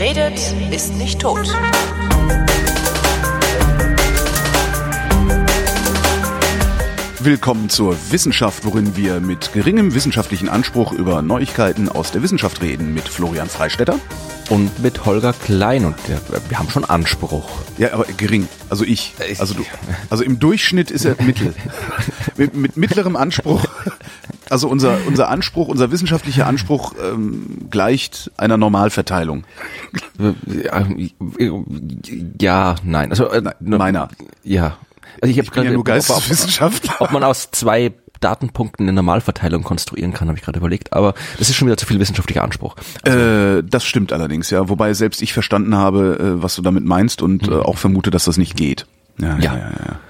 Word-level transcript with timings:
Wer 0.00 0.16
redet, 0.16 0.54
ist 0.72 0.94
nicht 0.94 1.20
tot. 1.20 1.46
Willkommen 7.18 7.68
zur 7.68 7.94
Wissenschaft, 8.10 8.64
worin 8.64 8.96
wir 8.96 9.20
mit 9.20 9.52
geringem 9.52 9.94
wissenschaftlichen 9.94 10.48
Anspruch 10.48 10.92
über 10.92 11.20
Neuigkeiten 11.20 11.90
aus 11.90 12.12
der 12.12 12.22
Wissenschaft 12.22 12.62
reden 12.62 12.94
mit 12.94 13.10
Florian 13.10 13.50
Freistetter. 13.50 13.98
Und 14.48 14.80
mit 14.82 15.04
Holger 15.04 15.34
Klein 15.34 15.84
und 15.84 15.96
der, 16.08 16.18
wir 16.48 16.58
haben 16.58 16.70
schon 16.70 16.86
Anspruch. 16.86 17.50
Ja, 17.76 17.92
aber 17.92 18.04
gering. 18.16 18.48
Also 18.70 18.84
ich. 18.84 19.14
Also 19.38 19.52
du. 19.52 19.66
Also 20.08 20.24
im 20.24 20.40
Durchschnitt 20.40 20.90
ist 20.90 21.04
er 21.04 21.22
mittel. 21.22 21.54
mit, 22.38 22.54
mit 22.54 22.76
mittlerem 22.78 23.16
Anspruch. 23.16 23.66
Also 24.50 24.68
unser, 24.68 24.98
unser 25.06 25.28
Anspruch, 25.28 25.68
unser 25.68 25.90
wissenschaftlicher 25.90 26.46
Anspruch 26.46 26.94
ähm, 27.02 27.68
gleicht 27.70 28.30
einer 28.36 28.56
Normalverteilung. 28.56 29.44
Ja, 32.40 32.74
nein. 32.82 33.10
Also 33.10 33.30
äh, 33.30 33.42
Meiner. 33.60 34.08
Ja. 34.42 34.76
Also 35.22 35.30
ich, 35.30 35.38
Ich 35.38 35.50
bin 35.50 35.64
ja 35.64 35.70
nur 35.70 35.84
Geisteswissenschaftler. 35.84 36.94
Ob, 36.98 37.08
ob 37.08 37.12
man 37.12 37.24
aus 37.24 37.50
zwei 37.52 37.92
Datenpunkten 38.20 38.84
eine 38.86 38.92
Normalverteilung 38.92 39.62
konstruieren 39.62 40.12
kann, 40.12 40.28
habe 40.28 40.38
ich 40.38 40.44
gerade 40.44 40.58
überlegt. 40.58 40.92
Aber 40.92 41.14
das 41.38 41.48
ist 41.48 41.56
schon 41.56 41.66
wieder 41.68 41.76
zu 41.76 41.86
viel 41.86 41.98
wissenschaftlicher 41.98 42.42
Anspruch. 42.42 42.76
Äh, 43.04 43.62
das 43.62 43.84
stimmt 43.84 44.12
allerdings, 44.12 44.50
ja. 44.50 44.68
Wobei 44.68 44.92
selbst 44.94 45.22
ich 45.22 45.32
verstanden 45.32 45.74
habe, 45.74 46.18
äh, 46.38 46.42
was 46.42 46.54
du 46.54 46.62
damit 46.62 46.84
meinst 46.84 47.22
und 47.22 47.48
äh, 47.48 47.52
auch 47.54 47.78
vermute, 47.78 48.10
dass 48.10 48.24
das 48.24 48.36
nicht 48.36 48.56
geht. 48.56 48.86
Ja, 49.18 49.38
ja, 49.38 49.38
Ja. 49.38 49.58
ja. 49.58 49.70
ja. 49.70 50.00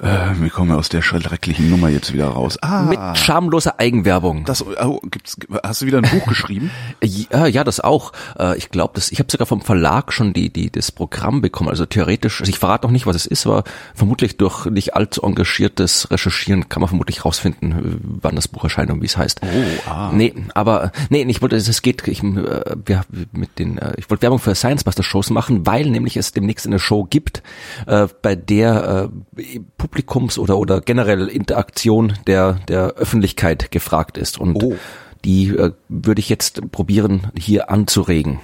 Äh, 0.00 0.34
wir 0.40 0.50
kommen 0.50 0.72
aus 0.72 0.88
der 0.88 1.00
schrecklichen 1.02 1.70
Nummer 1.70 1.88
jetzt 1.88 2.12
wieder 2.12 2.28
raus. 2.28 2.58
Ah, 2.60 2.82
Mit 2.82 3.18
schamloser 3.18 3.78
Eigenwerbung. 3.80 4.44
das, 4.44 4.64
oh, 4.64 5.00
gibt's, 5.10 5.36
hast 5.64 5.82
du 5.82 5.86
wieder 5.86 5.98
ein 5.98 6.10
Buch 6.10 6.26
geschrieben? 6.28 6.70
Ja, 7.02 7.46
ja, 7.46 7.64
das 7.64 7.80
auch. 7.80 8.12
Äh, 8.38 8.56
Ich 8.58 8.70
glaube, 8.70 8.92
das. 8.94 9.10
Ich 9.10 9.18
habe 9.18 9.30
sogar 9.30 9.46
vom 9.46 9.60
Verlag 9.62 10.12
schon 10.12 10.32
die, 10.32 10.52
die 10.52 10.70
das 10.70 10.92
Programm 10.92 11.40
bekommen. 11.40 11.70
Also 11.70 11.86
theoretisch. 11.86 12.40
Also 12.40 12.50
ich 12.50 12.58
verrate 12.58 12.86
noch 12.86 12.92
nicht, 12.92 13.06
was 13.06 13.16
es 13.16 13.26
ist, 13.26 13.46
aber 13.46 13.64
vermutlich 13.94 14.36
durch 14.36 14.66
nicht 14.66 14.94
allzu 14.94 15.22
engagiertes 15.22 16.10
Recherchieren 16.10 16.68
kann 16.68 16.80
man 16.80 16.88
vermutlich 16.88 17.24
rausfinden, 17.24 18.00
wann 18.20 18.36
das 18.36 18.48
Buch 18.48 18.64
erscheint 18.64 18.90
und 18.90 19.00
wie 19.00 19.06
es 19.06 19.16
heißt. 19.16 19.40
Oh, 19.42 19.90
ah. 19.90 20.10
Nee, 20.12 20.34
aber 20.54 20.92
nee, 21.08 21.22
ich 21.28 21.40
wollte, 21.42 21.56
es 21.56 21.82
geht. 21.82 22.06
Ich, 22.08 22.22
äh, 22.22 22.76
wir, 22.84 23.04
mit 23.32 23.58
den, 23.58 23.78
äh, 23.78 23.94
ich 23.96 24.10
wollte 24.10 24.22
Werbung 24.22 24.38
für 24.38 24.54
Science 24.54 24.84
Buster 24.84 25.02
Shows 25.02 25.30
machen, 25.30 25.66
weil 25.66 25.88
nämlich 25.88 26.16
es 26.16 26.32
demnächst 26.32 26.66
eine 26.66 26.78
Show 26.78 27.04
gibt, 27.04 27.42
bei 27.86 28.34
der 28.34 29.10
äh, 29.36 29.60
Publikums 29.86 30.38
oder 30.38 30.58
oder 30.58 30.80
generell 30.80 31.28
Interaktion 31.28 32.14
der 32.26 32.54
der 32.68 32.94
Öffentlichkeit 32.94 33.70
gefragt 33.70 34.18
ist 34.18 34.38
und 34.38 34.56
Oh. 34.62 34.76
die 35.24 35.48
äh, 35.50 35.72
würde 35.88 36.18
ich 36.20 36.28
jetzt 36.28 36.72
probieren 36.72 37.28
hier 37.36 37.70
anzuregen. 37.70 38.40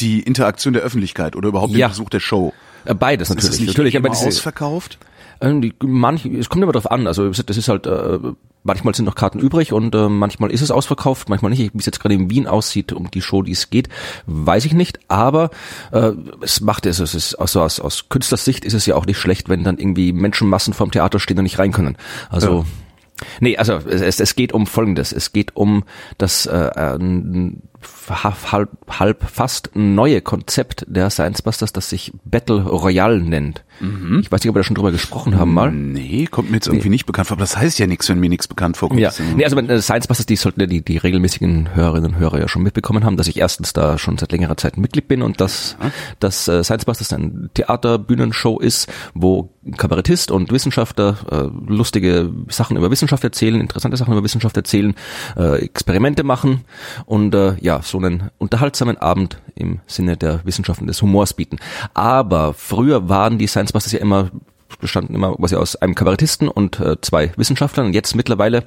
Die 0.00 0.20
Interaktion 0.20 0.72
der 0.74 0.82
Öffentlichkeit 0.82 1.36
oder 1.36 1.48
überhaupt 1.48 1.72
Ja. 1.72 1.88
den 1.88 1.92
Besuch 1.92 2.10
der 2.10 2.20
Show. 2.20 2.52
Äh, 2.86 2.94
Beides 2.94 3.28
natürlich. 3.28 3.66
natürlich, 3.66 3.94
diese- 4.10 4.26
ausverkauft? 4.28 4.98
äh, 5.00 5.04
die, 5.42 5.72
manch, 5.82 6.24
es 6.24 6.48
kommt 6.48 6.62
immer 6.62 6.72
drauf 6.72 6.90
an. 6.90 7.06
Also 7.06 7.28
das 7.30 7.56
ist 7.56 7.68
halt, 7.68 7.86
äh, 7.86 8.18
manchmal 8.62 8.94
sind 8.94 9.04
noch 9.04 9.14
Karten 9.14 9.38
übrig 9.38 9.72
und 9.72 9.94
äh, 9.94 10.08
manchmal 10.08 10.50
ist 10.50 10.60
es 10.60 10.70
ausverkauft, 10.70 11.28
manchmal 11.28 11.50
nicht. 11.50 11.72
Wie 11.72 11.78
es 11.78 11.86
jetzt 11.86 12.00
gerade 12.00 12.14
in 12.14 12.30
Wien 12.30 12.46
aussieht, 12.46 12.92
um 12.92 13.10
die 13.10 13.22
Show, 13.22 13.42
die 13.42 13.52
es 13.52 13.70
geht, 13.70 13.88
weiß 14.26 14.64
ich 14.64 14.72
nicht. 14.72 14.98
Aber 15.08 15.50
äh, 15.92 16.12
es 16.40 16.60
macht 16.60 16.86
es, 16.86 16.98
es 16.98 17.14
ist 17.14 17.34
also 17.36 17.62
aus, 17.62 17.80
aus 17.80 18.08
Künstlersicht 18.08 18.64
ist 18.64 18.74
es 18.74 18.86
ja 18.86 18.94
auch 18.94 19.06
nicht 19.06 19.18
schlecht, 19.18 19.48
wenn 19.48 19.64
dann 19.64 19.78
irgendwie 19.78 20.12
Menschenmassen 20.12 20.74
vorm 20.74 20.90
Theater 20.90 21.20
stehen 21.20 21.38
und 21.38 21.44
nicht 21.44 21.58
rein 21.58 21.72
können. 21.72 21.96
Also 22.30 22.64
Nee, 23.40 23.56
also 23.56 23.74
es, 23.74 24.20
es 24.20 24.36
geht 24.36 24.52
um 24.52 24.66
Folgendes. 24.66 25.12
Es 25.12 25.32
geht 25.32 25.56
um 25.56 25.84
das 26.18 26.46
äh, 26.46 26.70
ein 26.76 27.62
halb, 28.08 28.70
halb 28.88 29.24
fast 29.28 29.70
neue 29.74 30.20
Konzept 30.20 30.84
der 30.88 31.10
Science 31.10 31.42
Busters, 31.42 31.72
das 31.72 31.90
sich 31.90 32.12
Battle 32.24 32.62
Royale 32.62 33.20
nennt. 33.20 33.64
Ich 34.20 34.32
weiß 34.32 34.40
nicht, 34.42 34.48
ob 34.48 34.54
wir 34.54 34.60
da 34.60 34.64
schon 34.64 34.74
drüber 34.74 34.92
gesprochen 34.92 35.38
haben 35.38 35.52
mal. 35.52 35.70
Nee, 35.70 36.26
kommt 36.30 36.50
mir 36.50 36.56
jetzt 36.56 36.66
irgendwie 36.66 36.88
nicht 36.88 37.04
bekannt 37.04 37.28
vor. 37.28 37.36
Aber 37.36 37.42
das 37.42 37.56
heißt 37.56 37.78
ja 37.78 37.86
nichts, 37.86 38.08
wenn 38.08 38.18
mir 38.18 38.30
nichts 38.30 38.48
bekannt 38.48 38.76
vorkommt. 38.76 39.00
Ja, 39.00 39.10
nee, 39.36 39.44
also 39.44 39.58
äh, 39.58 39.82
Science 39.82 40.06
Busters, 40.06 40.26
die 40.26 40.36
sollten 40.36 40.60
ja 40.60 40.66
die, 40.66 40.82
die 40.82 40.96
regelmäßigen 40.96 41.74
Hörerinnen 41.74 42.14
und 42.14 42.18
Hörer 42.18 42.40
ja 42.40 42.48
schon 42.48 42.62
mitbekommen 42.62 43.04
haben, 43.04 43.16
dass 43.16 43.28
ich 43.28 43.38
erstens 43.38 43.72
da 43.74 43.98
schon 43.98 44.16
seit 44.16 44.32
längerer 44.32 44.56
Zeit 44.56 44.78
Mitglied 44.78 45.08
bin 45.08 45.20
und 45.22 45.40
dass, 45.40 45.76
dass 46.20 46.48
äh, 46.48 46.64
Science 46.64 46.86
Busters 46.86 47.12
ein 47.12 47.50
Theaterbühnenshow 47.54 48.58
ist, 48.58 48.90
wo 49.14 49.50
Kabarettist 49.76 50.30
und 50.30 50.52
Wissenschaftler 50.52 51.16
äh, 51.30 51.72
lustige 51.72 52.30
Sachen 52.48 52.76
über 52.76 52.90
Wissenschaft 52.90 53.24
erzählen, 53.24 53.60
interessante 53.60 53.96
Sachen 53.96 54.12
über 54.12 54.24
Wissenschaft 54.24 54.56
erzählen, 54.56 54.94
äh, 55.36 55.64
Experimente 55.64 56.22
machen 56.24 56.64
und 57.04 57.34
äh, 57.34 57.56
ja, 57.60 57.82
so 57.82 57.98
einen 57.98 58.30
unterhaltsamen 58.38 58.98
Abend 58.98 59.40
im 59.54 59.80
Sinne 59.86 60.16
der 60.16 60.44
Wissenschaft 60.44 60.80
und 60.80 60.86
des 60.86 61.02
Humors 61.02 61.34
bieten. 61.34 61.58
Aber 61.94 62.54
früher 62.54 63.08
waren 63.08 63.38
die 63.38 63.46
Science 63.46 63.72
Busters 63.72 63.92
ja 63.92 64.00
immer 64.00 64.30
bestanden 64.80 65.14
immer 65.14 65.34
quasi 65.36 65.56
aus 65.56 65.76
einem 65.76 65.94
Kabarettisten 65.94 66.48
und 66.48 66.80
äh, 66.80 67.00
zwei 67.00 67.32
Wissenschaftlern. 67.36 67.86
Und 67.86 67.94
jetzt 67.94 68.14
mittlerweile, 68.14 68.64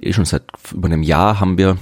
eh 0.00 0.12
schon 0.12 0.24
seit 0.24 0.42
über 0.72 0.86
einem 0.86 1.02
Jahr, 1.02 1.40
haben 1.40 1.58
wir 1.58 1.76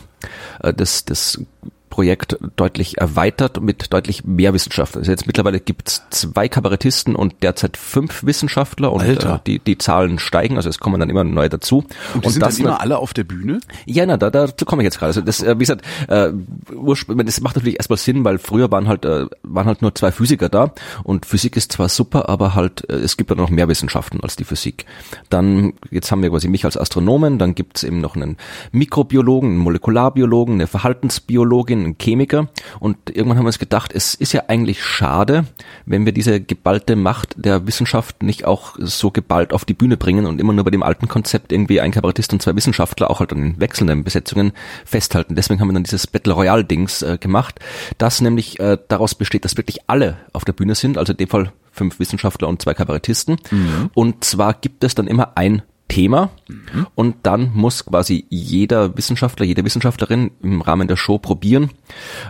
äh, 0.63 0.75
das, 0.75 1.05
das 1.05 1.41
Projekt 1.91 2.39
deutlich 2.57 2.99
erweitert 2.99 3.61
mit 3.61 3.93
deutlich 3.93 4.25
mehr 4.25 4.55
Wissenschaftlern. 4.55 5.03
Also 5.03 5.11
jetzt 5.11 5.27
mittlerweile 5.27 5.61
gibt 5.61 5.89
es 5.89 6.03
zwei 6.11 6.49
Kabarettisten 6.49 7.17
und 7.17 7.43
derzeit 7.43 7.77
fünf 7.77 8.25
Wissenschaftler 8.25 8.93
und 8.93 9.03
äh, 9.03 9.39
die, 9.47 9.59
die 9.59 9.77
Zahlen 9.77 10.19
steigen, 10.19 10.57
also 10.57 10.69
es 10.69 10.79
kommen 10.79 11.01
dann 11.01 11.11
immer 11.11 11.25
neue 11.25 11.49
dazu. 11.49 11.85
Und 12.15 12.25
die 12.25 12.31
sind 12.31 12.43
das 12.43 12.57
dann 12.57 12.67
immer 12.67 12.81
alle 12.81 12.99
auf 12.99 13.13
der 13.13 13.25
Bühne? 13.25 13.61
ja, 13.87 14.07
na, 14.07 14.17
da, 14.17 14.31
dazu 14.31 14.65
komme 14.65 14.83
ich 14.83 14.85
jetzt 14.85 14.99
gerade. 14.99 15.09
Also 15.09 15.21
das, 15.21 15.43
äh, 15.43 15.57
wie 15.57 15.61
gesagt, 15.61 15.85
äh, 16.09 16.31
das 17.25 17.41
macht 17.41 17.57
natürlich 17.57 17.77
erstmal 17.77 17.99
Sinn, 17.99 18.25
weil 18.25 18.39
früher 18.39 18.71
waren 18.71 18.89
halt, 18.89 19.05
äh, 19.05 19.27
waren 19.43 19.67
halt 19.67 19.83
nur 19.83 19.95
zwei 19.95 20.13
Physiker 20.13 20.49
da 20.49 20.73
und 21.03 21.27
Physik 21.27 21.57
ist 21.57 21.73
zwar 21.73 21.89
super, 21.89 22.29
aber 22.29 22.55
halt, 22.55 22.89
äh, 22.89 22.95
es 22.95 23.17
gibt 23.17 23.31
ja 23.31 23.37
noch 23.37 23.51
mehr 23.51 23.69
Wissenschaften 23.69 24.21
als 24.23 24.37
die 24.37 24.45
Physik. 24.45 24.87
Dann, 25.29 25.75
jetzt 25.91 26.13
haben 26.13 26.23
wir 26.23 26.31
quasi 26.31 26.49
mich 26.49 26.65
als 26.65 26.77
Astronomen, 26.77 27.39
dann 27.39 27.55
gibt's 27.55 27.83
eben 27.83 28.01
noch 28.01 28.15
einen 28.15 28.37
Mikrobiologen, 28.73 29.51
einen 29.51 29.59
Molekularbiologen, 29.59 30.55
eine 30.55 30.67
Verhaltensbiologin, 30.67 31.80
einen 31.85 31.97
Chemiker 32.01 32.49
und 32.79 32.97
irgendwann 33.09 33.39
haben 33.39 33.45
wir 33.45 33.49
uns 33.49 33.59
gedacht, 33.59 33.93
es 33.95 34.15
ist 34.15 34.33
ja 34.33 34.45
eigentlich 34.49 34.85
schade, 34.85 35.45
wenn 35.87 36.05
wir 36.05 36.13
diese 36.13 36.41
geballte 36.41 36.97
Macht 36.97 37.35
der 37.37 37.67
Wissenschaft 37.67 38.23
nicht 38.23 38.45
auch 38.45 38.77
so 38.79 39.11
geballt 39.11 39.53
auf 39.53 39.65
die 39.65 39.75
Bühne 39.75 39.97
bringen 39.97 40.27
und 40.27 40.41
immer 40.41 40.53
nur 40.53 40.65
bei 40.65 40.71
dem 40.71 40.83
alten 40.83 41.09
Konzept 41.09 41.53
irgendwie 41.53 41.81
ein 41.81 41.93
Kabarettist 41.93 42.33
und 42.33 42.43
zwei 42.43 42.55
Wissenschaftler 42.57 43.11
auch 43.11 43.21
halt 43.21 43.33
an 43.33 43.43
den 43.43 43.61
wechselnden 43.61 44.05
Besetzungen 44.05 44.53
festhalten. 44.85 45.35
Deswegen 45.35 45.61
haben 45.61 45.69
wir 45.69 45.75
dann 45.75 45.85
dieses 45.85 46.07
Battle 46.07 46.33
Royale 46.33 46.65
Dings 46.65 47.03
äh, 47.03 47.19
gemacht, 47.19 47.61
das 47.99 48.21
nämlich 48.21 48.61
äh, 48.61 48.79
daraus 48.89 49.15
besteht, 49.15 49.45
dass 49.45 49.57
wirklich 49.57 49.81
alle 49.89 50.19
auf 50.33 50.45
der 50.45 50.53
Bühne 50.53 50.75
sind, 50.75 50.99
also 50.99 51.13
in 51.13 51.19
dem 51.19 51.29
Fall 51.29 51.53
fünf 51.73 51.99
Wissenschaftler 51.99 52.49
und 52.49 52.61
zwei 52.61 52.75
Kabarettisten. 52.75 53.37
Und 53.95 54.25
zwar 54.25 54.55
gibt 54.55 54.85
es 54.85 54.95
dann 54.95 55.07
immer 55.07 55.37
ein 55.37 55.63
Thema 55.91 56.31
und 56.95 57.17
dann 57.25 57.51
muss 57.53 57.85
quasi 57.85 58.25
jeder 58.31 58.97
Wissenschaftler, 58.97 59.45
jede 59.45 59.65
Wissenschaftlerin 59.65 60.31
im 60.43 60.63
Rahmen 60.63 60.89
der 60.89 60.97
Show 60.97 61.19
probieren 61.19 61.71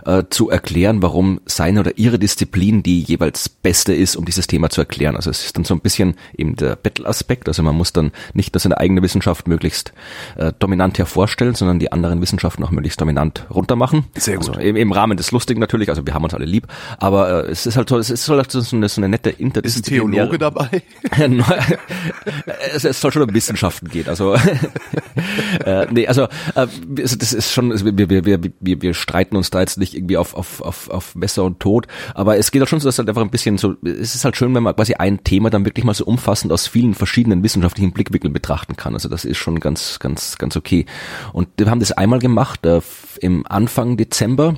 äh, 0.05 0.23
zu 0.29 0.49
erklären, 0.49 1.01
warum 1.01 1.39
seine 1.45 1.79
oder 1.81 1.97
ihre 1.97 2.19
Disziplin 2.19 2.83
die 2.83 3.01
jeweils 3.01 3.49
beste 3.49 3.93
ist, 3.93 4.15
um 4.15 4.25
dieses 4.25 4.47
Thema 4.47 4.69
zu 4.69 4.81
erklären. 4.81 5.15
Also 5.15 5.29
es 5.29 5.45
ist 5.45 5.57
dann 5.57 5.63
so 5.63 5.75
ein 5.75 5.79
bisschen 5.79 6.15
eben 6.35 6.55
der 6.55 6.75
Battle-Aspekt, 6.75 7.47
also 7.47 7.61
man 7.63 7.75
muss 7.75 7.93
dann 7.93 8.11
nicht 8.33 8.53
nur 8.53 8.59
seine 8.59 8.77
eigene 8.79 9.01
Wissenschaft 9.01 9.47
möglichst 9.47 9.93
äh, 10.37 10.51
dominant 10.57 10.97
hervorstellen, 10.97 11.53
sondern 11.53 11.79
die 11.79 11.91
anderen 11.91 12.19
Wissenschaften 12.21 12.63
auch 12.63 12.71
möglichst 12.71 12.99
dominant 12.99 13.45
runtermachen. 13.51 14.05
Sehr 14.17 14.37
gut. 14.37 14.49
Also 14.49 14.59
im, 14.59 14.75
im 14.75 14.91
Rahmen 14.91 15.17
des 15.17 15.31
Lustigen 15.31 15.59
natürlich, 15.59 15.89
also 15.89 16.05
wir 16.05 16.13
haben 16.15 16.23
uns 16.23 16.33
alle 16.33 16.45
lieb, 16.45 16.67
aber 16.97 17.45
äh, 17.45 17.51
es 17.51 17.67
ist 17.67 17.77
halt 17.77 17.89
so, 17.89 17.97
es 17.97 18.09
ist 18.09 18.25
so 18.25 18.41
so 18.41 18.75
eine, 18.75 18.89
so 18.89 19.01
eine 19.01 19.09
nette 19.09 19.29
Ist 19.29 19.39
ein 19.39 19.45
interdisziplinäre 19.45 20.29
Theologe 20.29 20.39
dabei? 20.39 20.81
es, 22.73 22.85
es 22.85 22.99
soll 22.99 23.11
schon 23.11 23.21
um 23.21 23.31
Wissenschaften 23.51 23.89
gehen. 23.89 24.07
Also, 24.07 24.33
äh, 25.65 25.87
nee, 25.91 26.07
also 26.07 26.23
äh, 26.55 26.67
das 26.87 27.33
ist 27.33 27.51
schon, 27.51 27.69
wir, 27.97 28.09
wir, 28.09 28.25
wir, 28.25 28.39
wir, 28.59 28.81
wir 28.81 28.93
streiten 28.93 29.35
uns 29.35 29.49
da 29.49 29.59
jetzt 29.59 29.77
nicht 29.77 29.93
irgendwie 29.95 30.17
auf, 30.17 30.33
auf, 30.33 30.61
auf, 30.61 30.89
auf 30.89 31.15
Messer 31.15 31.43
und 31.43 31.59
Tod, 31.59 31.87
aber 32.15 32.37
es 32.37 32.51
geht 32.51 32.61
halt 32.61 32.69
schon 32.69 32.79
so, 32.79 32.87
dass 32.87 32.97
halt 32.97 33.09
einfach 33.09 33.21
ein 33.21 33.29
bisschen 33.29 33.57
so, 33.57 33.75
es 33.83 34.15
ist 34.15 34.25
halt 34.25 34.37
schön, 34.37 34.53
wenn 34.55 34.63
man 34.63 34.75
quasi 34.75 34.93
ein 34.95 35.23
Thema 35.23 35.49
dann 35.49 35.65
wirklich 35.65 35.85
mal 35.85 35.93
so 35.93 36.05
umfassend 36.05 36.51
aus 36.51 36.67
vielen 36.67 36.93
verschiedenen 36.93 37.43
wissenschaftlichen 37.43 37.91
Blickwinkeln 37.91 38.33
betrachten 38.33 38.75
kann. 38.75 38.93
Also 38.93 39.09
das 39.09 39.25
ist 39.25 39.37
schon 39.37 39.59
ganz, 39.59 39.99
ganz, 39.99 40.37
ganz 40.37 40.55
okay. 40.55 40.85
Und 41.33 41.49
wir 41.57 41.69
haben 41.69 41.79
das 41.79 41.91
einmal 41.91 42.19
gemacht, 42.19 42.65
äh, 42.65 42.81
im 43.19 43.45
Anfang 43.47 43.97
Dezember. 43.97 44.55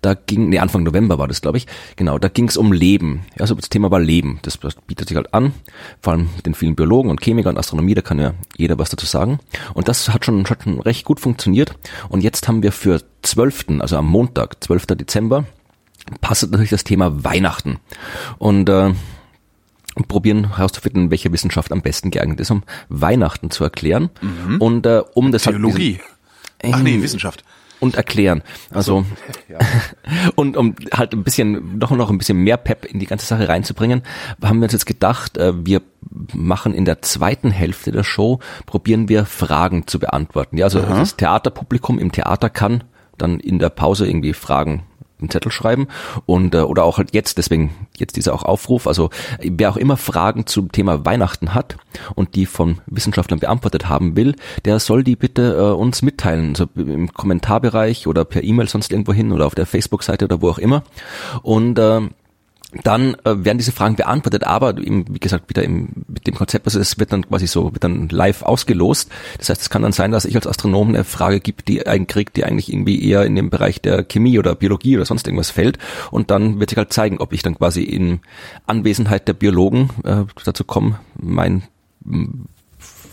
Da 0.00 0.14
ging, 0.14 0.48
nee, 0.48 0.58
Anfang 0.58 0.82
November 0.82 1.18
war 1.18 1.28
das, 1.28 1.40
glaube 1.40 1.58
ich. 1.58 1.66
Genau, 1.96 2.18
da 2.18 2.28
ging 2.28 2.48
es 2.48 2.56
um 2.56 2.72
Leben. 2.72 3.26
Ja, 3.34 3.42
also 3.42 3.54
das 3.54 3.68
Thema 3.68 3.90
war 3.90 4.00
Leben. 4.00 4.38
Das, 4.42 4.58
bietet 4.86 5.08
sich 5.08 5.16
halt 5.16 5.34
an, 5.34 5.52
vor 6.00 6.12
allem 6.12 6.28
mit 6.36 6.46
den 6.46 6.54
vielen 6.54 6.76
Biologen 6.76 7.10
und 7.10 7.20
Chemikern 7.20 7.54
und 7.54 7.58
Astronomie, 7.58 7.94
da 7.94 8.02
kann 8.02 8.18
ja 8.18 8.34
jeder 8.56 8.78
was 8.78 8.90
dazu 8.90 9.06
sagen. 9.06 9.38
Und 9.74 9.88
das 9.88 10.08
hat 10.08 10.24
schon, 10.24 10.44
hat 10.48 10.62
schon 10.62 10.80
recht 10.80 11.04
gut 11.04 11.20
funktioniert. 11.20 11.76
Und 12.08 12.22
jetzt 12.22 12.48
haben 12.48 12.62
wir 12.62 12.72
für 12.72 13.02
12., 13.22 13.80
also 13.80 13.96
am 13.96 14.06
Montag, 14.06 14.62
12. 14.62 14.86
Dezember, 14.86 15.44
passt 16.20 16.50
natürlich 16.50 16.70
das 16.70 16.84
Thema 16.84 17.24
Weihnachten. 17.24 17.78
Und 18.38 18.68
äh, 18.68 18.92
und 19.98 20.06
probieren 20.06 20.54
herauszufinden, 20.54 21.10
welche 21.10 21.32
Wissenschaft 21.32 21.72
am 21.72 21.82
besten 21.82 22.12
geeignet 22.12 22.38
ist, 22.38 22.52
um 22.52 22.62
Weihnachten 22.88 23.50
zu 23.50 23.64
erklären. 23.64 24.10
Und 24.60 24.86
äh, 24.86 25.02
um 25.14 25.32
das 25.32 25.44
halt 25.44 25.56
Theologie. 25.56 26.00
Ach 26.62 26.82
nee, 26.82 27.02
Wissenschaft. 27.02 27.42
Und 27.80 27.96
erklären. 27.96 28.42
Also 28.70 28.88
so, 28.88 29.06
ja. 29.52 29.58
und 30.34 30.56
um 30.56 30.74
halt 30.92 31.12
ein 31.12 31.24
bisschen 31.24 31.78
noch 31.78 31.90
noch 31.90 32.10
ein 32.10 32.18
bisschen 32.18 32.38
mehr 32.38 32.56
Pep 32.56 32.84
in 32.84 32.98
die 32.98 33.06
ganze 33.06 33.26
Sache 33.26 33.48
reinzubringen, 33.48 34.02
haben 34.42 34.58
wir 34.60 34.64
uns 34.64 34.72
jetzt 34.72 34.86
gedacht, 34.86 35.36
äh, 35.36 35.52
wir 35.64 35.82
machen 36.34 36.74
in 36.74 36.84
der 36.84 37.02
zweiten 37.02 37.50
Hälfte 37.50 37.92
der 37.92 38.04
Show 38.04 38.40
probieren 38.66 39.08
wir 39.08 39.26
Fragen 39.26 39.86
zu 39.86 39.98
beantworten. 39.98 40.56
Ja, 40.56 40.64
also 40.66 40.80
Aha. 40.80 40.98
das 40.98 41.16
Theaterpublikum 41.16 41.98
im 41.98 42.12
Theater 42.12 42.50
kann 42.50 42.84
dann 43.16 43.40
in 43.40 43.58
der 43.58 43.68
Pause 43.68 44.06
irgendwie 44.06 44.32
Fragen 44.32 44.84
einen 45.20 45.30
Zettel 45.30 45.50
schreiben 45.52 45.88
und 46.26 46.54
äh, 46.54 46.58
oder 46.58 46.84
auch 46.84 46.98
halt 46.98 47.14
jetzt, 47.14 47.38
deswegen 47.38 47.74
jetzt 47.96 48.16
dieser 48.16 48.34
auch 48.34 48.42
Aufruf, 48.42 48.86
also 48.86 49.10
wer 49.40 49.70
auch 49.70 49.76
immer 49.76 49.96
Fragen 49.96 50.46
zum 50.46 50.72
Thema 50.72 51.04
Weihnachten 51.04 51.54
hat 51.54 51.76
und 52.14 52.34
die 52.34 52.46
von 52.46 52.78
Wissenschaftlern 52.86 53.40
beantwortet 53.40 53.88
haben 53.88 54.16
will, 54.16 54.34
der 54.64 54.78
soll 54.80 55.04
die 55.04 55.16
bitte 55.16 55.56
äh, 55.56 55.74
uns 55.74 56.02
mitteilen, 56.02 56.50
also 56.50 56.66
im 56.76 57.12
Kommentarbereich 57.12 58.06
oder 58.06 58.24
per 58.24 58.44
E-Mail 58.44 58.68
sonst 58.68 58.92
irgendwo 58.92 59.08
oder 59.18 59.46
auf 59.46 59.54
der 59.54 59.66
Facebook-Seite 59.66 60.26
oder 60.26 60.40
wo 60.42 60.50
auch 60.50 60.58
immer. 60.58 60.82
Und 61.42 61.78
äh, 61.78 62.00
dann 62.84 63.14
äh, 63.24 63.44
werden 63.44 63.56
diese 63.56 63.72
Fragen 63.72 63.96
beantwortet, 63.96 64.44
aber 64.44 64.76
eben, 64.76 65.06
wie 65.08 65.18
gesagt, 65.18 65.48
wieder 65.48 65.62
im, 65.62 66.04
mit 66.06 66.26
dem 66.26 66.34
Konzept, 66.34 66.66
also 66.66 66.78
es 66.78 66.98
wird 66.98 67.12
dann 67.12 67.26
quasi 67.26 67.46
so, 67.46 67.72
wird 67.72 67.82
dann 67.82 68.10
live 68.10 68.42
ausgelost. 68.42 69.10
Das 69.38 69.48
heißt, 69.48 69.62
es 69.62 69.70
kann 69.70 69.82
dann 69.82 69.92
sein, 69.92 70.12
dass 70.12 70.26
ich 70.26 70.36
als 70.36 70.46
Astronom 70.46 70.88
eine 70.88 71.04
Frage 71.04 71.40
gibt, 71.40 71.68
die 71.68 71.86
einen 71.86 72.06
kriegt, 72.06 72.36
die 72.36 72.44
eigentlich 72.44 72.70
irgendwie 72.70 73.02
eher 73.02 73.24
in 73.24 73.36
den 73.36 73.48
Bereich 73.48 73.80
der 73.80 74.04
Chemie 74.04 74.38
oder 74.38 74.54
Biologie 74.54 74.96
oder 74.96 75.06
sonst 75.06 75.26
irgendwas 75.26 75.50
fällt. 75.50 75.78
Und 76.10 76.30
dann 76.30 76.60
wird 76.60 76.68
sich 76.70 76.76
halt 76.76 76.92
zeigen, 76.92 77.18
ob 77.20 77.32
ich 77.32 77.42
dann 77.42 77.56
quasi 77.56 77.82
in 77.82 78.20
Anwesenheit 78.66 79.28
der 79.28 79.34
Biologen 79.34 79.88
äh, 80.04 80.24
dazu 80.44 80.64
komme, 80.64 81.00
mein 81.18 81.62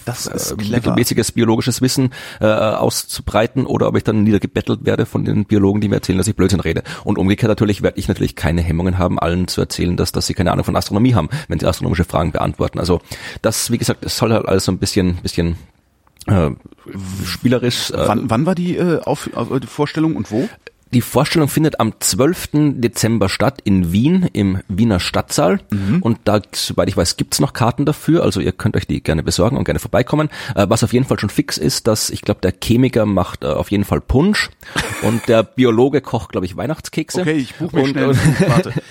das 0.06 0.28
ist 0.28 0.52
äh, 0.52 0.56
mittelmäßiges 0.56 1.32
biologisches 1.32 1.82
Wissen 1.82 2.12
äh, 2.40 2.46
auszubreiten 2.46 3.66
oder 3.66 3.88
ob 3.88 3.98
ich 3.98 4.04
dann 4.04 4.24
niedergebettelt 4.24 4.86
werde 4.86 5.06
von 5.06 5.26
den 5.26 5.46
Biologen, 5.46 5.82
die 5.82 5.90
mir 5.90 5.96
erzählen, 5.96 6.18
dass 6.18 6.28
ich 6.28 6.36
Blödsinn 6.36 6.60
rede. 6.60 6.84
Und 7.04 7.18
umgekehrt 7.18 7.50
natürlich 7.50 7.82
werde 7.82 8.00
ich 8.00 8.08
natürlich 8.08 8.36
keine 8.36 8.62
Hemmungen 8.62 8.98
haben, 8.98 9.20
allen 9.20 9.48
zu 9.48 9.62
erzählen, 9.62 9.98
dass, 9.98 10.12
dass 10.12 10.28
sie 10.28 10.34
keine 10.34 10.52
Ahnung 10.52 10.66
von 10.66 10.76
Astronomie 10.76 11.16
haben, 11.16 11.30
wenn 11.48 11.60
sie 11.60 11.66
astronomische 11.66 12.06
Fragen 12.06 12.32
beantworten. 12.32 12.80
Also 12.80 13.02
das, 13.42 13.72
wie 13.72 13.78
gesagt, 13.78 14.06
es 14.06 14.18
soll 14.18 14.32
halt 14.32 14.48
alles 14.48 14.66
so 14.66 14.72
ein 14.72 14.78
bisschen, 14.78 15.16
bisschen 15.18 15.56
äh, 16.28 16.52
spielerisch. 17.26 17.92
Äh, 17.92 18.08
wann, 18.08 18.30
wann 18.30 18.46
war 18.46 18.56
die, 18.56 18.78
äh, 18.78 19.00
auf, 19.02 19.30
auf, 19.34 19.50
die 19.60 19.68
Vorstellung 19.68 20.16
und 20.16 20.32
wo? 20.32 20.48
Die 20.94 21.02
Vorstellung 21.02 21.50
findet 21.50 21.80
am 21.80 21.94
12. 22.00 22.50
Dezember 22.76 23.28
statt 23.28 23.60
in 23.64 23.92
Wien 23.92 24.30
im 24.34 24.62
Wiener 24.68 25.00
Stadtsaal. 25.00 25.60
Mhm. 25.72 26.02
Und 26.02 26.20
da, 26.26 26.42
soweit 26.54 26.88
ich 26.88 26.96
weiß, 26.96 27.18
gibt's 27.18 27.40
noch 27.40 27.54
Karten 27.54 27.86
dafür. 27.86 28.24
Also 28.24 28.40
ihr 28.40 28.52
könnt 28.52 28.78
euch 28.78 28.88
die 28.88 29.02
gerne 29.02 29.24
besorgen 29.24 29.58
und 29.58 29.66
gerne 29.66 29.80
vorbeikommen. 29.80 30.30
Äh, 30.56 30.68
was 30.70 30.84
auf 30.84 30.94
jeden 30.94 31.06
Fall 31.06 31.20
schon 31.20 31.30
fix 31.30 31.58
ist, 31.58 31.88
dass 31.88 32.10
ich 32.10 32.22
glaube, 32.22 32.42
der 32.42 32.54
Chemiker 32.64 33.06
macht 33.06 33.44
äh, 33.44 33.48
auf 33.48 33.72
jeden 33.72 33.84
Fall 33.84 34.00
Punsch 34.00 34.50
und 35.02 35.28
der 35.28 35.44
Biologe 35.44 36.02
kocht, 36.02 36.32
glaube 36.32 36.46
ich, 36.46 36.56
Weihnachtskekse. 36.56 37.22
Okay, 37.22 37.34
ich 37.34 37.56
buche 37.56 37.76
mich 37.76 37.86
und, 37.86 37.92
schnell. 37.92 38.10
Und, 38.10 38.50
warte. 38.50 38.74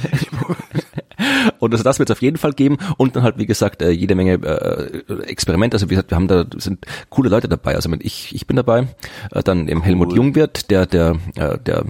Und 1.58 1.72
also 1.72 1.84
das 1.84 1.98
wird 1.98 2.10
es 2.10 2.16
auf 2.16 2.22
jeden 2.22 2.36
Fall 2.36 2.52
geben 2.52 2.78
und 2.96 3.16
dann 3.16 3.22
halt 3.22 3.38
wie 3.38 3.46
gesagt 3.46 3.82
äh, 3.82 3.90
jede 3.90 4.14
Menge 4.14 4.34
äh, 4.34 5.22
Experimente. 5.24 5.76
Also 5.76 5.90
wie 5.90 5.94
gesagt, 5.94 6.10
wir 6.10 6.16
haben 6.16 6.28
da 6.28 6.44
sind 6.56 6.86
coole 7.10 7.28
Leute 7.28 7.48
dabei. 7.48 7.74
Also 7.74 7.90
ich 8.00 8.34
ich 8.34 8.46
bin 8.46 8.56
dabei, 8.56 8.88
äh, 9.30 9.42
dann 9.42 9.68
im 9.68 9.82
Helmut 9.82 10.10
cool. 10.10 10.16
Jungwirth, 10.16 10.70
der 10.70 10.86
der 10.86 11.16
äh, 11.36 11.58
der 11.58 11.84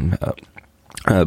äh, 1.06 1.26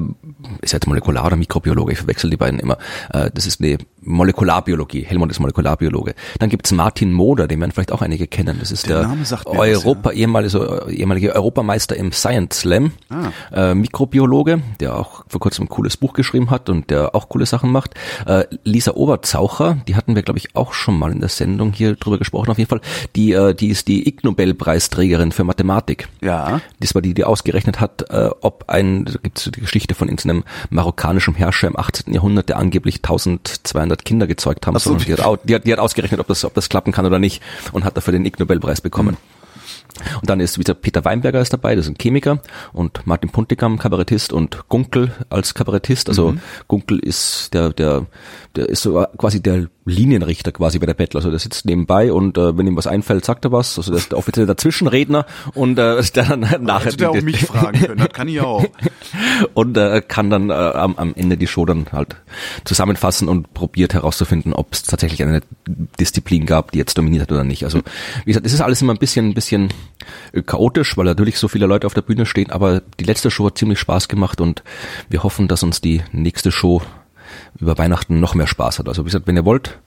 ist 0.61 0.73
jetzt 0.73 0.87
Molekular- 0.87 1.25
oder 1.25 1.35
Mikrobiologe, 1.35 1.93
ich 1.93 1.99
verwechsel 1.99 2.29
die 2.29 2.37
beiden 2.37 2.59
immer. 2.59 2.77
Äh, 3.13 3.29
das 3.33 3.45
ist 3.45 3.61
eine 3.61 3.77
Molekularbiologie. 4.01 5.03
Helmut 5.03 5.31
ist 5.31 5.39
Molekularbiologe. 5.39 6.13
Dann 6.39 6.49
gibt's 6.49 6.71
Martin 6.71 7.11
Moder, 7.11 7.47
den 7.47 7.59
werden 7.59 7.71
vielleicht 7.71 7.91
auch 7.91 8.01
einige 8.01 8.27
kennen. 8.27 8.57
Das 8.59 8.71
ist 8.71 8.87
der, 8.87 9.01
der 9.01 9.59
Europa, 9.59 10.09
was, 10.09 10.13
ja. 10.13 10.21
ehemalige, 10.21 10.85
ehemalige 10.89 11.35
Europameister 11.35 11.95
im 11.95 12.11
Science 12.11 12.59
Slam, 12.59 12.91
ah. 13.09 13.31
äh, 13.51 13.73
Mikrobiologe, 13.73 14.61
der 14.79 14.97
auch 14.97 15.23
vor 15.27 15.39
kurzem 15.39 15.65
ein 15.65 15.69
cooles 15.69 15.97
Buch 15.97 16.13
geschrieben 16.13 16.49
hat 16.49 16.69
und 16.69 16.89
der 16.89 17.15
auch 17.15 17.29
coole 17.29 17.45
Sachen 17.45 17.71
macht. 17.71 17.95
Äh, 18.25 18.45
Lisa 18.63 18.91
Oberzaucher, 18.93 19.77
die 19.87 19.95
hatten 19.95 20.15
wir, 20.15 20.23
glaube 20.23 20.39
ich, 20.39 20.55
auch 20.55 20.73
schon 20.73 20.97
mal 20.97 21.11
in 21.11 21.19
der 21.19 21.29
Sendung 21.29 21.73
hier 21.73 21.95
drüber 21.95 22.17
gesprochen, 22.17 22.49
auf 22.49 22.57
jeden 22.57 22.69
Fall. 22.69 22.81
Die, 23.15 23.33
äh, 23.33 23.53
die 23.53 23.69
ist 23.69 23.87
die 23.87 24.07
Ig 24.07 24.23
Nobelpreisträgerin 24.23 25.31
für 25.31 25.43
Mathematik. 25.43 26.07
Ja. 26.21 26.61
Das 26.79 26.95
war 26.95 27.01
die, 27.01 27.13
die 27.13 27.23
ausgerechnet 27.23 27.79
hat, 27.79 28.09
äh, 28.09 28.29
ob 28.41 28.65
ein, 28.67 29.05
da 29.05 29.13
gibt's 29.21 29.49
die 29.53 29.61
Geschichte 29.61 29.95
von 29.95 30.07
irgendeinem 30.07 30.43
marokkanischen 30.69 31.35
Herrscher 31.35 31.67
im 31.67 31.77
18. 31.77 32.13
Jahrhundert, 32.13 32.49
der 32.49 32.57
angeblich 32.57 33.01
1200 33.87 34.05
Kinder 34.05 34.27
gezeugt 34.27 34.67
haben. 34.67 34.77
So, 34.79 34.95
die, 34.95 35.13
hat, 35.13 35.39
die, 35.43 35.55
hat, 35.55 35.65
die 35.65 35.73
hat 35.73 35.79
ausgerechnet, 35.79 36.19
ob 36.19 36.27
das, 36.27 36.45
ob 36.45 36.53
das 36.53 36.69
klappen 36.69 36.91
kann 36.91 37.05
oder 37.05 37.19
nicht 37.19 37.41
und 37.71 37.83
hat 37.83 37.97
dafür 37.97 38.11
den 38.11 38.25
Ig 38.25 38.39
Nobelpreis 38.39 38.81
bekommen. 38.81 39.17
Mhm. 39.19 39.36
Und 40.21 40.29
dann 40.29 40.39
ist 40.39 40.59
wieder 40.59 40.73
Peter 40.73 41.03
Weinberger 41.05 41.41
ist 41.41 41.53
dabei, 41.53 41.75
das 41.75 41.85
ist 41.85 41.91
ein 41.91 41.97
Chemiker 41.99 42.41
und 42.73 43.05
Martin 43.05 43.29
Puntigam, 43.29 43.79
Kabarettist 43.79 44.33
und 44.33 44.67
Gunkel 44.69 45.11
als 45.29 45.53
Kabarettist. 45.53 46.09
Also 46.09 46.33
mhm. 46.33 46.39
Gunkel 46.67 46.99
ist 46.99 47.53
der, 47.53 47.71
der, 47.71 48.05
der 48.55 48.69
ist 48.69 48.81
so 48.81 49.05
quasi 49.17 49.41
der 49.41 49.67
Linienrichter 49.85 50.51
quasi 50.51 50.79
bei 50.79 50.85
der 50.85 50.93
Battle. 50.93 51.17
Also 51.17 51.29
der 51.29 51.39
sitzt 51.39 51.65
nebenbei 51.65 52.11
und 52.11 52.37
äh, 52.37 52.57
wenn 52.57 52.67
ihm 52.67 52.75
was 52.75 52.87
einfällt, 52.87 53.25
sagt 53.25 53.45
er 53.45 53.51
was. 53.51 53.77
Also 53.77 53.91
der 53.91 53.99
ist 53.99 54.11
der 54.11 54.17
offizielle 54.17 54.47
Dazwischenredner 54.47 55.25
und 55.53 55.79
äh, 55.79 56.01
der 56.15 56.23
dann 56.25 56.41
nachher. 56.63 56.85
Hätte 56.87 56.97
der 56.97 57.11
auch 57.11 57.21
mich 57.21 57.45
fragen 57.45 57.79
können, 57.79 57.97
das 57.97 58.09
kann 58.09 58.27
ich 58.27 58.41
auch. 58.41 58.65
und 59.53 59.77
äh, 59.77 60.01
kann 60.05 60.29
dann 60.29 60.49
äh, 60.49 60.53
am, 60.53 60.95
am 60.97 61.13
Ende 61.15 61.37
die 61.37 61.47
Show 61.47 61.65
dann 61.65 61.87
halt 61.91 62.17
zusammenfassen 62.65 63.29
und 63.29 63.53
probiert 63.53 63.93
herauszufinden, 63.93 64.53
ob 64.53 64.73
es 64.73 64.83
tatsächlich 64.83 65.23
eine 65.23 65.41
Disziplin 65.99 66.45
gab, 66.45 66.71
die 66.71 66.79
jetzt 66.79 66.97
dominiert 66.97 67.23
hat 67.23 67.31
oder 67.31 67.43
nicht. 67.43 67.63
Also 67.63 67.79
wie 68.25 68.31
gesagt, 68.31 68.45
es 68.45 68.53
ist 68.53 68.61
alles 68.61 68.81
immer 68.81 68.93
ein 68.93 68.99
bisschen, 68.99 69.29
ein 69.29 69.33
bisschen 69.33 69.69
chaotisch, 70.45 70.97
weil 70.97 71.05
natürlich 71.05 71.37
so 71.37 71.47
viele 71.47 71.65
Leute 71.65 71.87
auf 71.87 71.93
der 71.93 72.01
Bühne 72.01 72.25
stehen, 72.25 72.51
aber 72.51 72.81
die 72.99 73.03
letzte 73.03 73.31
Show 73.31 73.45
hat 73.45 73.57
ziemlich 73.57 73.79
Spaß 73.79 74.07
gemacht 74.07 74.41
und 74.41 74.63
wir 75.09 75.23
hoffen, 75.23 75.47
dass 75.47 75.63
uns 75.63 75.81
die 75.81 76.01
nächste 76.11 76.51
Show 76.51 76.81
über 77.59 77.77
Weihnachten 77.77 78.19
noch 78.19 78.35
mehr 78.35 78.47
Spaß 78.47 78.79
hat. 78.79 78.87
Also 78.87 79.03
wie 79.03 79.07
gesagt, 79.07 79.27
wenn 79.27 79.35
ihr 79.35 79.45
wollt, 79.45 79.79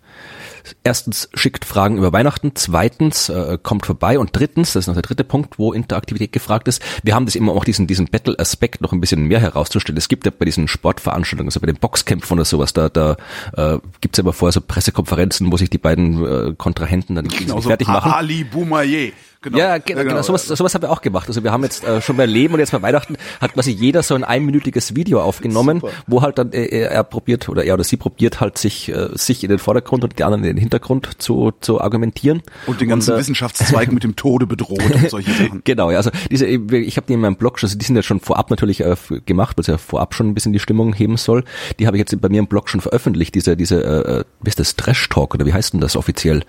erstens 0.84 1.28
schickt 1.34 1.64
Fragen 1.64 1.98
über 1.98 2.12
Weihnachten, 2.12 2.52
zweitens 2.54 3.28
äh, 3.28 3.58
kommt 3.62 3.86
vorbei 3.86 4.18
und 4.18 4.30
drittens, 4.32 4.72
das 4.72 4.84
ist 4.84 4.86
noch 4.88 4.94
der 4.94 5.02
dritte 5.02 5.24
Punkt, 5.24 5.58
wo 5.58 5.72
Interaktivität 5.72 6.32
gefragt 6.32 6.68
ist, 6.68 6.82
wir 7.02 7.14
haben 7.14 7.26
das 7.26 7.34
immer 7.34 7.52
auch 7.52 7.64
diesen, 7.64 7.86
diesen 7.86 8.06
Battle-Aspekt 8.06 8.80
noch 8.80 8.92
ein 8.92 9.00
bisschen 9.00 9.24
mehr 9.24 9.40
herauszustellen. 9.40 9.98
Es 9.98 10.08
gibt 10.08 10.26
ja 10.26 10.32
bei 10.36 10.44
diesen 10.44 10.68
Sportveranstaltungen, 10.68 11.48
also 11.48 11.60
bei 11.60 11.66
den 11.66 11.76
Boxkämpfen 11.76 12.38
oder 12.38 12.44
sowas, 12.44 12.72
da, 12.72 12.88
da 12.88 13.16
äh, 13.56 13.78
gibt 14.00 14.16
es 14.16 14.20
aber 14.20 14.32
vorher 14.32 14.52
so 14.52 14.60
Pressekonferenzen, 14.60 15.50
wo 15.50 15.56
sich 15.56 15.70
die 15.70 15.78
beiden 15.78 16.24
äh, 16.24 16.54
Kontrahenten 16.56 17.16
dann 17.16 17.28
genau, 17.28 17.60
fertig 17.60 17.86
so 17.86 17.92
machen. 17.92 18.12
Ali 18.12 18.44
Boumaier. 18.44 19.12
Genau. 19.42 19.56
Ja, 19.56 19.78
genau, 19.78 20.02
genau. 20.02 20.22
Sowas, 20.22 20.46
sowas 20.46 20.74
haben 20.74 20.82
wir 20.82 20.90
auch 20.90 21.00
gemacht. 21.00 21.26
Also 21.28 21.42
wir 21.42 21.50
haben 21.50 21.62
jetzt 21.62 21.82
äh, 21.82 22.02
schon 22.02 22.18
bei 22.18 22.26
Leben 22.26 22.52
und 22.52 22.60
jetzt 22.60 22.72
bei 22.72 22.82
Weihnachten 22.82 23.16
hat 23.40 23.54
quasi 23.54 23.70
jeder 23.70 24.02
so 24.02 24.14
ein 24.14 24.22
einminütiges 24.22 24.94
Video 24.96 25.22
aufgenommen, 25.22 25.80
Super. 25.80 25.94
wo 26.06 26.20
halt 26.20 26.36
dann 26.36 26.52
äh, 26.52 26.66
er 26.66 27.02
probiert 27.04 27.48
oder 27.48 27.64
er 27.64 27.72
oder 27.72 27.84
sie 27.84 27.96
probiert 27.96 28.40
halt 28.40 28.58
sich 28.58 28.90
äh, 28.90 29.08
sich 29.14 29.42
in 29.42 29.48
den 29.48 29.58
Vordergrund 29.58 30.04
und 30.04 30.18
die 30.18 30.24
anderen 30.24 30.44
in 30.44 30.56
den 30.56 30.58
Hintergrund 30.58 31.22
zu, 31.22 31.52
zu 31.60 31.80
argumentieren. 31.80 32.42
Und 32.66 32.82
den 32.82 32.90
ganzen 32.90 33.12
und, 33.12 33.16
äh, 33.16 33.20
Wissenschaftszweig 33.20 33.90
mit 33.92 34.04
dem 34.04 34.14
Tode 34.14 34.46
bedroht 34.46 34.82
und 34.94 35.08
solche 35.08 35.32
Sachen. 35.32 35.62
Genau, 35.70 35.90
ja. 35.90 35.96
Also 35.96 36.10
diese, 36.30 36.46
ich 36.46 36.96
habe 36.96 37.06
die 37.06 37.14
in 37.14 37.20
meinem 37.20 37.36
Blog 37.36 37.58
schon, 37.58 37.68
also 37.68 37.78
die 37.78 37.84
sind 37.84 37.96
ja 37.96 38.02
schon 38.02 38.20
vorab 38.20 38.50
natürlich 38.50 38.80
äh, 38.80 38.96
gemacht, 39.24 39.56
weil 39.56 39.62
es 39.62 39.68
ja 39.68 39.78
vorab 39.78 40.14
schon 40.14 40.28
ein 40.28 40.34
bisschen 40.34 40.52
die 40.52 40.58
Stimmung 40.58 40.92
heben 40.92 41.16
soll. 41.16 41.44
Die 41.78 41.86
habe 41.86 41.96
ich 41.96 42.00
jetzt 42.00 42.20
bei 42.20 42.28
mir 42.28 42.40
im 42.40 42.46
Blog 42.46 42.68
schon 42.68 42.82
veröffentlicht, 42.82 43.34
diese, 43.34 43.56
diese, 43.56 43.82
äh, 43.82 44.18
äh 44.18 44.24
wie 44.42 44.48
ist 44.48 44.60
das, 44.60 44.76
Trash 44.76 45.08
Talk 45.08 45.34
oder 45.34 45.46
wie 45.46 45.52
heißt 45.54 45.72
denn 45.72 45.80
das 45.80 45.96
offiziell? 45.96 46.42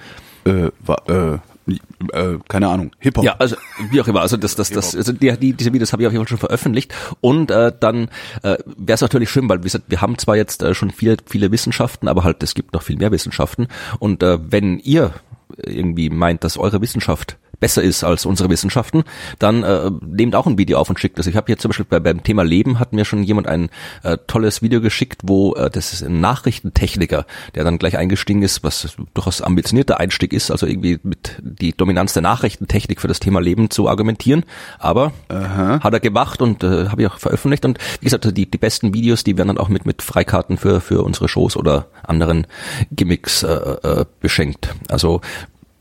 Äh, 0.44 0.72
war, 0.82 1.10
äh, 1.10 1.38
äh, 1.68 2.38
keine 2.48 2.68
Ahnung, 2.70 2.92
Hip-Hop. 3.00 3.24
Ja, 3.24 3.36
also 3.38 3.56
wie 3.90 4.02
auch 4.02 4.08
immer, 4.08 4.22
also 4.22 4.38
das, 4.38 4.56
das, 4.56 4.70
das, 4.70 4.96
also 4.96 5.14
die, 5.14 5.32
die, 5.38 5.54
diese 5.54 5.74
Videos 5.74 5.94
habe 5.94 6.04
ich 6.04 6.08
auf 6.08 6.14
jeden 6.14 6.26
Fall 6.26 6.30
schon 6.30 6.38
veröffentlicht. 6.38 6.94
Und 7.22 7.52
äh, 7.52 7.72
dann 7.78 8.10
äh, 8.44 8.58
wäre 8.66 8.96
es 8.96 9.02
natürlich 9.02 9.30
schön, 9.30 9.48
weil 9.50 9.60
wie 9.60 9.64
gesagt, 9.64 9.86
wir 9.88 10.02
haben 10.02 10.18
zwar 10.18 10.36
jetzt 10.36 10.64
äh, 10.64 10.74
schon 10.74 10.92
viele, 10.92 11.18
viele 11.26 11.52
Wissenschaften, 11.52 12.08
aber 12.08 12.24
halt 12.24 12.44
es 12.44 12.54
gibt 12.54 12.74
noch 12.74 12.82
viel 12.82 12.98
mehr 12.98 13.12
Wissenschaften. 13.12 13.68
Und 14.00 14.24
äh, 14.24 14.40
wenn 14.52 14.80
ihr 14.80 15.14
irgendwie 15.58 16.10
meint, 16.10 16.44
dass 16.44 16.58
eure 16.58 16.82
Wissenschaft 16.82 17.38
besser 17.62 17.82
ist 17.82 18.04
als 18.04 18.26
unsere 18.26 18.50
Wissenschaften, 18.50 19.04
dann 19.40 19.64
äh, 19.64 19.90
nehmt 20.06 20.36
auch 20.36 20.48
ein 20.48 20.58
Video 20.58 20.80
auf 20.80 20.90
und 20.90 21.00
schickt 21.00 21.18
es. 21.20 21.28
Ich 21.28 21.38
habe 21.38 21.46
hier 21.46 21.58
zum 21.58 21.70
Beispiel 21.70 21.86
bei, 21.86 22.02
beim 22.02 22.24
Thema 22.24 22.44
Leben 22.44 22.80
hat 22.80 22.92
mir 22.92 23.06
schon 23.06 23.24
jemand 23.24 23.48
ein 23.48 23.70
äh, 24.04 24.18
tolles 24.28 24.62
Video 24.62 24.82
geschickt, 24.82 25.22
wo 25.24 25.54
äh, 25.54 25.70
das 25.70 25.94
ist 25.94 26.04
ein 26.04 26.20
Nachrichtentechniker, 26.20 27.26
der 27.56 27.64
dann 27.64 27.78
gleich 27.78 27.98
eingestiegen 27.98 28.42
ist, 28.42 28.64
was 28.64 28.98
durchaus 29.14 29.42
ambitionierter 29.42 30.00
Einstieg 30.00 30.34
ist, 30.34 30.52
also 30.52 30.66
irgendwie 30.66 31.00
mit 31.04 31.38
die 31.40 31.72
Dominanz 31.72 32.14
der 32.14 32.24
Nachrichtentechnik 32.24 33.00
für 33.00 33.08
das 33.08 33.20
Thema 33.20 33.40
Leben 33.40 33.70
zu 33.70 33.88
argumentieren. 33.88 34.44
Aber 34.80 35.14
Aha. 35.30 35.80
hat 35.82 35.94
er 35.94 36.00
gemacht 36.00 36.42
und 36.42 36.64
äh, 36.64 36.88
habe 36.90 37.04
ich 37.04 37.08
auch 37.08 37.20
veröffentlicht. 37.20 37.64
Und 37.64 37.78
wie 38.00 38.06
gesagt, 38.06 38.26
die, 38.36 38.50
die 38.50 38.58
besten 38.58 38.94
Videos, 38.94 39.24
die 39.24 39.38
werden 39.38 39.50
dann 39.50 39.58
auch 39.60 39.70
mit, 39.70 39.86
mit 39.86 40.02
Freikarten 40.02 40.58
für, 40.58 40.82
für 40.82 41.04
unsere 41.04 41.30
Shows 41.30 41.56
oder 41.56 41.88
anderen 42.02 42.48
Gimmicks 42.92 43.44
äh, 43.44 43.54
äh, 43.54 44.06
beschenkt. 44.20 44.74
Also 44.90 45.22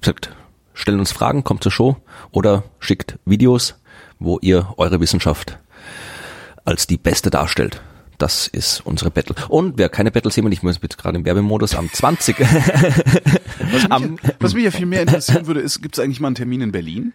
gesagt, 0.01 0.31
stellt 0.81 0.99
uns 0.99 1.13
Fragen, 1.13 1.45
kommt 1.45 1.63
zur 1.63 1.73
Show 1.73 1.97
oder 2.31 2.65
schickt 2.79 3.19
Videos, 3.25 3.77
wo 4.19 4.39
ihr 4.41 4.75
eure 4.77 5.01
Wissenschaft 5.01 5.59
als 6.65 6.87
die 6.87 6.97
beste 6.99 7.31
darstellt. 7.31 7.81
das 8.19 8.47
ist 8.49 8.81
unsere 8.85 9.11
Battle. 9.11 9.35
Und 9.49 9.79
wer 9.79 9.89
keine 9.89 10.11
Battle 10.11 10.31
sehen 10.31 10.45
will, 10.45 10.53
ich 10.53 10.63
muss 10.63 10.79
jetzt 10.83 10.99
gerade 10.99 11.17
im 11.17 11.25
Werbemodus 11.25 11.75
am 11.75 11.91
20. 11.91 12.37
Was 13.73 13.73
mich, 13.73 13.91
Am- 13.93 14.17
was 14.39 14.55
mich 14.55 14.65
ja 14.65 14.71
viel 14.71 14.85
mehr 14.87 15.03
interessieren 15.03 15.47
würde, 15.47 15.61
ist, 15.61 15.81
gibt 15.81 15.97
es 15.97 16.05
eigentlich 16.05 16.21
mal 16.21 16.29
einen 16.29 16.35
Termin 16.35 16.61
in 16.61 16.73
Berlin? 16.73 17.13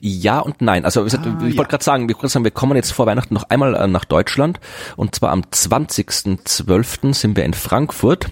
Ja 0.00 0.40
und 0.40 0.60
nein. 0.60 0.84
Also 0.84 1.02
Ah, 1.02 1.06
ich 1.06 1.12
ja. 1.12 1.24
wollte 1.24 1.64
gerade 1.70 1.84
sagen, 1.84 2.08
wir, 2.08 2.16
sagen, 2.28 2.44
wir 2.44 2.50
kommen 2.50 2.74
jetzt 2.76 2.92
vor 2.92 3.06
Weihnachten 3.06 3.34
noch 3.34 3.44
einmal 3.50 3.74
äh, 3.76 3.86
nach 3.86 4.04
Deutschland 4.04 4.58
und 4.96 5.14
zwar 5.14 5.30
am 5.30 5.42
20.12. 5.42 7.14
sind 7.14 7.36
wir 7.36 7.44
in 7.44 7.54
Frankfurt 7.54 8.26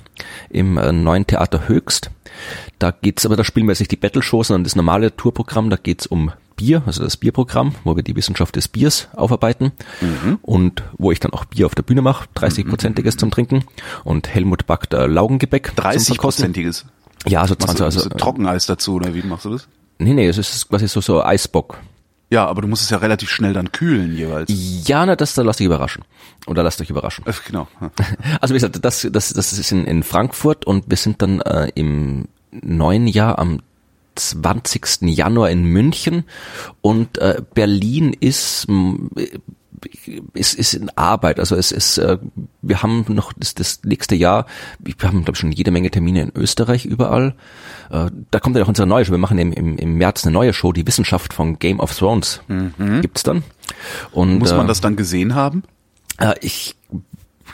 im 0.51 0.77
äh, 0.79 0.93
neuen 0.93 1.27
Theater 1.27 1.69
Höchst. 1.69 2.11
Da 2.79 2.91
geht's, 2.93 3.27
aber 3.27 3.37
da 3.37 3.45
spielen 3.45 3.67
wir 3.67 3.73
jetzt 3.73 3.81
nicht 3.81 3.91
die 3.91 3.97
Battle-Shows, 3.97 4.49
sondern 4.49 4.65
das 4.65 4.77
normale 4.77 5.15
Tourprogramm. 5.17 5.69
Da 5.71 5.77
geht's 5.77 6.07
um 6.07 6.33
Bier, 6.57 6.83
also 6.87 7.03
das 7.05 7.17
Bierprogramm, 7.17 7.75
wo 7.85 7.95
wir 7.97 8.03
die 8.03 8.15
Wissenschaft 8.17 8.57
des 8.57 8.69
Biers 8.69 9.09
aufarbeiten 9.15 9.73
Mhm. 10.01 10.39
und 10.43 10.83
wo 10.97 11.13
ich 11.13 11.21
dann 11.21 11.33
auch 11.33 11.45
Bier 11.45 11.67
auf 11.67 11.75
der 11.75 11.83
Bühne 11.83 12.03
mache, 12.03 12.29
30-prozentiges 12.37 13.17
zum 13.17 13.31
Trinken 13.31 13.65
und 14.05 14.29
Helmut 14.29 14.67
backt 14.67 14.93
äh, 14.95 15.07
Laugengebäck. 15.07 15.67
zum 15.69 15.77
Verkosten. 15.77 16.53
30-prozentiges. 16.53 16.85
Ja, 17.27 17.41
Machst 17.41 17.55
20, 17.61 17.77
du 17.79 17.85
also, 17.85 17.99
also, 18.01 18.09
Trockeneis 18.11 18.67
dazu 18.67 18.95
oder 18.95 19.15
wie 19.15 19.23
machst 19.23 19.45
du 19.45 19.51
das? 19.51 19.69
nee, 19.99 20.15
nee, 20.15 20.29
es 20.29 20.39
ist 20.39 20.69
quasi 20.69 20.87
so, 20.89 21.01
so 21.01 21.23
Eisbock. 21.25 21.79
Ja, 22.31 22.47
aber 22.47 22.61
du 22.63 22.69
musst 22.69 22.83
es 22.83 22.91
ja 22.91 22.99
relativ 22.99 23.31
schnell 23.31 23.53
dann 23.55 23.73
kühlen 23.73 24.15
jeweils. 24.17 24.53
Ja, 24.87 25.05
na, 25.07 25.17
das 25.17 25.35
da 25.35 25.43
lasst 25.43 25.61
euch 25.61 25.67
überraschen. 25.67 26.05
Oder 26.47 26.63
lasst 26.63 26.81
euch 26.81 26.91
überraschen. 26.91 27.25
Äh, 27.27 27.33
Genau. 27.47 27.67
Also 28.41 28.55
wie 28.55 28.59
gesagt, 28.59 28.79
das, 28.85 29.09
das, 29.11 29.33
das 29.33 29.53
ist 29.53 29.73
in, 29.73 29.85
in 29.87 30.03
Frankfurt 30.03 30.65
und 30.67 30.85
wir 30.89 30.97
sind 30.97 31.23
dann 31.23 31.41
äh, 31.41 31.71
im 31.75 32.27
neuen 32.51 33.07
Jahr 33.07 33.39
am 33.39 33.61
20. 34.15 35.03
Januar 35.03 35.51
in 35.51 35.65
München 35.65 36.25
und 36.81 37.19
äh, 37.19 37.43
Berlin 37.55 38.17
ist 38.19 38.67
ist, 40.35 40.55
ist 40.55 40.75
in 40.75 40.91
Arbeit. 40.97 41.39
Also 41.39 41.55
es 41.55 41.71
ist, 41.71 41.99
äh, 41.99 42.19
wir 42.63 42.83
haben 42.83 43.05
noch 43.09 43.33
das, 43.33 43.55
das 43.55 43.81
nächste 43.85 44.17
Jahr, 44.17 44.47
wir 44.81 44.95
haben 45.03 45.25
glaube 45.25 45.37
ich 45.37 45.39
schon 45.39 45.53
jede 45.53 45.71
Menge 45.71 45.91
Termine 45.91 46.23
in 46.23 46.33
Österreich 46.35 46.85
überall. 46.85 47.35
Äh, 47.91 48.11
da 48.31 48.41
kommt 48.41 48.57
ja 48.57 48.63
auch 48.65 48.69
unsere 48.69 48.89
neue 48.89 49.05
Show. 49.05 49.13
Wir 49.13 49.19
machen 49.19 49.39
im, 49.39 49.53
im, 49.53 49.79
im 49.79 49.95
März 49.95 50.25
eine 50.25 50.33
neue 50.33 50.53
Show, 50.53 50.73
die 50.73 50.87
Wissenschaft 50.87 51.33
von 51.33 51.61
Game 51.61 51.79
of 51.79 51.97
Thrones 51.97 52.41
gibt's 53.01 53.23
dann. 53.23 53.45
Und, 54.11 54.39
Muss 54.39 54.53
man 54.53 54.67
äh, 54.67 54.69
das 54.69 54.81
dann 54.81 54.97
gesehen 54.97 55.35
haben? 55.37 55.63
äh, 56.19 56.35
ich 56.41 56.77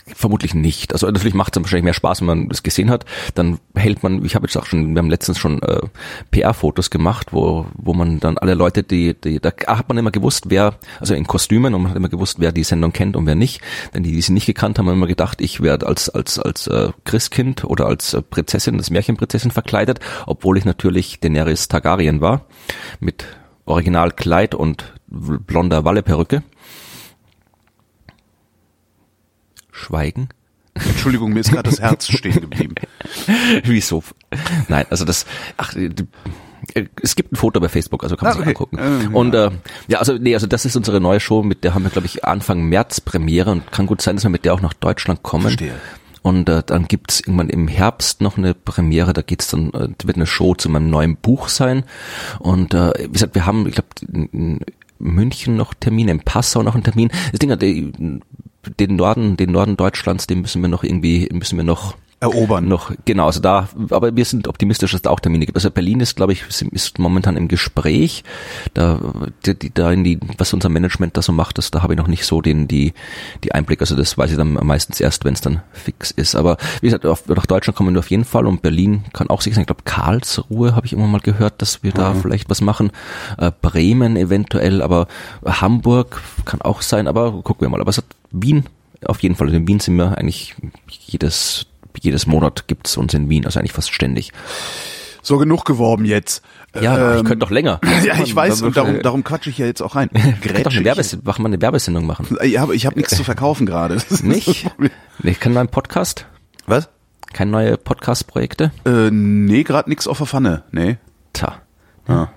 vermutlich 0.07 0.55
nicht. 0.55 0.93
Also 0.93 1.07
natürlich 1.07 1.35
macht 1.35 1.57
es 1.57 1.63
wahrscheinlich 1.63 1.85
mehr 1.85 1.95
Spaß, 1.95 2.21
wenn 2.21 2.27
man 2.27 2.49
das 2.49 2.63
gesehen 2.63 2.91
hat. 2.91 3.05
Dann 3.35 3.59
hält 3.75 4.03
man, 4.03 4.25
ich 4.25 4.35
habe 4.35 4.47
jetzt 4.47 4.57
auch 4.57 4.67
schon, 4.67 4.95
wir 4.95 4.99
haben 4.99 5.09
letztens 5.09 5.39
schon 5.39 5.63
äh, 5.63 5.81
PR-Fotos 6.31 6.91
gemacht, 6.91 7.29
wo 7.33 7.67
wo 7.75 7.95
man 7.95 8.21
dann 8.21 8.37
alle 8.39 8.55
Leute, 8.55 8.83
die, 8.83 9.15
die 9.15 9.41
da 9.41 9.51
hat 9.67 9.89
man 9.89 9.99
immer 9.99 10.11
gewusst, 10.11 10.47
wer, 10.49 10.75
also 11.01 11.15
in 11.15 11.27
Kostümen 11.27 11.75
und 11.75 11.83
man 11.83 11.91
hat 11.91 11.97
immer 11.97 12.09
gewusst, 12.09 12.37
wer 12.39 12.53
die 12.53 12.65
Sendung 12.65 12.93
kennt 12.93 13.17
und 13.17 13.27
wer 13.27 13.35
nicht. 13.35 13.63
Denn 13.95 14.03
die, 14.03 14.13
die 14.13 14.21
sie 14.21 14.33
nicht 14.33 14.47
gekannt 14.47 14.79
haben, 14.79 14.89
haben 14.89 14.97
immer 14.97 15.07
gedacht, 15.07 15.41
ich 15.41 15.63
werde 15.63 15.87
als 15.87 16.09
als 16.11 16.39
als 16.39 16.67
äh, 16.67 16.91
Christkind 17.05 17.65
oder 17.65 17.87
als 17.87 18.15
äh, 18.15 18.23
Prinzessin, 18.23 18.77
das 18.77 18.91
Märchenprinzessin 18.91 19.51
verkleidet, 19.51 20.01
obwohl 20.27 20.59
ich 20.59 20.65
natürlich 20.65 21.21
Daenerys 21.21 21.69
Targaryen 21.69 22.21
war 22.21 22.43
mit 23.01 23.25
Originalkleid 23.65 24.55
und 24.55 24.93
blonder 25.07 25.85
Walleperücke. 25.85 26.43
Schweigen. 29.85 30.29
Entschuldigung, 30.75 31.33
mir 31.33 31.41
ist 31.41 31.53
gerade 31.53 31.71
das 31.71 31.81
Herz 31.81 32.09
stehen 32.11 32.41
geblieben. 32.41 32.75
Wieso? 33.65 34.03
Nein, 34.69 34.87
also 34.91 35.05
das, 35.05 35.25
ach, 35.57 35.75
äh, 35.77 35.91
es 37.03 37.15
gibt 37.15 37.33
ein 37.33 37.37
Foto 37.37 37.61
bei 37.61 37.69
Facebook, 37.69 38.03
also 38.03 38.17
kann 38.17 38.27
man 38.29 38.33
Ah, 38.33 38.45
sich 38.47 38.57
okay. 38.57 38.77
angucken. 38.79 39.13
Äh, 39.13 39.17
und 39.17 39.35
äh, 39.35 39.51
ja, 39.87 39.99
also 39.99 40.15
nee, 40.15 40.35
also 40.35 40.47
das 40.47 40.65
ist 40.65 40.75
unsere 40.77 41.01
neue 41.01 41.21
Show, 41.21 41.43
mit 41.43 41.63
der 41.63 41.75
haben 41.75 41.85
wir, 41.85 41.91
glaube 41.91 42.07
ich, 42.07 42.25
Anfang 42.25 42.65
März 42.65 43.01
Premiere 43.01 43.51
und 43.53 43.71
kann 43.71 43.87
gut 43.87 44.01
sein, 44.03 44.17
dass 44.17 44.25
wir 44.25 44.31
mit 44.31 44.45
der 44.45 44.55
auch 44.55 44.63
nach 44.63 44.73
Deutschland 44.75 45.23
kommen. 45.23 45.43
Verstehe. 45.43 45.75
Und 46.23 46.49
äh, 46.49 46.63
dann 46.65 46.89
gibt's 46.89 47.21
irgendwann 47.21 47.51
im 47.51 47.69
Herbst 47.69 48.23
noch 48.23 48.39
eine 48.39 48.55
Premiere, 48.55 49.13
da 49.13 49.21
geht's 49.21 49.49
dann, 49.49 49.69
äh, 49.75 49.89
wird 50.05 50.17
eine 50.17 50.27
Show 50.27 50.55
zu 50.55 50.71
meinem 50.71 50.89
neuen 50.89 51.17
Buch 51.17 51.49
sein. 51.49 51.85
Und 52.39 52.73
äh, 52.73 52.93
wie 52.99 53.13
gesagt, 53.13 53.35
wir 53.35 53.45
haben, 53.45 53.69
ich 53.69 53.75
glaube, 53.75 53.89
in 54.33 54.61
München 54.99 55.57
noch 55.57 55.75
Termine, 55.75 56.13
in 56.13 56.21
Passau 56.21 56.63
noch 56.63 56.75
einen 56.75 56.83
Termin. 56.83 57.11
Das 57.31 57.41
Ding 57.41 57.51
hat, 57.51 57.61
die, 57.61 57.93
den 58.79 58.97
Norden, 58.97 59.37
den 59.37 59.53
Norden 59.53 59.77
Deutschlands, 59.77 60.27
den 60.27 60.41
müssen 60.41 60.63
wir 60.63 60.69
noch 60.69 60.85
irgendwie, 60.85 61.29
müssen 61.33 61.57
wir 61.57 61.65
noch 61.65 61.95
Erobern. 62.25 62.69
noch, 62.69 62.93
genau, 63.05 63.27
also 63.27 63.41
da, 63.41 63.69
aber 63.91 64.17
wir 64.17 64.25
sind 64.25 64.49
optimistisch, 64.49 64.93
dass 64.93 65.03
da 65.03 65.11
auch 65.11 65.21
Termine 65.21 65.45
gibt. 65.45 65.57
Also 65.57 65.71
Berlin 65.71 66.01
ist, 66.01 66.17
glaube 66.17 66.33
ich, 66.33 66.45
ist 66.49 66.99
momentan 66.99 67.37
im 67.37 67.49
Gespräch. 67.49 68.25
Da, 68.73 68.99
die, 69.45 69.59
die, 69.59 69.75
da 69.75 69.93
in 69.93 70.05
die, 70.05 70.19
was 70.39 70.53
unser 70.55 70.69
Management 70.69 71.17
da 71.17 71.23
so 71.23 71.33
macht, 71.33 71.59
das, 71.59 71.71
da 71.71 71.83
habe 71.83 71.95
ich 71.95 71.99
noch 71.99 72.09
nicht 72.09 72.25
so 72.25 72.41
den, 72.41 72.67
die, 72.67 72.95
die 73.43 73.53
Einblick. 73.53 73.81
Also 73.81 73.95
das 73.95 74.17
weiß 74.17 74.31
ich 74.31 74.37
dann 74.37 74.55
meistens 74.55 75.01
erst, 75.01 75.25
wenn 75.25 75.35
es 75.35 75.43
dann 75.43 75.63
fix 75.73 76.11
ist. 76.11 76.35
Aber 76.35 76.57
wie 76.81 76.87
gesagt, 76.87 77.05
auf, 77.05 77.29
nach 77.29 77.47
Deutschland 77.47 77.77
kommen 77.77 77.95
wir 77.95 77.99
auf 77.99 78.11
jeden 78.11 78.25
Fall 78.25 78.47
und 78.47 78.63
Berlin 78.63 79.05
kann 79.13 79.29
auch 79.29 79.43
sicher 79.43 79.57
sein. 79.57 79.63
Ich 79.63 79.69
glaube, 79.69 79.83
Karlsruhe 79.85 80.75
habe 80.75 80.87
ich 80.87 80.93
immer 80.93 81.07
mal 81.07 81.21
gehört, 81.21 81.61
dass 81.61 81.83
wir 81.83 81.93
da 81.93 82.15
vielleicht 82.15 82.49
was 82.49 82.61
machen. 82.61 82.91
Äh, 83.39 83.51
Bremen 83.61 84.17
eventuell, 84.17 84.81
aber 84.83 85.09
Hamburg 85.45 86.23
kann 86.45 86.63
auch 86.63 86.81
sein, 86.81 87.07
aber 87.07 87.33
gucken 87.43 87.63
wir 87.63 87.69
mal. 87.69 87.81
Aber 87.81 87.91
es 87.91 87.99
hat 87.99 88.07
Wien 88.43 88.65
auf 89.07 89.23
jeden 89.23 89.35
Fall. 89.35 89.47
Also 89.49 89.57
in 89.59 89.69
Wien 89.69 89.81
sind 89.81 89.97
wir 89.97 90.17
eigentlich 90.19 90.55
jedes 90.89 91.67
jedes 92.01 92.27
Monat 92.27 92.67
gibt's 92.67 92.97
uns 92.97 93.15
in 93.15 93.29
Wien, 93.29 93.45
also 93.47 93.59
eigentlich 93.61 93.73
fast 93.73 93.93
ständig. 93.93 94.33
So 95.23 95.39
genug 95.39 95.65
geworben 95.65 96.05
jetzt. 96.05 96.43
Ja, 96.79 97.13
ich 97.15 97.21
Ähm, 97.21 97.25
könnte 97.27 97.39
doch 97.47 97.51
länger. 97.51 97.81
Ja, 98.05 98.19
ich 98.23 98.35
weiß, 98.35 98.61
und 98.63 98.77
darum, 98.77 99.01
darum 99.01 99.25
quatsche 99.25 99.49
ich 99.49 99.57
ja 99.59 99.65
jetzt 99.67 99.81
auch 99.81 99.95
rein. 99.95 100.11
ich 100.13 100.41
Grätsch 100.43 100.67
eine, 100.67 100.81
ich- 100.81 100.85
Werbes 100.85 101.17
mach 101.23 101.39
mal 101.39 101.47
eine 101.49 101.63
Werbesendung 101.63 102.05
machen. 102.05 102.27
Ja, 102.43 102.63
aber 102.63 102.75
ich 102.75 102.85
habe 102.85 102.97
nichts 102.97 103.17
zu 103.17 103.25
verkaufen 103.25 103.65
gerade. 103.65 103.97
Nicht? 104.23 104.67
Nee, 105.23 105.35
kein 105.35 105.53
neuen 105.55 105.69
Podcast? 105.69 106.27
Was? 106.67 106.89
Keine 107.33 107.53
neue 107.53 107.77
Podcast-Projekte? 107.79 108.71
Äh, 108.85 109.11
nee, 109.11 109.63
gerade 109.63 109.89
nichts 109.89 110.07
auf 110.07 110.19
der 110.19 110.27
Pfanne. 110.27 110.65
Nee. 110.73 110.99
Tja. 111.33 111.55
Ja. 112.09 112.31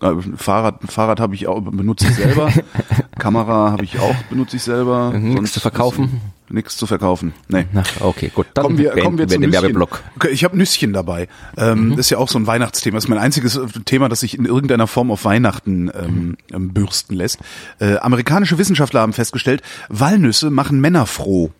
Äh, 0.00 0.14
Fahrrad, 0.36 0.80
Fahrrad 0.90 1.20
habe 1.20 1.34
ich 1.34 1.46
auch, 1.46 1.60
benutze 1.60 2.06
ich 2.08 2.14
selber. 2.14 2.50
Kamera 3.18 3.72
habe 3.72 3.84
ich 3.84 3.98
auch, 3.98 4.14
benutze 4.30 4.56
ich 4.56 4.62
selber. 4.62 5.10
Mhm, 5.12 5.34
nichts 5.34 5.52
zu 5.52 5.60
verkaufen? 5.60 6.20
Nichts 6.48 6.76
zu 6.76 6.86
verkaufen. 6.86 7.32
Nee. 7.48 7.66
Na, 7.72 7.82
okay, 8.00 8.30
gut. 8.34 8.46
Dann 8.54 8.64
kommen 8.64 8.78
wir, 8.78 8.90
kommen 8.92 9.18
wir 9.18 9.28
zum. 9.28 9.52
Werbeblock. 9.52 10.02
Okay, 10.16 10.30
Ich 10.30 10.42
habe 10.42 10.56
Nüsschen 10.56 10.92
dabei. 10.92 11.28
Ähm, 11.56 11.90
Das 11.90 12.00
ist 12.06 12.10
ja 12.10 12.18
auch 12.18 12.28
so 12.28 12.38
ein 12.38 12.46
Weihnachtsthema. 12.46 12.96
Das 12.96 13.04
ist 13.04 13.08
mein 13.08 13.18
einziges 13.18 13.56
äh, 13.56 13.66
Thema, 13.84 14.08
das 14.08 14.20
sich 14.20 14.36
in 14.36 14.46
irgendeiner 14.46 14.86
Form 14.86 15.10
auf 15.10 15.24
Weihnachten 15.24 15.90
ähm, 15.94 16.36
ähm, 16.52 16.72
bürsten 16.72 17.14
lässt. 17.14 17.38
Äh, 17.78 17.98
amerikanische 17.98 18.58
Wissenschaftler 18.58 19.00
haben 19.02 19.12
festgestellt, 19.12 19.62
Walnüsse 19.90 20.50
machen 20.50 20.80
Männer 20.80 21.06
froh. 21.06 21.50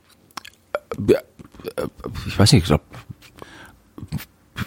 Äh, 1.08 1.14
Ich 2.26 2.38
weiß 2.38 2.52
nicht, 2.52 2.62
ich 2.62 2.68
glaube, 2.68 2.84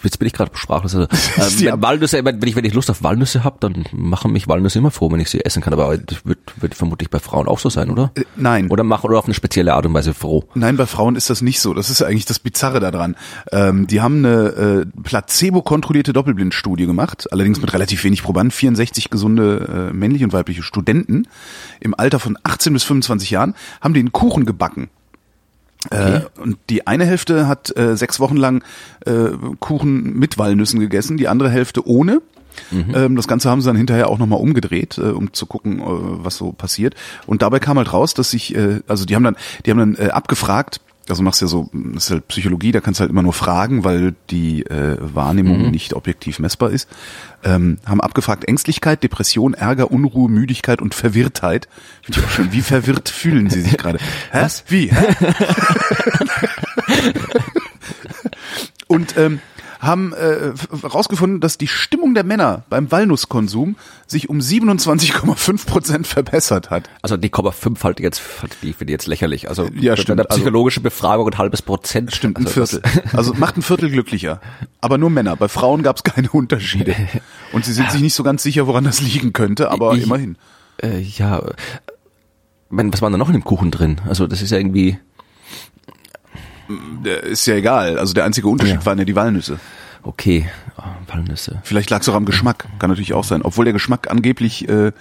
jetzt 0.04 0.20
bin 0.20 0.28
ich 0.28 0.34
gerade 0.34 0.52
sprachlos. 0.56 0.96
Also, 0.96 1.08
Ja. 1.64 1.74
wenn 1.74 1.82
Walnüsse, 1.82 2.24
wenn 2.24 2.42
ich, 2.44 2.56
wenn 2.56 2.66
ich 2.66 2.74
Lust 2.74 2.90
auf 2.90 3.04
Walnüsse 3.04 3.44
habe, 3.44 3.58
dann 3.60 3.86
machen 3.92 4.32
mich 4.32 4.48
Walnüsse 4.48 4.80
immer 4.80 4.92
froh, 4.92 5.12
wenn 5.12 5.20
ich 5.20 5.30
sie 5.30 5.44
essen 5.44 5.62
kann. 5.62 5.74
Aber 5.74 5.98
das 5.98 6.26
wird, 6.26 6.40
wird 6.58 6.76
vermutlich 6.76 7.10
bei 7.10 7.20
Frauen 7.20 7.48
auch 7.48 7.60
so 7.60 7.70
sein, 7.70 7.90
oder? 7.90 8.12
Äh, 8.16 8.24
nein. 8.36 8.70
Oder 8.70 8.84
machen 8.84 9.08
oder 9.08 9.20
auf 9.20 9.26
eine 9.26 9.34
spezielle 9.34 9.74
Art 9.74 9.86
und 9.86 9.94
Weise 9.94 10.14
froh. 10.14 10.44
Nein, 10.56 10.78
bei 10.78 10.86
Frauen 10.86 11.16
ist 11.16 11.30
das 11.30 11.42
nicht 11.42 11.60
so. 11.62 11.74
Das 11.74 11.90
ist 11.90 12.02
eigentlich 12.02 12.26
das 12.26 12.40
Bizarre 12.40 12.80
daran. 12.80 13.16
Ähm, 13.52 13.88
die 13.88 14.02
haben 14.02 14.26
eine 14.26 14.84
äh, 14.84 14.86
placebo-kontrollierte 15.04 16.14
Doppelblindstudie 16.14 16.86
gemacht, 16.86 17.28
allerdings 17.32 17.60
mit 17.62 17.74
relativ 17.74 18.04
wenig 18.04 18.24
Probanden, 18.24 18.52
64 18.52 19.10
gesunde 19.10 19.90
äh, 19.92 19.94
männliche 19.94 20.26
und 20.26 20.34
weibliche 20.34 20.64
Studenten 20.64 21.28
im 21.80 21.94
Alter 21.98 22.20
von 22.20 22.38
18 22.44 22.74
bis 22.74 22.84
25 22.84 23.32
Jahren, 23.32 23.56
haben 23.82 23.94
den 23.94 24.12
Kuchen 24.12 24.46
gebacken. 24.46 24.90
Äh, 25.90 26.22
und 26.40 26.58
die 26.70 26.88
eine 26.88 27.06
Hälfte 27.06 27.48
hat 27.48 27.76
äh, 27.78 27.98
sechs 27.98 28.20
Wochen 28.20 28.38
lang 28.38 28.64
äh, 29.06 29.30
Kuchen 29.60 30.18
mit 30.18 30.38
Walnüssen 30.38 30.80
gegessen, 30.80 31.18
die 31.18 31.28
andere 31.28 31.50
Hälfte 31.50 31.86
ohne. 31.88 32.22
Ähm, 32.94 33.16
das 33.16 33.28
Ganze 33.28 33.50
haben 33.50 33.62
sie 33.62 33.68
dann 33.68 33.76
hinterher 33.76 34.10
auch 34.10 34.18
nochmal 34.18 34.40
umgedreht, 34.40 34.98
äh, 34.98 35.10
um 35.10 35.34
zu 35.34 35.46
gucken, 35.46 35.80
äh, 35.80 35.84
was 35.86 36.38
so 36.38 36.52
passiert. 36.52 36.96
Und 37.26 37.42
dabei 37.42 37.60
kam 37.60 37.78
halt 37.78 37.92
raus, 37.94 38.14
dass 38.14 38.32
sich, 38.32 38.56
äh, 38.56 38.82
also 38.88 39.06
die 39.06 39.16
haben 39.16 39.24
dann, 39.24 39.36
die 39.66 39.72
haben 39.72 39.80
dann 39.80 39.96
äh, 39.96 40.12
abgefragt, 40.12 40.80
also 41.10 41.22
machst 41.24 41.42
ja 41.42 41.48
so, 41.48 41.70
das 41.74 42.06
ist 42.06 42.12
halt 42.12 42.28
Psychologie, 42.28 42.72
da 42.72 42.80
kannst 42.80 43.00
du 43.00 43.02
halt 43.02 43.12
immer 43.12 43.24
nur 43.24 43.34
fragen, 43.34 43.84
weil 43.84 44.16
die 44.30 44.66
äh, 44.66 44.98
Wahrnehmung 45.00 45.70
nicht 45.72 45.94
objektiv 45.94 46.40
messbar 46.40 46.72
ist. 46.72 46.88
Ähm, 47.44 47.78
haben 47.86 48.00
abgefragt 48.00 48.46
Ängstlichkeit, 48.46 49.04
Depression, 49.04 49.54
Ärger, 49.54 49.92
Unruhe, 49.92 50.30
Müdigkeit 50.30 50.82
und 50.82 50.94
Verwirrtheit. 50.94 51.68
Finde 52.02 52.20
ich 52.20 52.26
auch 52.26 52.30
schön. 52.30 52.54
Wie 52.54 52.62
verwirrt 52.62 53.10
fühlen 53.24 53.50
sie 53.50 53.62
sich 53.62 53.78
gerade? 53.78 54.00
Hä? 54.32 54.48
Wie? 54.68 54.92
Hä? 54.92 55.16
und 58.88 59.18
ähm, 59.18 59.40
haben 59.84 60.14
äh, 60.14 60.54
herausgefunden, 60.82 61.40
dass 61.40 61.58
die 61.58 61.68
Stimmung 61.68 62.14
der 62.14 62.24
Männer 62.24 62.64
beim 62.70 62.92
Walnusskonsum 62.92 63.76
sich 64.08 64.30
um 64.30 64.40
27,5 64.40 65.66
Prozent 65.66 66.08
verbessert 66.08 66.70
hat. 66.70 66.90
Also 67.02 67.18
die 67.18 67.30
Komma 67.30 67.52
5 67.52 67.84
halt 67.84 68.00
jetzt, 68.00 68.22
die 68.62 68.74
finde 68.74 68.92
ich 68.92 68.96
jetzt 68.96 69.08
lächerlich. 69.08 69.50
Also 69.50 69.68
Ja, 69.76 69.96
stimmt. 69.98 70.20
eine 70.20 70.28
psychologische 70.28 70.82
Befragung 70.82 71.28
ein 71.30 71.38
halbes 71.38 71.62
Prozent. 71.62 72.14
Stimmt, 72.16 72.38
ein 72.40 72.46
also 72.48 72.66
Viertel. 72.66 72.82
Also 73.14 73.34
macht 73.34 73.58
ein 73.58 73.62
Viertel 73.62 73.90
glücklicher. 73.90 74.42
Aber 74.82 74.98
nur 74.98 75.10
Männer. 75.10 75.36
Bei 75.36 75.48
Frauen 75.48 75.84
gab 75.84 75.98
es 75.98 76.04
keine 76.04 76.30
Unterschiede. 76.30 76.96
Und 77.52 77.66
sie 77.66 77.74
sind 77.74 77.92
sich 77.92 78.02
nicht 78.02 78.14
so 78.16 78.24
ganz 78.24 78.44
sicher, 78.44 78.68
woran 78.68 78.84
das 78.84 79.02
liegen 79.02 79.34
könnte, 79.34 79.70
aber 79.72 79.94
Ich- 79.96 80.04
immerhin. 80.04 80.38
Äh, 80.82 81.00
ja, 81.02 81.42
was 82.70 83.02
war 83.02 83.12
da 83.12 83.18
noch 83.18 83.28
in 83.28 83.34
dem 83.34 83.44
Kuchen 83.44 83.70
drin? 83.72 84.02
Also 84.08 84.26
das 84.28 84.42
ist 84.42 84.50
ja 84.52 84.58
irgendwie, 84.58 84.98
Der 87.04 87.24
ist 87.24 87.46
ja 87.46 87.56
egal. 87.56 87.98
Also 88.00 88.14
der 88.14 88.26
einzige 88.26 88.48
Unterschied 88.48 88.76
Ja. 88.76 88.86
waren 88.86 88.98
ja 89.00 89.06
die 89.06 89.16
Walnüsse. 89.16 89.60
Okay, 90.04 90.50
oh, 90.78 90.82
Walnüsse. 91.14 91.60
Vielleicht 91.64 91.90
lag 91.90 92.02
es 92.02 92.10
auch 92.10 92.16
am 92.16 92.26
Geschmack. 92.26 92.66
Kann 92.80 92.90
natürlich 92.90 93.14
auch 93.14 93.24
sein. 93.24 93.42
Obwohl 93.42 93.66
der 93.66 93.74
Geschmack 93.74 94.12
angeblich, 94.12 94.68
äh, 94.68 94.92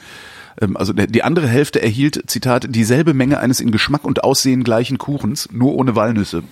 ähm, 0.60 0.76
also 0.76 0.92
die 0.92 1.22
andere 1.24 1.48
Hälfte 1.48 1.82
erhielt, 1.82 2.22
Zitat, 2.30 2.66
dieselbe 2.70 3.12
Menge 3.14 3.40
eines 3.40 3.60
in 3.60 3.70
Geschmack 3.72 4.04
und 4.04 4.22
Aussehen 4.22 4.62
gleichen 4.64 4.98
Kuchens, 4.98 5.48
nur 5.52 5.74
ohne 5.74 5.96
Walnüsse. 5.96 6.42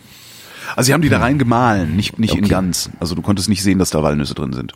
Also 0.76 0.88
sie 0.88 0.94
haben 0.94 1.02
die 1.02 1.08
da 1.08 1.18
rein 1.20 1.38
gemahlen, 1.38 1.96
nicht, 1.96 2.18
nicht 2.18 2.34
in 2.34 2.44
Okay. 2.44 2.50
ganz. 2.50 2.90
Also 3.00 3.14
du 3.14 3.22
konntest 3.22 3.48
nicht 3.48 3.62
sehen, 3.62 3.78
dass 3.78 3.90
da 3.90 4.02
Walnüsse 4.02 4.34
drin 4.34 4.52
sind. 4.52 4.72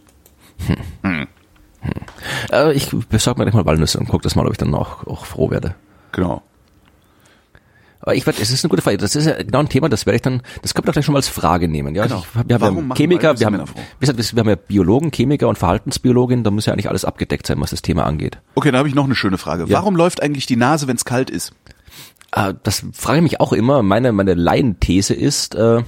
Äh, 2.52 2.72
ich 2.74 2.90
besorge 3.08 3.40
mir 3.40 3.44
gleich 3.44 3.54
mal 3.54 3.66
Walnüsse 3.66 3.98
und 3.98 4.08
guck 4.08 4.22
das 4.22 4.34
mal, 4.34 4.46
ob 4.46 4.52
ich 4.52 4.58
dann 4.58 4.74
auch, 4.74 5.06
auch 5.06 5.26
froh 5.26 5.50
werde. 5.50 5.74
Genau. 6.12 6.42
Aber 8.04 8.14
ich 8.14 8.26
werde, 8.26 8.40
es 8.42 8.50
ist 8.50 8.62
eine 8.62 8.68
gute 8.68 8.82
Frage. 8.82 8.99
Das 8.99 9.16
ist 9.16 9.25
ja 9.26 9.42
genau 9.42 9.61
ein 9.61 9.68
Thema, 9.70 9.88
das 9.88 10.04
werde 10.04 10.16
ich 10.16 10.23
dann, 10.23 10.42
das 10.61 10.75
können 10.75 10.84
wir 10.84 10.88
doch 10.88 10.92
gleich 10.92 11.06
schon 11.06 11.14
mal 11.14 11.20
als 11.20 11.28
Frage 11.28 11.68
nehmen. 11.68 11.94
Ja, 11.94 12.04
Genau. 12.04 12.18
ich, 12.37 12.49
wir 12.49 12.61
haben 12.61 12.88
ja 12.90 12.94
Chemiker, 12.94 13.40
wir 13.40 13.46
haben, 13.46 13.61
wie 13.99 14.06
gesagt, 14.06 14.37
wir 14.37 14.40
haben 14.40 14.49
ja 14.50 14.56
Biologen, 14.56 15.11
Chemiker 15.11 15.49
und 15.49 15.56
Verhaltensbiologin, 15.56 16.44
da 16.44 16.50
muss 16.50 16.66
ja 16.66 16.75
eigentlich 16.75 16.90
alles 16.90 17.06
abgedeckt 17.06 17.46
sein, 17.46 17.58
was 17.62 17.70
das 17.70 17.80
Thema 17.80 18.04
angeht. 18.04 18.38
Okay, 18.56 18.70
da 18.70 18.78
habe 18.78 18.88
ich 18.88 18.94
noch 18.94 19.04
eine 19.04 19.14
schöne 19.14 19.38
Frage. 19.38 19.64
Ja. 19.68 19.78
Warum 19.78 19.96
läuft 19.96 20.23
eigentlich 20.23 20.44
die 20.44 20.56
Nase, 20.56 20.87
wenn 20.87 20.96
es 20.96 21.06
kalt 21.06 21.30
ist? 21.30 21.54
Äh, 22.32 22.52
das 22.62 22.84
frage 22.92 23.18
ich 23.18 23.23
mich 23.23 23.40
auch 23.40 23.54
immer. 23.54 23.82
Meine, 23.82 24.12
meine 24.12 24.34
Laienthese 24.34 25.14
ist, 25.14 25.54
äh, 25.54 25.82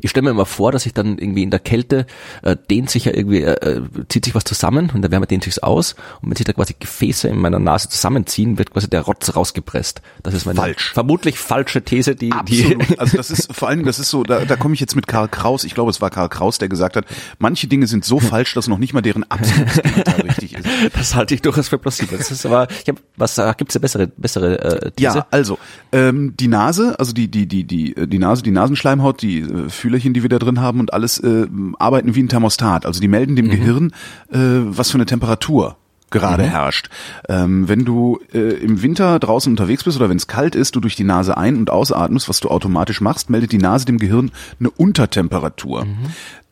ich 0.00 0.10
stelle 0.10 0.24
mir 0.24 0.30
immer 0.30 0.46
vor, 0.46 0.72
dass 0.72 0.86
ich 0.86 0.94
dann 0.94 1.18
irgendwie 1.18 1.42
in 1.42 1.50
der 1.50 1.60
Kälte 1.60 2.06
äh, 2.42 2.56
dehnt 2.70 2.90
sich 2.90 3.06
ja 3.06 3.14
irgendwie, 3.14 3.42
äh, 3.42 3.78
äh, 3.78 3.82
zieht 4.08 4.24
sich 4.24 4.34
was 4.34 4.44
zusammen 4.44 4.90
und 4.92 5.02
der 5.02 5.10
Wärme 5.10 5.26
dehnt 5.26 5.44
sich's 5.44 5.58
aus 5.58 5.94
und 6.22 6.30
wenn 6.30 6.36
sich 6.36 6.46
da 6.46 6.52
quasi 6.52 6.74
Gefäße 6.78 7.28
in 7.28 7.38
meiner 7.38 7.58
Nase 7.58 7.88
zusammenziehen, 7.88 8.58
wird 8.58 8.72
quasi 8.72 8.88
der 8.88 9.02
Rotz 9.02 9.34
rausgepresst. 9.34 10.02
Das 10.22 10.34
ist 10.34 10.46
meine 10.46 10.58
Falsch. 10.58 10.92
vermutlich 10.92 11.38
falsche 11.38 11.82
These, 11.82 12.14
die, 12.14 12.30
die 12.46 12.64
Absolut. 12.64 12.86
Also 12.98 13.16
das 13.16 13.30
ist 13.30 13.54
vor 13.54 13.68
allem, 13.68 13.84
das 13.84 13.98
ist 13.98 14.10
so, 14.10 14.22
da, 14.22 14.44
da 14.44 14.56
komme 14.56 14.74
ich 14.74 14.80
jetzt 14.80 14.96
mit 14.96 15.06
Karl 15.06 15.28
Kraus, 15.28 15.64
ich 15.64 15.74
glaube, 15.74 15.90
es 15.90 16.00
war 16.00 16.10
Karl 16.10 16.28
Kraus, 16.28 16.58
der 16.58 16.68
gesagt 16.68 16.96
hat, 16.96 17.04
manche 17.38 17.66
Dinge 17.66 17.86
sind 17.86 18.04
so 18.04 18.20
falsch, 18.20 18.54
dass 18.54 18.68
noch 18.68 18.78
nicht 18.78 18.94
mal 18.94 19.02
deren 19.02 19.24
absolutes 19.30 19.82
Gegenteil 19.82 20.20
richtig 20.24 20.54
ist. 20.54 20.66
Das 20.94 21.14
halte 21.14 21.34
ich 21.34 21.42
durchaus 21.42 21.68
für 21.68 21.78
plausibel. 21.78 22.18
Das 22.18 22.30
ist 22.30 22.46
aber, 22.46 22.68
ich 22.70 22.88
hab, 22.88 22.96
was 23.16 23.38
äh, 23.38 23.52
gibt's 23.56 23.76
eine 23.76 23.80
bessere, 23.82 24.06
bessere 24.08 24.58
äh, 24.58 24.90
These? 24.92 25.18
Ja, 25.18 25.26
also 25.30 25.58
ähm, 25.92 26.34
die 26.38 26.48
Nase, 26.48 26.98
also 26.98 27.12
die 27.12 27.28
die 27.28 27.46
die 27.46 27.64
die 27.64 27.96
äh, 27.96 28.06
die 28.06 28.18
Nase, 28.18 28.42
die 28.42 28.50
Nasenschleimhaut, 28.50 29.22
die 29.22 29.40
äh, 29.40 29.68
Fühlerchen, 29.76 30.12
die 30.14 30.22
wir 30.22 30.28
da 30.28 30.38
drin 30.38 30.60
haben 30.60 30.80
und 30.80 30.92
alles 30.92 31.18
äh, 31.18 31.46
arbeiten 31.78 32.14
wie 32.14 32.22
ein 32.22 32.28
Thermostat. 32.28 32.86
Also 32.86 33.00
die 33.00 33.08
melden 33.08 33.32
Mhm. 33.32 33.36
dem 33.36 33.50
Gehirn, 33.50 33.92
äh, 34.32 34.38
was 34.76 34.90
für 34.90 34.96
eine 34.98 35.06
Temperatur 35.06 35.76
gerade 36.10 36.44
Mhm. 36.44 36.48
herrscht. 36.48 36.88
Ähm, 37.28 37.68
wenn 37.68 37.84
du 37.84 38.20
äh, 38.32 38.38
im 38.38 38.80
Winter 38.82 39.18
draußen 39.18 39.52
unterwegs 39.52 39.84
bist 39.84 39.96
oder 39.96 40.08
wenn 40.08 40.16
es 40.16 40.26
kalt 40.28 40.54
ist, 40.54 40.76
du 40.76 40.80
durch 40.80 40.94
die 40.96 41.04
Nase 41.04 41.36
ein- 41.36 41.56
und 41.56 41.68
ausatmest, 41.70 42.28
was 42.28 42.40
du 42.40 42.48
automatisch 42.48 43.00
machst, 43.00 43.28
meldet 43.28 43.50
die 43.52 43.58
Nase 43.58 43.86
dem 43.86 43.98
Gehirn 43.98 44.30
eine 44.60 44.70
Untertemperatur. 44.70 45.84
Mhm. 45.84 45.96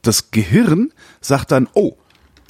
Das 0.03 0.31
Gehirn 0.33 0.91
sagt 1.21 1.53
dann, 1.53 1.69
oh, 1.75 1.97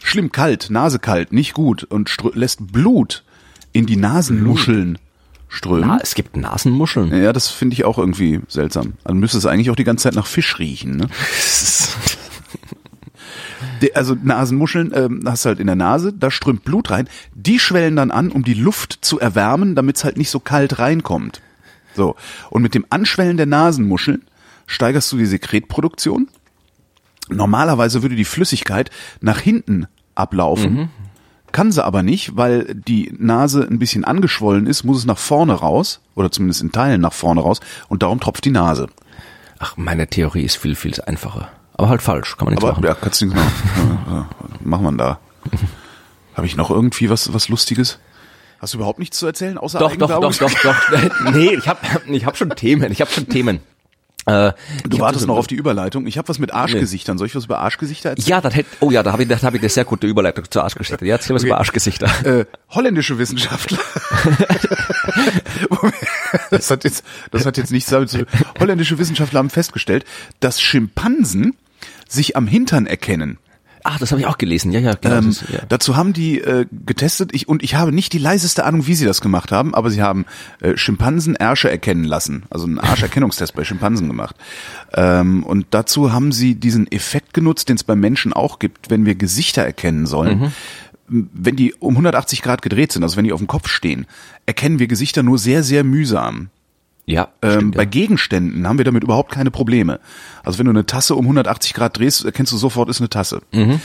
schlimm 0.03 0.33
kalt, 0.33 0.71
Nase 0.71 0.99
kalt, 0.99 1.33
nicht 1.33 1.53
gut 1.55 1.85
und 1.85 2.11
lässt 2.35 2.73
Blut 2.73 3.23
in 3.73 3.87
die 3.87 3.97
Nasenmuscheln 3.97 4.99
strömen. 5.55 5.89
Na, 5.89 5.99
es 6.03 6.15
gibt 6.15 6.37
Nasenmuscheln. 6.37 7.23
Ja, 7.23 7.33
das 7.33 7.49
finde 7.49 7.75
ich 7.75 7.85
auch 7.85 7.99
irgendwie 7.99 8.41
seltsam. 8.49 8.95
Dann 9.05 9.19
müsste 9.19 9.39
es 9.39 9.47
eigentlich 9.47 9.71
auch 9.71 9.77
die 9.77 9.85
ganze 9.85 10.05
Zeit 10.05 10.15
nach 10.15 10.27
Fisch 10.27 10.59
riechen. 10.59 10.97
Ne? 10.97 11.09
Also 13.93 14.17
Nasenmuscheln 14.23 14.93
ähm, 14.95 15.21
hast 15.27 15.45
du 15.45 15.51
halt 15.51 15.61
in 15.61 15.67
der 15.67 15.77
Nase, 15.77 16.15
da 16.15 16.31
strömt 16.31 16.65
Blut 16.65 16.91
rein. 16.91 17.07
Die 17.35 17.59
schwellen 17.59 17.97
dann 17.97 18.11
an, 18.11 18.31
um 18.31 18.43
die 18.43 18.55
Luft 18.55 18.99
zu 19.03 19.21
erwärmen, 19.21 19.75
damit 19.75 19.97
es 19.97 20.05
halt 20.05 20.17
nicht 20.17 20.31
so 20.31 20.41
kalt 20.41 20.79
reinkommt. 20.79 21.43
So. 21.95 22.17
Und 22.49 22.63
mit 22.63 22.75
dem 22.75 22.87
Anschwellen 22.89 23.37
der 23.37 23.45
Nasenmuscheln 23.45 24.23
steigerst 24.67 25.13
du 25.13 25.19
die 25.19 25.27
Sekretproduktion. 25.27 26.29
Normalerweise 27.29 28.01
würde 28.01 28.17
die 28.17 28.25
Flüssigkeit 28.25 28.91
nach 29.21 29.41
hinten 29.41 29.87
ablaufen. 30.15 30.89
Kann 31.55 31.71
sie 31.71 31.85
aber 31.85 32.03
nicht, 32.03 32.37
weil 32.37 32.75
die 32.75 33.15
Nase 33.17 33.63
ein 33.63 33.79
bisschen 33.79 34.05
angeschwollen 34.05 34.67
ist, 34.67 34.83
muss 34.83 34.99
es 34.99 35.05
nach 35.07 35.19
vorne 35.19 35.53
raus, 35.53 36.01
oder 36.17 36.33
zumindest 36.33 36.63
in 36.63 36.73
Teilen 36.73 37.01
nach 37.01 37.13
vorne 37.13 37.43
raus, 37.43 37.61
und 37.89 38.03
darum 38.03 38.19
tropft 38.19 38.45
die 38.45 38.51
Nase. 38.51 38.89
Ach, 39.61 39.77
meine 39.77 40.09
Theorie 40.09 40.43
ist 40.43 40.57
viel, 40.57 40.75
viel 40.75 41.01
einfacher. 41.03 41.49
Aber 41.75 41.91
halt 41.91 42.03
falsch, 42.03 42.37
kann 42.37 42.47
man 42.47 42.55
nichts 42.55 42.65
Aber 42.65 42.73
machen. 42.73 42.85
ja, 42.85 42.95
kannst 42.95 43.21
du 43.21 43.27
nichts 43.27 43.41
machen. 43.41 44.27
Machen 44.65 44.85
wir 44.85 44.93
da. 44.97 45.21
Habe 46.35 46.47
ich 46.49 46.57
noch 46.57 46.71
irgendwie 46.71 47.09
was, 47.09 47.33
was 47.33 47.49
Lustiges? 47.49 48.01
Hast 48.59 48.75
du 48.75 48.79
überhaupt 48.79 48.99
nichts 48.99 49.17
zu 49.21 49.27
erzählen, 49.27 49.57
außer 49.57 49.79
Doch, 49.79 49.95
doch, 49.95 50.09
doch, 50.09 50.35
doch, 50.35 50.51
doch. 50.61 50.77
Nee, 51.33 51.55
ich 51.55 51.69
habe 51.69 51.79
ich 52.07 52.27
hab 52.27 52.37
schon 52.37 52.51
Themen. 52.51 52.91
Ich 52.91 53.01
habe 53.01 53.13
schon 53.13 53.29
Themen. 53.29 53.61
Äh, 54.27 54.53
Du 54.89 54.97
hab 54.97 55.01
wartest 55.01 55.23
so- 55.23 55.27
noch 55.27 55.37
auf 55.37 55.47
die 55.47 55.55
Überleitung. 55.55 56.07
Ich 56.07 56.17
habe 56.17 56.29
was 56.29 56.39
mit 56.39 56.53
Arschgesichtern. 56.53 57.19
Soll 57.19 57.27
ich 57.27 57.35
was 57.37 57.45
über 57.45 57.59
Arschgesichter 57.59 58.11
erzählen? 58.11 58.29
Ja, 58.29 58.41
das 58.41 58.55
hätte, 58.55 58.69
oh 58.81 58.91
ja, 58.91 59.03
da 59.03 59.13
habe 59.13 59.23
ich, 59.23 59.29
da 59.29 59.41
habe 59.43 59.57
ich 59.57 59.63
eine 59.63 59.69
sehr 59.69 59.85
gute 59.85 60.07
Überleitung 60.07 60.45
zur 60.51 60.65
Arschgeschichte. 60.65 61.05
Jetzt 61.05 61.27
okay. 61.27 61.35
was 61.35 61.43
über 61.45 61.59
Arschgesichter. 61.59 62.07
Äh, 62.25 62.47
holländische 62.71 63.19
Wissenschaftler. 63.19 63.79
das 66.51 66.71
hat 66.71 66.85
jetzt, 66.85 67.05
das 67.31 67.47
hat 67.47 67.57
jetzt 67.57 67.71
nichts 67.71 67.91
damit 67.91 68.11
zu 68.11 68.25
tun. 68.25 68.27
Holländische 68.59 68.99
Wissenschaftler 68.99 69.39
haben 69.39 69.51
festgestellt, 69.51 70.05
dass 70.41 70.61
Schimpansen 70.61 71.55
sich 72.09 72.37
am 72.37 72.47
Hintern 72.47 72.87
erkennen. 72.87 73.39
Ach, 73.87 73.99
das 73.99 74.13
habe 74.13 74.21
ich 74.21 74.27
auch 74.27 74.39
gelesen. 74.39 74.73
Ja, 74.73 74.81
ja, 74.81 74.95
genau. 74.95 75.17
Ähm, 75.17 75.29
ist, 75.29 75.45
ja. 75.53 75.61
Dazu 75.69 75.95
haben 75.95 76.15
die 76.15 76.41
äh, 76.41 76.65
getestet 76.87 77.35
ich, 77.35 77.49
und 77.49 77.63
ich 77.63 77.75
habe 77.75 77.93
nicht 77.93 78.15
die 78.15 78.19
leiseste 78.19 78.65
Ahnung, 78.65 78.87
wie 78.87 78.95
sie 78.95 79.05
das 79.05 79.21
gemacht 79.21 79.53
haben, 79.53 79.75
aber 79.75 79.91
sie 79.91 80.01
haben 80.01 80.25
äh, 80.63 80.75
Schimpansen 80.75 81.35
Ärsche 81.35 81.71
erkennen 81.71 82.05
lassen, 82.05 82.45
also 82.49 82.65
einen 82.65 82.79
Arscherkennungstest 82.79 83.55
bei 83.55 83.63
Schimpansen 83.63 84.09
gemacht. 84.09 84.37
Ähm, 84.95 85.43
und 85.43 85.67
dazu 85.71 86.15
haben 86.15 86.33
sie 86.33 86.55
diesen 86.55 86.91
Effekt 86.91 87.35
genutzt, 87.35 87.69
den 87.69 87.77
es 87.77 87.85
bei 87.85 87.95
Menschen 87.95 88.33
auch 88.33 88.59
gibt, 88.59 88.89
wenn 88.89 89.05
wir 89.05 89.17
Gesichter 89.17 89.63
erkennen 89.63 90.07
sollen. 90.07 90.53
Wenn 91.07 91.55
die 91.55 91.75
um 91.75 91.93
180 91.93 92.41
Grad 92.41 92.63
gedreht 92.63 92.91
sind, 92.91 93.03
also 93.03 93.19
wenn 93.19 93.25
die 93.25 93.35
auf 93.35 93.41
dem 93.41 93.47
Kopf 93.47 93.69
stehen, 93.69 94.07
erkennen 94.47 94.79
wir 94.79 94.87
Gesichter 94.87 95.23
nur 95.23 95.37
sehr, 95.37 95.63
sehr 95.63 95.85
mühsam. 95.85 96.49
Ja, 97.07 97.29
Ähm, 97.43 97.73
bei. 97.73 97.85
Gegenständen 97.85 98.67
haben 98.67 98.79
wir 98.79 98.85
damit 98.85 99.05
überhaupt 99.05 99.31
keine 99.31 99.51
Probleme. 99.51 100.01
Also 100.43 100.59
wenn 100.59 100.67
du 100.67 100.71
eine 100.71 100.87
Tasse 100.87 101.15
um 101.15 101.25
180 101.27 101.75
Grad 101.75 101.99
drehst, 101.99 102.25
erkennst 102.25 102.53
du 102.53 102.57
sofort, 102.57 102.89
ist 102.89 103.01
eine 103.01 103.11
Tasse. 103.11 103.43
Mhm. 103.53 103.81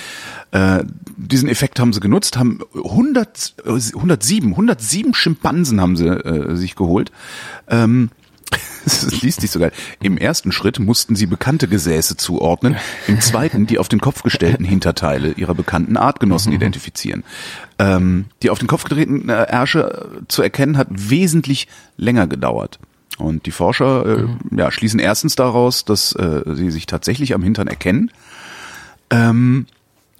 Äh, 0.51 0.83
diesen 1.17 1.49
Effekt 1.49 1.79
haben 1.79 1.91
sie 1.91 1.99
genutzt, 1.99 2.37
haben 2.37 2.61
100, 2.73 3.55
äh, 3.65 3.69
107, 3.69 4.51
107 4.51 5.13
Schimpansen 5.13 5.81
haben 5.81 5.97
sie 5.97 6.07
äh, 6.07 6.55
sich 6.55 6.75
geholt. 6.75 7.11
Ähm, 7.67 8.09
das 8.85 9.21
liest 9.21 9.41
sich 9.41 9.51
so 9.51 9.59
geil. 9.59 9.73
Im 10.01 10.17
ersten 10.17 10.51
Schritt 10.51 10.79
mussten 10.79 11.15
sie 11.15 11.25
bekannte 11.25 11.67
Gesäße 11.67 12.15
zuordnen, 12.15 12.77
im 13.07 13.19
zweiten 13.19 13.67
die 13.67 13.77
auf 13.77 13.89
den 13.89 13.99
Kopf 13.99 14.23
gestellten 14.23 14.63
Hinterteile 14.63 15.33
ihrer 15.33 15.53
bekannten 15.53 15.97
Artgenossen 15.97 16.53
identifizieren. 16.53 17.23
Ähm, 17.77 18.25
die 18.41 18.49
auf 18.49 18.59
den 18.59 18.67
Kopf 18.67 18.85
gedrehten 18.85 19.29
äh, 19.29 19.43
Ärsche 19.43 20.23
zu 20.29 20.41
erkennen 20.41 20.77
hat 20.77 20.87
wesentlich 20.89 21.67
länger 21.97 22.25
gedauert. 22.25 22.79
Und 23.19 23.45
die 23.45 23.51
Forscher 23.51 24.05
äh, 24.05 24.27
ja, 24.55 24.71
schließen 24.71 24.99
erstens 24.99 25.35
daraus, 25.35 25.85
dass 25.85 26.13
äh, 26.13 26.41
sie 26.55 26.71
sich 26.71 26.85
tatsächlich 26.85 27.33
am 27.35 27.43
Hintern 27.43 27.67
erkennen. 27.67 28.11
Ähm, 29.09 29.67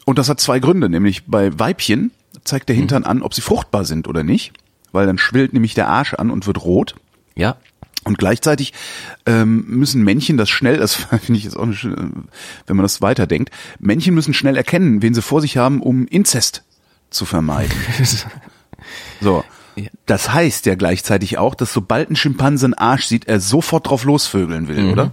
und 0.05 0.19
das 0.19 0.29
hat 0.29 0.39
zwei 0.39 0.59
Gründe, 0.59 0.89
nämlich 0.89 1.25
bei 1.25 1.57
Weibchen 1.57 2.11
zeigt 2.43 2.69
der 2.69 2.75
Hintern 2.75 3.05
an, 3.05 3.21
ob 3.21 3.33
sie 3.33 3.41
fruchtbar 3.41 3.85
sind 3.85 4.07
oder 4.07 4.23
nicht, 4.23 4.53
weil 4.91 5.05
dann 5.07 5.17
schwillt 5.17 5.53
nämlich 5.53 5.73
der 5.75 5.87
Arsch 5.87 6.13
an 6.13 6.29
und 6.29 6.45
wird 6.45 6.63
rot. 6.63 6.95
ja. 7.35 7.57
Und 8.05 8.17
gleichzeitig 8.17 8.73
ähm, 9.25 9.65
müssen 9.67 10.03
Männchen 10.03 10.37
das 10.37 10.49
schnell, 10.49 10.77
das 10.77 10.95
finde 11.21 11.37
ich 11.37 11.43
jetzt 11.43 11.57
auch 11.57 11.71
schöne- 11.73 12.11
wenn 12.65 12.75
man 12.77 12.83
das 12.83 13.01
weiterdenkt, 13.01 13.51
Männchen 13.79 14.15
müssen 14.15 14.33
schnell 14.33 14.55
erkennen, 14.55 15.01
wen 15.01 15.13
sie 15.13 15.21
vor 15.21 15.41
sich 15.41 15.57
haben, 15.57 15.81
um 15.81 16.07
Inzest 16.07 16.63
zu 17.09 17.25
vermeiden. 17.25 17.75
So. 19.21 19.43
Das 20.05 20.33
heißt 20.33 20.65
ja 20.65 20.75
gleichzeitig 20.75 21.37
auch, 21.37 21.55
dass 21.55 21.73
sobald 21.73 22.09
ein 22.09 22.15
Schimpanse 22.15 22.65
einen 22.65 22.73
Arsch 22.73 23.05
sieht, 23.05 23.27
er 23.27 23.39
sofort 23.39 23.87
drauf 23.89 24.03
losvögeln 24.03 24.67
will, 24.67 24.91
oder? 24.91 25.11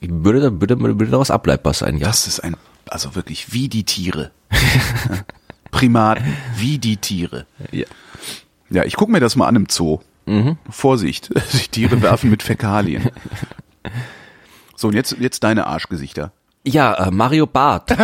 Würde, 0.00 0.40
da- 0.40 0.60
würde, 0.60 0.80
würde 0.80 1.06
daraus 1.06 1.30
ableitbar 1.30 1.72
sein, 1.74 1.96
ja. 1.98 2.06
Das 2.06 2.26
ist 2.26 2.40
ein, 2.40 2.56
also 2.88 3.14
wirklich 3.14 3.52
wie 3.52 3.68
die 3.68 3.84
Tiere. 3.84 4.30
Primaten, 5.70 6.36
wie 6.56 6.78
die 6.78 6.96
Tiere. 6.98 7.46
ja. 7.72 7.86
Ja, 8.70 8.82
ich 8.84 8.96
gucke 8.96 9.12
mir 9.12 9.20
das 9.20 9.36
mal 9.36 9.46
an 9.46 9.56
im 9.56 9.66
Zoo. 9.68 10.00
Vorsicht, 10.70 11.30
die 11.52 11.68
Tiere 11.68 12.00
werfen 12.02 12.30
mit 12.30 12.42
Fäkalien. 12.42 13.10
So, 14.76 14.88
und 14.88 14.94
jetzt, 14.94 15.16
jetzt 15.20 15.44
deine 15.44 15.68
Arschgesichter. 15.68 16.32
Ja, 16.66 16.94
äh, 16.94 17.10
Mario 17.12 17.46
Barth. 17.46 17.94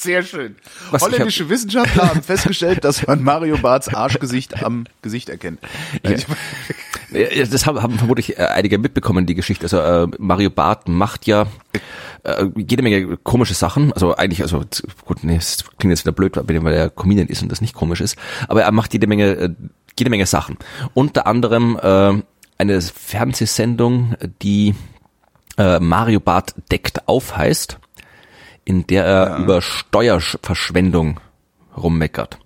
Sehr 0.00 0.22
schön. 0.22 0.54
Was, 0.92 1.02
Holländische 1.02 1.48
Wissenschaftler 1.48 2.08
haben 2.10 2.22
festgestellt, 2.22 2.84
dass 2.84 3.04
man 3.08 3.24
Mario 3.24 3.58
Barths 3.58 3.88
Arschgesicht 3.88 4.62
am 4.62 4.84
Gesicht 5.02 5.28
erkennt. 5.28 5.58
Ja, 6.04 7.44
das 7.44 7.66
haben, 7.66 7.82
haben 7.82 7.98
vermutlich 7.98 8.38
äh, 8.38 8.42
einige 8.42 8.78
mitbekommen, 8.78 9.26
die 9.26 9.34
Geschichte. 9.34 9.64
Also 9.64 9.80
äh, 9.80 10.06
Mario 10.18 10.50
Barth 10.50 10.86
macht 10.86 11.26
ja 11.26 11.48
äh, 12.22 12.44
jede 12.54 12.84
Menge 12.84 13.16
komische 13.16 13.54
Sachen. 13.54 13.92
Also 13.92 14.14
eigentlich, 14.14 14.42
also 14.42 14.64
gut, 15.04 15.24
nee, 15.24 15.34
es 15.34 15.64
klingt 15.78 15.90
jetzt 15.90 16.04
wieder 16.04 16.12
blöd, 16.12 16.36
weil 16.36 16.72
er 16.72 16.90
Comedian 16.90 17.26
ist 17.26 17.42
und 17.42 17.50
das 17.50 17.60
nicht 17.60 17.74
komisch 17.74 18.00
ist. 18.00 18.16
Aber 18.46 18.62
er 18.62 18.70
macht 18.70 18.92
jede 18.92 19.08
Menge 19.08 19.30
äh, 19.32 19.50
jede 19.98 20.10
Menge 20.10 20.26
Sachen. 20.26 20.58
Unter 20.94 21.26
anderem 21.26 21.76
äh, 21.82 22.22
eine 22.56 22.80
Fernsehsendung, 22.80 24.14
die 24.42 24.76
äh, 25.56 25.80
Mario 25.80 26.20
Barth 26.20 26.54
deckt 26.70 27.08
auf 27.08 27.36
heißt, 27.36 27.80
in 28.68 28.86
der 28.86 29.06
er 29.06 29.28
ja. 29.28 29.38
über 29.38 29.62
Steuerverschwendung 29.62 31.20
rummeckert. 31.74 32.38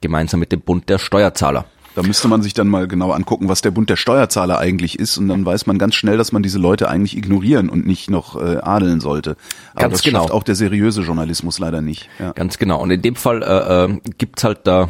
Gemeinsam 0.00 0.40
mit 0.40 0.50
dem 0.50 0.60
Bund 0.60 0.88
der 0.88 0.98
Steuerzahler. 0.98 1.66
Da 1.94 2.02
müsste 2.02 2.26
man 2.26 2.42
sich 2.42 2.52
dann 2.52 2.66
mal 2.66 2.88
genau 2.88 3.12
angucken, 3.12 3.48
was 3.48 3.60
der 3.60 3.70
Bund 3.70 3.88
der 3.88 3.94
Steuerzahler 3.94 4.58
eigentlich 4.58 4.98
ist 4.98 5.18
und 5.18 5.28
dann 5.28 5.46
weiß 5.46 5.66
man 5.66 5.78
ganz 5.78 5.94
schnell, 5.94 6.16
dass 6.16 6.32
man 6.32 6.42
diese 6.42 6.58
Leute 6.58 6.88
eigentlich 6.88 7.16
ignorieren 7.16 7.68
und 7.68 7.86
nicht 7.86 8.10
noch 8.10 8.34
äh, 8.34 8.56
adeln 8.56 8.98
sollte. 9.00 9.36
Aber 9.72 9.82
ganz 9.82 9.92
das 9.92 10.02
genau. 10.02 10.20
schafft 10.20 10.32
auch 10.32 10.42
der 10.42 10.56
seriöse 10.56 11.02
Journalismus 11.02 11.60
leider 11.60 11.80
nicht. 11.80 12.08
Ja. 12.18 12.32
Ganz 12.32 12.58
genau. 12.58 12.82
Und 12.82 12.90
in 12.90 13.02
dem 13.02 13.14
Fall 13.14 13.42
äh, 13.44 13.84
äh, 13.84 14.00
gibt's 14.18 14.42
halt 14.42 14.60
da 14.64 14.88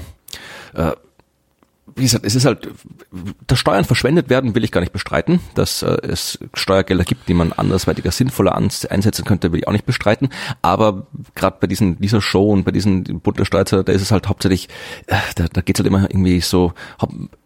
äh, 0.73 0.93
wie 1.95 2.03
gesagt, 2.03 2.25
es 2.25 2.35
ist 2.35 2.45
halt, 2.45 2.69
dass 3.47 3.59
Steuern 3.59 3.85
verschwendet 3.85 4.31
werden, 4.31 4.55
will 4.55 4.65
ich 4.65 4.73
gar 4.73 4.81
nicht 4.81 4.93
bestreiten. 4.93 5.41
Dass 5.55 5.83
äh, 5.83 5.97
es 6.03 6.39
Steuergelder 6.55 7.05
gibt, 7.05 7.29
die 7.29 7.35
man 7.35 7.53
andersweitiger 7.53 8.11
sinnvoller 8.11 8.55
einsetzen 8.55 9.25
könnte, 9.25 9.53
will 9.53 9.61
ich 9.61 9.69
auch 9.69 9.73
nicht 9.73 9.87
bestreiten. 9.87 10.31
Aber 10.63 11.07
gerade 11.35 11.57
bei 11.61 11.67
diesen 11.67 12.01
dieser 12.01 12.21
Show 12.21 12.51
und 12.51 12.65
bei 12.65 12.71
diesen 12.71 13.21
Bund 13.21 13.39
der 13.39 13.45
Steuerzahler, 13.45 13.85
da 13.85 13.93
ist 13.93 14.03
es 14.03 14.13
halt 14.13 14.29
hauptsächlich, 14.29 14.69
äh, 15.07 15.17
da, 15.37 15.47
da 15.53 15.61
geht 15.61 15.77
es 15.77 15.81
halt 15.81 15.87
immer 15.87 16.03
irgendwie 16.03 16.41
so, 16.41 16.73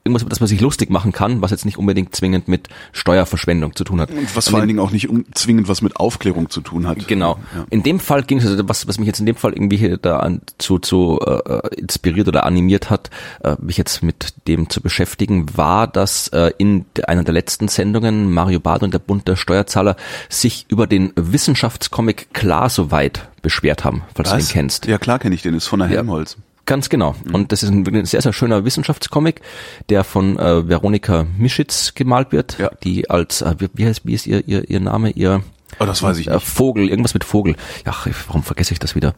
irgendwas, 0.07 0.23
über 0.23 0.31
das 0.31 0.41
man 0.41 0.47
sich 0.47 0.61
lustig 0.61 0.91
machen 0.91 1.13
kann, 1.13 1.43
was 1.43 1.51
jetzt 1.51 1.65
nicht 1.65 1.79
unbedingt 1.79 2.15
zwingend 2.15 2.49
mit 2.49 2.69
Steuerverschwendung 2.93 3.75
zu 3.77 3.85
tun 3.85 4.01
hat. 4.01 4.11
Und 4.11 4.35
was 4.35 4.49
vor 4.49 4.59
allen 4.59 4.69
Dingen 4.69 4.81
auch 4.81 4.91
nicht 4.91 5.09
zwingend 5.35 5.69
was 5.69 5.83
mit 5.83 5.97
Aufklärung 5.97 6.51
zu 6.51 6.61
tun 6.61 6.87
hat. 6.87 7.07
Genau. 7.07 7.39
Ja. 7.55 7.67
In 7.71 7.83
dem 7.83 8.01
Fall 8.01 8.23
ging 8.23 8.39
es, 8.39 8.47
also 8.47 8.69
was, 8.69 8.89
was 8.89 8.99
mich 8.99 9.07
jetzt 9.07 9.21
in 9.21 9.27
dem 9.27 9.37
Fall 9.37 9.53
irgendwie 9.53 9.77
hier 9.77 9.97
da 9.97 10.21
an, 10.21 10.41
zu, 10.59 10.79
zu 10.79 11.21
äh, 11.21 11.77
inspiriert 11.77 12.29
oder 12.29 12.45
animiert 12.45 12.91
hat, 12.91 13.11
äh, 13.43 13.57
mich 13.61 13.77
jetzt 13.77 14.03
mit 14.03 14.35
dem 14.49 14.71
zu 14.71 14.81
beschäftigen, 14.81 15.47
war, 15.57 15.87
dass 15.87 16.29
äh, 16.29 16.53
in 16.59 16.85
einer 17.07 17.25
der 17.25 17.35
letzten 17.35 17.69
Sendungen 17.69 18.33
Mario 18.33 18.61
Bad 18.61 18.83
und 18.83 18.95
der 18.95 18.99
Bund 18.99 19.29
der 19.29 19.37
Steuerzahler 19.37 19.97
sich 20.29 20.67
über 20.69 20.87
den 20.87 21.13
Wissenschaftscomic 21.17 22.33
Klar 22.33 22.69
soweit 22.71 23.29
beschwert 23.43 23.85
haben, 23.85 24.03
falls 24.15 24.31
was? 24.31 24.39
du 24.39 24.49
den 24.49 24.53
kennst. 24.53 24.87
Ja 24.87 24.99
klar 24.99 25.19
kenne 25.19 25.35
ich 25.35 25.43
den, 25.43 25.55
ist 25.55 25.67
von 25.67 25.79
der 25.79 25.89
Helmholtz. 25.89 26.37
Ja. 26.39 26.46
Ganz 26.67 26.89
genau. 26.89 27.15
Mhm. 27.25 27.35
Und 27.35 27.53
das 27.53 27.63
ist 27.63 27.71
ein, 27.71 28.05
sehr, 28.05 28.21
sehr 28.21 28.33
schöner 28.33 28.65
Wissenschaftscomic, 28.65 29.41
der 29.89 30.05
von 30.05 30.39
äh, 30.39 30.69
Veronika 30.69 31.27
Mischitz 31.39 31.95
gemalt 31.95 32.33
wird, 32.33 32.59
ja. 32.59 32.71
die 32.83 33.09
als, 33.09 33.43
äh, 33.43 33.55
wie, 33.73 33.87
heißt, 33.87 34.03
wie 34.05 34.15
ist 34.15 34.27
ihr, 34.27 34.47
ihr, 34.47 34.69
ihr 34.69 34.81
Name, 34.81 35.11
ihr 35.11 35.43
Oh, 35.79 35.85
das 35.85 36.03
weiß 36.03 36.19
ich 36.19 36.29
äh. 36.29 36.41
Vogel, 36.41 36.89
irgendwas 36.89 37.13
mit 37.13 37.25
Vogel. 37.25 37.57
Ja, 37.85 37.93
warum 38.29 38.43
vergesse 38.43 38.73
ich 38.73 38.79
das 38.79 38.95
wieder? 38.95 39.15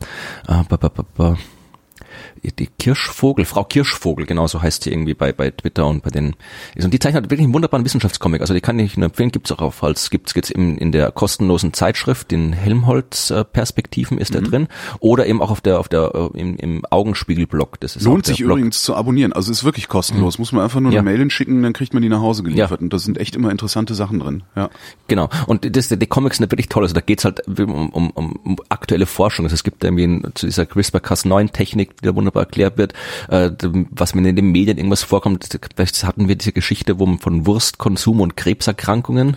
Äh, 0.49 0.65
ba, 0.69 0.77
ba, 0.77 0.89
ba, 0.89 1.05
ba 1.17 1.39
die 2.43 2.69
Kirschvogel, 2.79 3.45
Frau 3.45 3.65
Kirschvogel, 3.65 4.27
genauso 4.27 4.63
heißt 4.63 4.85
sie 4.85 4.91
irgendwie 4.91 5.15
bei, 5.15 5.33
bei 5.33 5.51
Twitter 5.51 5.87
und 5.87 6.03
bei 6.03 6.11
den, 6.11 6.35
und 6.83 6.93
die 6.93 6.99
zeichnet 6.99 7.25
wirklich 7.25 7.45
einen 7.45 7.55
wunderbaren 7.55 7.85
Wissenschaftscomic, 7.85 8.41
also 8.41 8.55
die 8.55 8.61
kann 8.61 8.79
ich 8.79 8.97
nur 8.97 9.07
empfehlen, 9.07 9.31
gibt's 9.31 9.53
auch 9.53 9.61
auf, 9.61 9.83
als 9.83 10.11
gibt's 10.11 10.35
jetzt 10.35 10.51
in, 10.51 10.79
in 10.79 10.93
der 10.93 11.11
kostenlosen 11.13 11.73
Zeitschrift, 11.73 12.31
den 12.31 12.53
Helmholtz-Perspektiven 12.53 14.19
ist 14.19 14.31
mhm. 14.31 14.33
der 14.33 14.43
drin, 14.43 14.69
oder 15.01 15.27
eben 15.27 15.43
auch 15.43 15.51
auf 15.51 15.61
der, 15.61 15.81
auf 15.81 15.89
der, 15.89 16.13
äh, 16.15 16.39
im, 16.39 16.57
im 16.57 16.85
Augenspiegelblog, 16.87 17.81
das 17.81 17.97
ist 17.97 18.05
Lohnt 18.05 18.27
sich 18.27 18.39
Blog. 18.39 18.59
übrigens 18.59 18.83
zu 18.83 18.95
abonnieren, 18.95 19.33
also 19.33 19.51
ist 19.51 19.65
wirklich 19.65 19.89
kostenlos, 19.89 20.39
mhm. 20.39 20.43
muss 20.43 20.53
man 20.53 20.65
einfach 20.65 20.81
nur 20.81 20.93
ja. 20.93 21.01
eine 21.01 21.11
Mail 21.11 21.31
schicken, 21.31 21.63
dann 21.63 21.73
kriegt 21.73 21.95
man 21.95 22.03
die 22.03 22.09
nach 22.09 22.21
Hause 22.21 22.43
geliefert 22.43 22.81
ja. 22.81 22.85
und 22.85 22.93
da 22.93 22.99
sind 22.99 23.19
echt 23.19 23.37
immer 23.37 23.51
interessante 23.51 23.95
Sachen 23.95 24.21
drin, 24.21 24.43
ja. 24.55 24.71
Genau, 25.09 25.29
und 25.47 25.77
das, 25.77 25.89
die 25.89 26.07
Comics 26.07 26.39
sind 26.39 26.51
wirklich 26.51 26.69
toll, 26.69 26.85
also 26.85 26.95
da 26.95 27.01
geht's 27.01 27.25
halt 27.25 27.47
um, 27.47 27.91
um, 27.91 28.11
um 28.11 28.57
aktuelle 28.69 29.07
Forschung, 29.07 29.45
also 29.45 29.55
es 29.55 29.65
gibt 29.65 29.85
irgendwie 29.85 30.23
zu 30.35 30.47
dieser 30.47 30.65
CRISPR-Cas9-Technik, 30.65 31.97
die 32.01 32.07
da 32.07 32.13
wunderbar 32.29 32.45
erklärt 32.45 32.79
wird, 32.79 32.93
äh, 33.29 33.51
was 33.91 34.15
mir 34.15 34.27
in 34.27 34.37
den 34.37 34.53
Medien 34.53 34.79
irgendwas 34.79 35.03
vorkommt. 35.03 35.49
Vielleicht 35.75 36.05
hatten 36.05 36.29
wir 36.29 36.37
diese 36.37 36.53
Geschichte 36.53 36.99
wo 36.99 37.07
von 37.19 37.47
Wurstkonsum 37.47 38.21
und 38.21 38.37
Krebserkrankungen. 38.37 39.37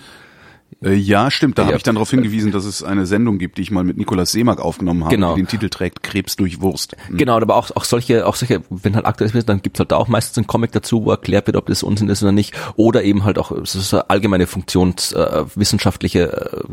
Äh, 0.84 0.94
ja, 0.94 1.30
stimmt. 1.30 1.58
Da 1.58 1.64
ja. 1.64 1.68
habe 1.68 1.78
ich 1.78 1.84
dann 1.84 1.96
darauf 1.96 2.10
hingewiesen, 2.10 2.52
dass 2.52 2.66
es 2.66 2.82
eine 2.82 3.06
Sendung 3.06 3.38
gibt, 3.38 3.58
die 3.58 3.62
ich 3.62 3.72
mal 3.72 3.84
mit 3.84 3.98
Nikolaus 3.98 4.32
Seemark 4.32 4.60
aufgenommen 4.60 5.04
habe, 5.04 5.16
genau. 5.16 5.36
die 5.36 5.42
den 5.42 5.48
Titel 5.48 5.70
trägt 5.70 6.02
Krebs 6.02 6.36
durch 6.38 6.62
Wurst. 6.62 6.96
Mhm. 7.10 7.18
Genau, 7.18 7.38
aber 7.38 7.56
auch, 7.56 7.72
auch 7.76 7.84
solche, 7.84 8.26
auch 8.26 8.36
solche, 8.36 8.62
wenn 8.70 8.96
halt 8.96 9.06
aktuell 9.06 9.30
ist, 9.30 9.50
dann 9.50 9.62
gibt's 9.62 9.80
halt 9.80 9.92
da 9.92 9.98
auch 9.98 10.08
meistens 10.08 10.38
einen 10.38 10.48
Comic 10.48 10.72
dazu, 10.72 11.06
wo 11.06 11.12
erklärt 11.12 11.48
wird, 11.48 11.58
ob 11.58 11.68
das 11.68 11.84
Unsinn 11.84 12.10
ist 12.10 12.24
oder 12.24 12.32
nicht. 12.32 12.56
Oder 12.78 13.04
eben 13.04 13.24
halt 13.26 13.38
auch 13.38 13.52
so 13.64 14.00
allgemeine 14.00 14.48
funktionswissenschaftliche 14.48 16.32
äh, 16.32 16.64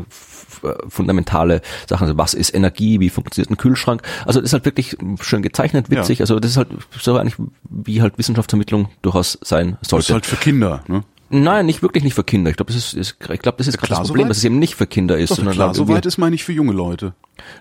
äh, 0.63 0.73
fundamentale 0.87 1.61
Sachen. 1.87 2.03
Also 2.07 2.17
was 2.17 2.33
ist 2.33 2.53
Energie, 2.53 2.99
wie 2.99 3.09
funktioniert 3.09 3.49
ein 3.49 3.57
Kühlschrank? 3.57 4.01
Also 4.25 4.39
das 4.39 4.49
ist 4.49 4.53
halt 4.53 4.65
wirklich 4.65 4.97
schön 5.21 5.41
gezeichnet, 5.41 5.89
witzig. 5.89 6.19
Ja. 6.19 6.23
Also 6.23 6.39
das 6.39 6.51
ist 6.51 6.57
halt 6.57 6.69
so 6.99 7.17
eigentlich, 7.17 7.35
wie 7.69 8.01
halt 8.01 8.17
Wissenschaftsvermittlung 8.17 8.89
durchaus 9.01 9.37
sein 9.41 9.77
sollte. 9.81 10.03
Das 10.03 10.09
ist 10.09 10.13
halt 10.13 10.25
für 10.25 10.37
Kinder, 10.37 10.83
ne? 10.87 11.03
Nein, 11.29 11.65
nicht 11.65 11.81
wirklich 11.81 12.03
nicht 12.03 12.15
für 12.15 12.23
Kinder. 12.23 12.49
Ich 12.49 12.57
glaube, 12.57 12.73
das 12.73 12.93
ist, 12.93 12.93
ist 12.93 13.17
ich 13.19 13.39
glaube, 13.39 13.57
das 13.57 13.67
ist 13.67 13.77
gerade 13.77 14.01
das 14.01 14.07
Problem, 14.07 14.27
dass 14.27 14.37
es 14.37 14.43
eben 14.43 14.59
nicht 14.59 14.75
für 14.75 14.87
Kinder 14.87 15.17
ist. 15.17 15.31
Doch, 15.31 15.37
sondern 15.37 15.53
klar, 15.53 15.73
soweit 15.73 16.05
ist 16.05 16.17
meine 16.17 16.35
ich 16.35 16.43
für 16.43 16.53
junge 16.53 16.73
Leute. 16.73 17.13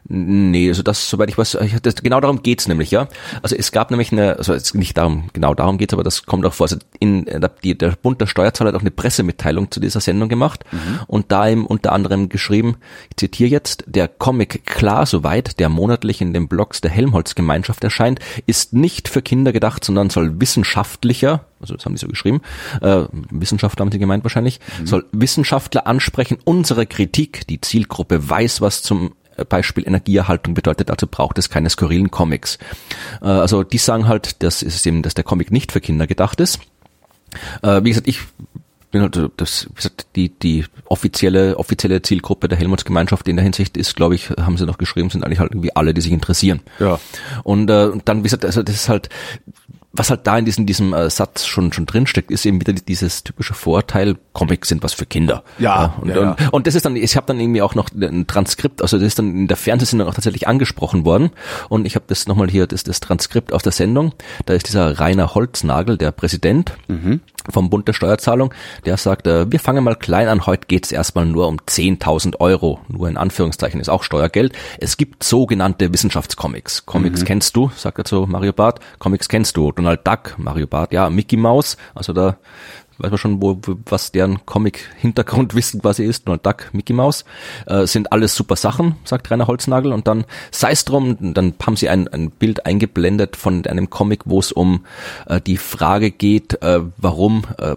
Nee, 0.08 0.68
also 0.68 0.82
das, 0.82 1.08
soweit 1.08 1.28
ich 1.28 1.38
weiß, 1.38 1.58
das, 1.82 1.96
genau 1.96 2.20
darum 2.20 2.42
geht's 2.42 2.68
nämlich, 2.68 2.90
ja. 2.90 3.08
Also 3.42 3.56
es 3.56 3.72
gab 3.72 3.90
nämlich 3.90 4.12
eine, 4.12 4.36
also 4.36 4.54
es 4.54 4.74
nicht 4.74 4.96
darum, 4.96 5.30
genau 5.32 5.54
darum 5.54 5.78
geht's, 5.78 5.92
aber 5.92 6.02
das 6.02 6.24
kommt 6.24 6.44
auch 6.46 6.54
vor. 6.54 6.64
Also 6.64 6.78
in, 6.98 7.26
die, 7.62 7.76
der 7.76 7.90
Bund 7.90 8.20
der 8.20 8.26
Steuerzahler 8.26 8.68
hat 8.68 8.76
auch 8.76 8.80
eine 8.80 8.90
Pressemitteilung 8.90 9.70
zu 9.70 9.80
dieser 9.80 10.00
Sendung 10.00 10.28
gemacht 10.28 10.64
mhm. 10.72 11.00
und 11.06 11.30
da 11.32 11.48
eben 11.48 11.66
unter 11.66 11.92
anderem 11.92 12.28
geschrieben, 12.28 12.76
ich 13.10 13.16
zitiere 13.16 13.50
jetzt, 13.50 13.84
der 13.86 14.08
Comic 14.08 14.64
Klar 14.66 15.06
soweit, 15.06 15.58
der 15.60 15.68
monatlich 15.68 16.20
in 16.20 16.32
den 16.32 16.48
Blogs 16.48 16.80
der 16.80 16.90
Helmholtz-Gemeinschaft 16.90 17.84
erscheint, 17.84 18.20
ist 18.46 18.72
nicht 18.72 19.08
für 19.08 19.22
Kinder 19.22 19.52
gedacht, 19.52 19.84
sondern 19.84 20.10
soll 20.10 20.40
wissenschaftlicher, 20.40 21.44
also 21.60 21.74
das 21.74 21.84
haben 21.84 21.94
die 21.94 22.00
so 22.00 22.08
geschrieben, 22.08 22.40
äh, 22.80 23.04
Wissenschaftler 23.30 23.84
haben 23.84 23.92
sie 23.92 23.98
gemeint 23.98 24.24
wahrscheinlich, 24.24 24.60
mhm. 24.80 24.86
soll 24.86 25.06
Wissenschaftler 25.12 25.86
ansprechen, 25.86 26.38
unsere 26.44 26.86
Kritik, 26.86 27.46
die 27.46 27.60
Zielgruppe 27.60 28.28
weiß, 28.28 28.60
was 28.60 28.82
zum 28.82 29.14
Beispiel 29.48 29.86
Energieerhaltung 29.86 30.54
bedeutet, 30.54 30.90
dazu 30.90 31.06
braucht 31.06 31.38
es 31.38 31.50
keine 31.50 31.70
skurrilen 31.70 32.10
Comics. 32.10 32.58
Äh, 33.22 33.26
also 33.26 33.62
die 33.62 33.78
sagen 33.78 34.08
halt, 34.08 34.42
dass, 34.42 34.62
ist 34.62 34.86
eben, 34.86 35.02
dass 35.02 35.14
der 35.14 35.24
Comic 35.24 35.50
nicht 35.50 35.72
für 35.72 35.80
Kinder 35.80 36.06
gedacht 36.06 36.40
ist. 36.40 36.60
Äh, 37.62 37.84
wie 37.84 37.90
gesagt, 37.90 38.08
ich 38.08 38.20
bin 38.90 39.02
halt, 39.02 39.18
das, 39.36 39.66
wie 39.70 39.74
gesagt, 39.74 40.06
die, 40.16 40.30
die 40.30 40.64
offizielle, 40.86 41.58
offizielle 41.58 42.00
Zielgruppe 42.02 42.48
der 42.48 42.58
Helmutsgemeinschaft 42.58 43.28
in 43.28 43.36
der 43.36 43.42
Hinsicht 43.42 43.76
ist, 43.76 43.96
glaube 43.96 44.14
ich, 44.14 44.30
haben 44.30 44.56
sie 44.56 44.66
noch 44.66 44.78
geschrieben, 44.78 45.10
sind 45.10 45.24
eigentlich 45.24 45.40
halt 45.40 45.52
irgendwie 45.52 45.76
alle, 45.76 45.92
die 45.92 46.00
sich 46.00 46.12
interessieren. 46.12 46.60
Ja. 46.78 46.98
Und, 47.44 47.70
äh, 47.70 47.84
und 47.84 48.08
dann, 48.08 48.18
wie 48.18 48.22
gesagt, 48.24 48.44
also 48.44 48.62
das 48.62 48.74
ist 48.74 48.88
halt, 48.88 49.08
was 49.98 50.10
halt 50.10 50.26
da 50.26 50.38
in 50.38 50.44
diesem, 50.44 50.66
diesem 50.66 50.92
äh, 50.92 51.10
Satz 51.10 51.46
schon, 51.46 51.72
schon 51.72 51.86
drinsteckt, 51.86 52.30
ist 52.30 52.46
eben 52.46 52.60
wieder 52.60 52.72
dieses 52.72 53.24
typische 53.24 53.54
Vorteil, 53.54 54.16
Comics 54.32 54.68
sind 54.68 54.82
was 54.82 54.92
für 54.92 55.06
Kinder. 55.06 55.42
Ja. 55.58 55.64
ja, 55.82 55.94
und, 56.00 56.08
ja. 56.08 56.30
Und, 56.30 56.52
und, 56.52 56.66
das 56.66 56.74
ist 56.74 56.84
dann, 56.84 56.96
ich 56.96 57.16
habe 57.16 57.26
dann 57.26 57.40
irgendwie 57.40 57.62
auch 57.62 57.74
noch 57.74 57.90
ein 57.92 58.26
Transkript, 58.26 58.82
also 58.82 58.98
das 58.98 59.06
ist 59.06 59.18
dann 59.18 59.30
in 59.30 59.48
der 59.48 59.56
Fernsehsendung 59.56 60.08
auch 60.08 60.14
tatsächlich 60.14 60.46
angesprochen 60.46 61.04
worden. 61.04 61.30
Und 61.68 61.86
ich 61.86 61.94
habe 61.96 62.04
das 62.08 62.26
nochmal 62.26 62.48
hier, 62.48 62.66
das, 62.66 62.84
das 62.84 63.00
Transkript 63.00 63.52
aus 63.52 63.62
der 63.62 63.72
Sendung. 63.72 64.12
Da 64.46 64.54
ist 64.54 64.68
dieser 64.68 65.00
Rainer 65.00 65.34
Holznagel, 65.34 65.96
der 65.96 66.12
Präsident 66.12 66.74
mhm. 66.86 67.20
vom 67.50 67.70
Bund 67.70 67.88
der 67.88 67.94
Steuerzahlung, 67.94 68.54
der 68.84 68.96
sagt, 68.96 69.26
äh, 69.26 69.50
wir 69.50 69.58
fangen 69.58 69.82
mal 69.82 69.96
klein 69.96 70.28
an, 70.28 70.46
heute 70.46 70.66
geht's 70.68 70.92
erstmal 70.92 71.26
nur 71.26 71.48
um 71.48 71.56
10.000 71.56 72.40
Euro. 72.40 72.80
Nur 72.88 73.08
in 73.08 73.16
Anführungszeichen 73.16 73.80
ist 73.80 73.88
auch 73.88 74.02
Steuergeld. 74.02 74.52
Es 74.78 74.96
gibt 74.96 75.24
sogenannte 75.24 75.92
Wissenschaftscomics. 75.92 76.86
Comics 76.86 77.22
mhm. 77.22 77.24
kennst 77.24 77.56
du, 77.56 77.70
sagt 77.74 77.98
er 77.98 78.04
zu 78.04 78.26
Mario 78.28 78.52
Barth. 78.52 78.80
Comics 78.98 79.28
kennst 79.28 79.56
du. 79.56 79.72
Donald 79.72 79.87
Duck, 79.96 80.34
Mario 80.38 80.66
Barth, 80.66 80.92
ja, 80.92 81.08
Mickey 81.10 81.36
Mouse, 81.36 81.76
also 81.94 82.12
da 82.12 82.36
weiß 82.98 83.10
man 83.10 83.18
schon, 83.18 83.42
wo, 83.42 83.58
was 83.86 84.12
deren 84.12 84.44
Comic-Hintergrundwissen 84.44 85.80
quasi 85.80 86.04
ist, 86.04 86.26
Donald 86.26 86.44
Duck, 86.44 86.70
Mickey 86.72 86.92
Mouse, 86.92 87.24
äh, 87.66 87.86
sind 87.86 88.12
alles 88.12 88.34
super 88.34 88.56
Sachen, 88.56 88.96
sagt 89.04 89.30
Rainer 89.30 89.46
Holznagel, 89.46 89.92
und 89.92 90.06
dann 90.06 90.24
sei 90.50 90.72
es 90.72 90.84
drum, 90.84 91.16
dann 91.34 91.54
haben 91.64 91.76
sie 91.76 91.88
ein, 91.88 92.08
ein 92.08 92.30
Bild 92.30 92.66
eingeblendet 92.66 93.36
von 93.36 93.64
einem 93.66 93.88
Comic, 93.88 94.22
wo 94.24 94.40
es 94.40 94.52
um 94.52 94.84
äh, 95.26 95.40
die 95.40 95.56
Frage 95.56 96.10
geht, 96.10 96.60
äh, 96.62 96.80
warum 96.96 97.44
äh, 97.58 97.76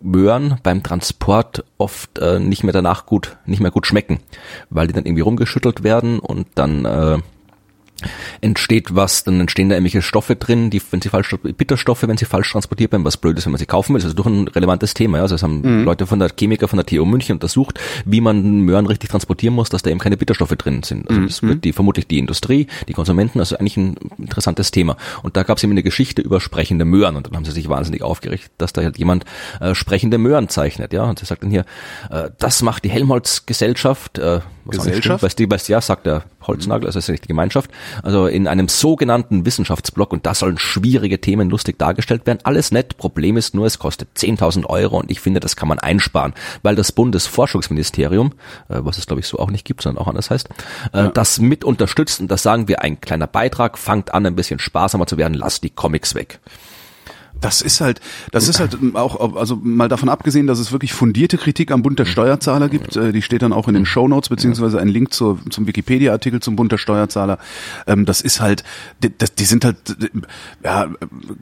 Möhren 0.00 0.58
beim 0.62 0.84
Transport 0.84 1.64
oft 1.76 2.18
äh, 2.18 2.38
nicht 2.38 2.62
mehr 2.62 2.72
danach 2.72 3.04
gut, 3.04 3.36
nicht 3.46 3.60
mehr 3.60 3.72
gut 3.72 3.86
schmecken, 3.86 4.20
weil 4.70 4.86
die 4.86 4.92
dann 4.92 5.06
irgendwie 5.06 5.22
rumgeschüttelt 5.22 5.82
werden 5.82 6.20
und 6.20 6.46
dann 6.54 6.84
äh, 6.84 7.18
entsteht 8.40 8.94
was, 8.94 9.24
dann 9.24 9.40
entstehen 9.40 9.68
da 9.68 9.76
irgendwelche 9.76 10.02
Stoffe 10.02 10.36
drin, 10.36 10.70
die, 10.70 10.80
wenn 10.90 11.00
sie 11.00 11.08
falsch, 11.08 11.34
Bitterstoffe, 11.42 12.02
wenn 12.06 12.16
sie 12.16 12.24
falsch 12.24 12.52
transportiert 12.52 12.92
werden, 12.92 13.04
was 13.04 13.16
blöd 13.16 13.36
ist, 13.38 13.46
wenn 13.46 13.52
man 13.52 13.58
sie 13.58 13.66
kaufen 13.66 13.94
will, 13.94 14.00
das 14.00 14.10
ist 14.10 14.18
doch 14.18 14.26
ein 14.26 14.48
relevantes 14.48 14.94
Thema, 14.94 15.18
ja. 15.18 15.22
Also 15.22 15.34
es 15.34 15.42
haben 15.42 15.60
mhm. 15.62 15.84
Leute 15.84 16.06
von 16.06 16.18
der 16.18 16.30
Chemiker 16.36 16.68
von 16.68 16.76
der 16.76 16.86
TU 16.86 17.04
München 17.04 17.34
untersucht, 17.34 17.80
wie 18.04 18.20
man 18.20 18.60
Möhren 18.60 18.86
richtig 18.86 19.10
transportieren 19.10 19.54
muss, 19.54 19.68
dass 19.68 19.82
da 19.82 19.90
eben 19.90 20.00
keine 20.00 20.16
Bitterstoffe 20.16 20.54
drin 20.56 20.82
sind. 20.82 21.08
Also 21.08 21.22
das 21.22 21.42
mhm. 21.42 21.48
wird 21.48 21.64
die, 21.64 21.72
vermutlich 21.72 22.06
die 22.06 22.18
Industrie, 22.18 22.66
die 22.88 22.92
Konsumenten, 22.92 23.40
also 23.40 23.56
eigentlich 23.56 23.76
ein 23.76 23.96
interessantes 24.18 24.70
Thema. 24.70 24.96
Und 25.22 25.36
da 25.36 25.42
gab 25.42 25.58
es 25.58 25.64
eben 25.64 25.72
eine 25.72 25.82
Geschichte 25.82 26.22
über 26.22 26.40
sprechende 26.40 26.84
Möhren 26.84 27.16
und 27.16 27.26
dann 27.26 27.36
haben 27.36 27.44
sie 27.44 27.52
sich 27.52 27.68
wahnsinnig 27.68 28.02
aufgeregt, 28.02 28.50
dass 28.58 28.72
da 28.72 28.82
halt 28.82 28.98
jemand 28.98 29.24
äh, 29.60 29.74
sprechende 29.74 30.18
Möhren 30.18 30.48
zeichnet, 30.48 30.92
ja. 30.92 31.04
Und 31.04 31.18
sie 31.18 31.26
sagt 31.26 31.42
dann 31.42 31.50
hier, 31.50 31.64
äh, 32.10 32.30
das 32.38 32.62
macht 32.62 32.84
die 32.84 32.90
Helmholtz-Gesellschaft, 32.90 34.18
äh, 34.18 34.40
Gesellschaft? 34.68 35.22
Weißt 35.22 35.38
du, 35.38 35.50
weißt, 35.50 35.68
ja, 35.68 35.80
sagt 35.80 36.06
der 36.06 36.24
Holznagel, 36.46 36.86
also 36.86 36.98
ist 36.98 37.08
ja 37.08 37.12
nicht 37.12 37.24
die 37.24 37.28
Gemeinschaft, 37.28 37.70
Also 38.02 38.26
in 38.26 38.46
einem 38.46 38.68
sogenannten 38.68 39.44
Wissenschaftsblock 39.44 40.12
und 40.12 40.26
da 40.26 40.34
sollen 40.34 40.58
schwierige 40.58 41.20
Themen 41.20 41.50
lustig 41.50 41.78
dargestellt 41.78 42.26
werden. 42.26 42.40
Alles 42.44 42.72
nett. 42.72 42.96
Problem 42.96 43.36
ist 43.36 43.54
nur, 43.54 43.66
es 43.66 43.78
kostet 43.78 44.08
10.000 44.16 44.66
Euro 44.66 44.98
und 44.98 45.10
ich 45.10 45.20
finde, 45.20 45.40
das 45.40 45.56
kann 45.56 45.68
man 45.68 45.78
einsparen, 45.78 46.34
weil 46.62 46.74
das 46.74 46.92
Bundesforschungsministerium, 46.92 48.32
äh, 48.68 48.78
was 48.80 48.98
es 48.98 49.06
glaube 49.06 49.20
ich 49.20 49.26
so 49.26 49.38
auch 49.38 49.50
nicht 49.50 49.64
gibt, 49.64 49.82
sondern 49.82 50.02
auch 50.02 50.08
anders 50.08 50.30
heißt, 50.30 50.48
äh, 50.92 50.98
ja. 50.98 51.08
das 51.08 51.38
mit 51.40 51.64
unterstützt 51.64 52.20
und 52.20 52.28
das 52.30 52.42
sagen 52.42 52.68
wir, 52.68 52.82
ein 52.82 53.00
kleiner 53.00 53.26
Beitrag, 53.26 53.78
fangt 53.78 54.14
an, 54.14 54.26
ein 54.26 54.36
bisschen 54.36 54.58
sparsamer 54.58 55.06
zu 55.06 55.16
werden, 55.18 55.34
lasst 55.34 55.62
die 55.62 55.70
Comics 55.70 56.14
weg. 56.14 56.40
Das 57.40 57.62
ist 57.62 57.80
halt, 57.80 58.00
das 58.32 58.48
ist 58.48 58.58
halt 58.58 58.78
auch, 58.94 59.36
also 59.36 59.56
mal 59.62 59.88
davon 59.88 60.08
abgesehen, 60.08 60.46
dass 60.46 60.58
es 60.58 60.72
wirklich 60.72 60.92
fundierte 60.92 61.38
Kritik 61.38 61.70
am 61.70 61.82
Bund 61.82 61.98
der 61.98 62.04
Steuerzahler 62.04 62.68
gibt. 62.68 62.96
Äh, 62.96 63.12
die 63.12 63.22
steht 63.22 63.42
dann 63.42 63.52
auch 63.52 63.68
in 63.68 63.74
den 63.74 63.86
Show 63.86 64.08
Notes 64.08 64.28
beziehungsweise 64.28 64.80
ein 64.80 64.88
Link 64.88 65.12
zur, 65.12 65.38
zum 65.50 65.66
Wikipedia-Artikel 65.66 66.40
zum 66.40 66.56
Bund 66.56 66.72
der 66.72 66.78
Steuerzahler. 66.78 67.38
Ähm, 67.86 68.06
das 68.06 68.20
ist 68.20 68.40
halt, 68.40 68.64
die, 69.02 69.10
die 69.10 69.44
sind 69.44 69.64
halt, 69.64 69.76
ja, 70.64 70.88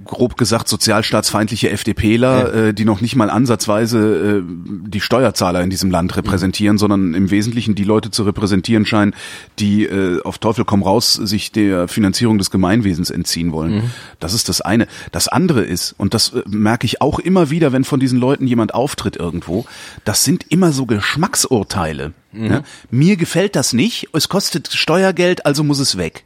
grob 0.05 0.37
gesagt 0.37 0.69
sozialstaatsfeindliche 0.69 1.71
FDPler. 1.71 2.55
Äh, 2.55 2.75
die 2.75 2.85
noch 2.85 3.01
nicht 3.01 3.17
mal 3.17 3.31
ansatzweise 3.31 4.41
äh, 4.41 4.43
die 4.89 5.01
Steuerzahler 5.01 5.63
in 5.63 5.71
diesem 5.71 5.91
Land 5.91 6.17
repräsentieren, 6.17 6.79
sondern 6.79 7.15
im 7.15 7.31
Wesentlichen 7.31 7.75
die 7.75 7.85
Leute 7.85 8.11
zu 8.11 8.25
repräsentieren 8.25 8.85
scheinen, 8.85 9.15
die 9.59 9.89
auf 10.25 10.39
Teufel 10.39 10.65
komm 10.65 10.83
raus 10.83 11.15
sich 11.15 11.53
der 11.53 11.89
Finanzierung 11.89 12.39
des 12.39 12.51
Gemeinwesens 12.51 13.11
entziehen 13.11 13.53
wollen. 13.53 13.77
Mhm. 13.77 13.91
Das 14.21 14.35
ist 14.35 14.49
das 14.49 14.61
eine. 14.61 14.87
Das 15.13 15.29
andere 15.29 15.63
ist 15.63 15.86
und 15.97 16.15
das 16.15 16.31
äh, 16.31 16.43
merke 16.47 16.87
ich 16.87 17.01
auch 17.01 17.19
immer 17.19 17.51
wieder, 17.51 17.73
wenn 17.73 17.85
von 17.85 18.01
diesen 18.01 18.19
Leuten 18.19 18.47
jemand 18.47 18.75
auftritt 18.75 19.17
irgendwo, 19.17 19.67
das 20.05 20.25
sind 20.25 20.45
immer 20.51 20.73
so 20.73 20.87
Geschmacksurteile. 20.87 22.13
Mhm. 22.33 22.47
Ja? 22.47 22.63
Mir 22.91 23.17
gefällt 23.17 23.57
das 23.57 23.73
nicht, 23.73 24.09
es 24.13 24.29
kostet 24.29 24.69
Steuergeld, 24.73 25.47
also 25.47 25.65
muss 25.65 25.79
es 25.79 25.97
weg. 25.97 26.25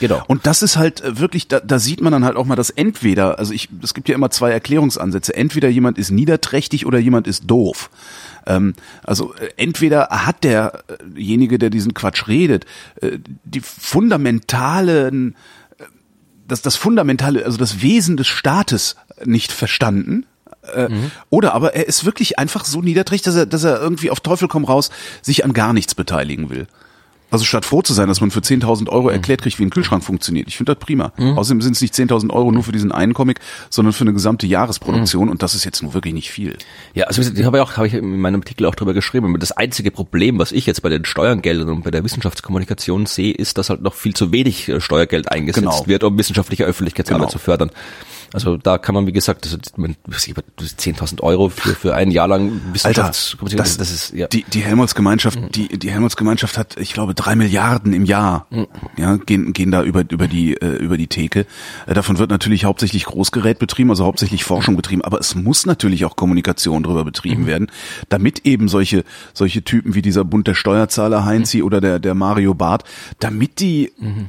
Genau. 0.00 0.22
Und 0.28 0.46
das 0.46 0.62
ist 0.62 0.76
halt 0.76 1.00
äh, 1.00 1.18
wirklich, 1.18 1.48
da, 1.48 1.60
da 1.60 1.78
sieht 1.78 2.00
man 2.00 2.12
dann 2.12 2.24
halt 2.24 2.36
auch 2.36 2.44
mal 2.44 2.56
das 2.56 2.70
entweder, 2.70 3.38
also 3.38 3.52
ich, 3.52 3.68
es 3.82 3.94
gibt 3.94 4.08
ja 4.08 4.14
immer 4.14 4.30
zwei 4.30 4.50
Erklärungsansätze. 4.50 5.34
Entweder 5.34 5.68
jemand 5.68 5.98
ist 5.98 6.10
niederträchtig 6.10 6.86
oder 6.86 6.98
jemand 6.98 7.26
ist 7.26 7.44
doof. 7.46 7.90
Ähm, 8.46 8.74
also 9.02 9.34
äh, 9.34 9.48
entweder 9.56 10.08
hat 10.10 10.44
derjenige, 10.44 11.58
der 11.58 11.70
diesen 11.70 11.94
Quatsch 11.94 12.28
redet, 12.28 12.64
die 13.44 13.60
fundamentalen 13.60 15.34
das, 16.48 16.62
das 16.62 16.76
fundamentale, 16.76 17.44
also 17.44 17.58
das 17.58 17.82
Wesen 17.82 18.16
des 18.16 18.26
Staates 18.26 18.96
nicht 19.24 19.52
verstanden. 19.52 20.26
Äh, 20.74 20.88
mhm. 20.88 21.10
Oder 21.30 21.54
aber 21.54 21.74
er 21.74 21.86
ist 21.86 22.04
wirklich 22.04 22.38
einfach 22.38 22.64
so 22.64 22.80
niederträchtig, 22.80 23.26
dass 23.26 23.36
er, 23.36 23.46
dass 23.46 23.64
er 23.64 23.80
irgendwie 23.80 24.10
auf 24.10 24.20
Teufel 24.20 24.48
komm 24.48 24.64
raus 24.64 24.90
sich 25.22 25.44
an 25.44 25.52
gar 25.52 25.72
nichts 25.72 25.94
beteiligen 25.94 26.50
will. 26.50 26.66
Also 27.30 27.44
statt 27.44 27.66
froh 27.66 27.82
zu 27.82 27.92
sein, 27.92 28.08
dass 28.08 28.20
man 28.20 28.30
für 28.30 28.40
10.000 28.40 28.88
Euro 28.88 29.10
erklärt 29.10 29.42
kriegt, 29.42 29.58
wie 29.58 29.64
ein 29.64 29.70
Kühlschrank 29.70 30.02
funktioniert. 30.02 30.48
Ich 30.48 30.56
finde 30.56 30.74
das 30.74 30.84
prima. 30.84 31.12
Mhm. 31.18 31.36
Außerdem 31.36 31.60
sind 31.60 31.76
es 31.76 31.82
nicht 31.82 31.94
10.000 31.94 32.30
Euro 32.30 32.50
nur 32.52 32.62
für 32.62 32.72
diesen 32.72 32.90
einen 32.90 33.12
Comic, 33.12 33.40
sondern 33.68 33.92
für 33.92 34.04
eine 34.04 34.14
gesamte 34.14 34.46
Jahresproduktion 34.46 35.26
mhm. 35.26 35.32
und 35.32 35.42
das 35.42 35.54
ist 35.54 35.64
jetzt 35.64 35.82
nur 35.82 35.92
wirklich 35.92 36.14
nicht 36.14 36.30
viel. 36.30 36.56
Ja, 36.94 37.06
also 37.06 37.20
ich 37.20 37.44
habe 37.44 37.58
ja 37.58 37.62
auch, 37.62 37.76
habe 37.76 37.86
ich 37.86 37.94
in 37.94 38.18
meinem 38.20 38.40
Artikel 38.40 38.64
auch 38.66 38.74
drüber 38.74 38.94
geschrieben. 38.94 39.38
Das 39.38 39.52
einzige 39.52 39.90
Problem, 39.90 40.38
was 40.38 40.52
ich 40.52 40.64
jetzt 40.64 40.82
bei 40.82 40.88
den 40.88 41.04
Steuergeldern 41.04 41.68
und 41.68 41.84
bei 41.84 41.90
der 41.90 42.02
Wissenschaftskommunikation 42.02 43.06
sehe, 43.06 43.34
ist, 43.34 43.58
dass 43.58 43.68
halt 43.68 43.82
noch 43.82 43.94
viel 43.94 44.14
zu 44.14 44.32
wenig 44.32 44.68
äh, 44.68 44.80
Steuergeld 44.80 45.30
eingesetzt 45.30 45.64
genau. 45.64 45.86
wird, 45.86 46.04
um 46.04 46.18
wissenschaftliche 46.18 46.64
Öffentlichkeitsarbeit 46.64 47.28
genau. 47.28 47.30
zu 47.30 47.38
fördern. 47.38 47.70
Also 48.32 48.56
da 48.56 48.78
kann 48.78 48.94
man, 48.94 49.06
wie 49.06 49.12
gesagt, 49.12 49.44
das 49.44 49.52
10.000 49.52 51.22
Euro 51.22 51.48
für, 51.48 51.74
für 51.74 51.94
ein 51.94 52.10
Jahr 52.10 52.28
lang 52.28 52.60
Wissenschaftskommunikation. 52.72 53.56
Das, 53.56 53.76
das 53.76 53.90
ist, 53.90 54.12
ja. 54.12 54.26
Die, 54.26 54.44
die 54.44 54.60
Helmholtz-Gemeinschaft, 54.60 55.40
mhm. 55.40 55.52
die, 55.52 55.78
die 55.78 55.90
Helmholtz-Gemeinschaft 55.90 56.58
hat, 56.58 56.76
ich 56.76 56.92
glaube, 56.92 57.14
drei 57.14 57.36
Milliarden 57.36 57.92
im 57.92 58.04
Jahr, 58.04 58.46
mhm. 58.50 58.66
ja, 58.96 59.16
gehen, 59.16 59.52
gehen 59.52 59.70
da 59.70 59.82
über, 59.82 60.04
über 60.08 60.28
die, 60.28 60.54
äh, 60.54 60.76
über 60.76 60.98
die 60.98 61.06
Theke. 61.06 61.46
Äh, 61.86 61.94
davon 61.94 62.18
wird 62.18 62.30
natürlich 62.30 62.64
hauptsächlich 62.64 63.04
Großgerät 63.04 63.58
betrieben, 63.58 63.90
also 63.90 64.04
hauptsächlich 64.04 64.44
Forschung 64.44 64.76
betrieben, 64.76 65.02
aber 65.02 65.18
es 65.18 65.34
muss 65.34 65.64
natürlich 65.64 66.04
auch 66.04 66.16
Kommunikation 66.16 66.82
drüber 66.82 67.04
betrieben 67.04 67.42
mhm. 67.42 67.46
werden, 67.46 67.66
damit 68.08 68.44
eben 68.44 68.68
solche, 68.68 69.04
solche 69.32 69.62
Typen 69.62 69.94
wie 69.94 70.02
dieser 70.02 70.24
Bund 70.24 70.46
der 70.46 70.54
Steuerzahler 70.54 71.24
Heinzi 71.24 71.58
mhm. 71.58 71.64
oder 71.64 71.80
der, 71.80 71.98
der 71.98 72.14
Mario 72.14 72.54
Barth, 72.54 72.84
damit 73.20 73.60
die, 73.60 73.92
mhm 73.98 74.28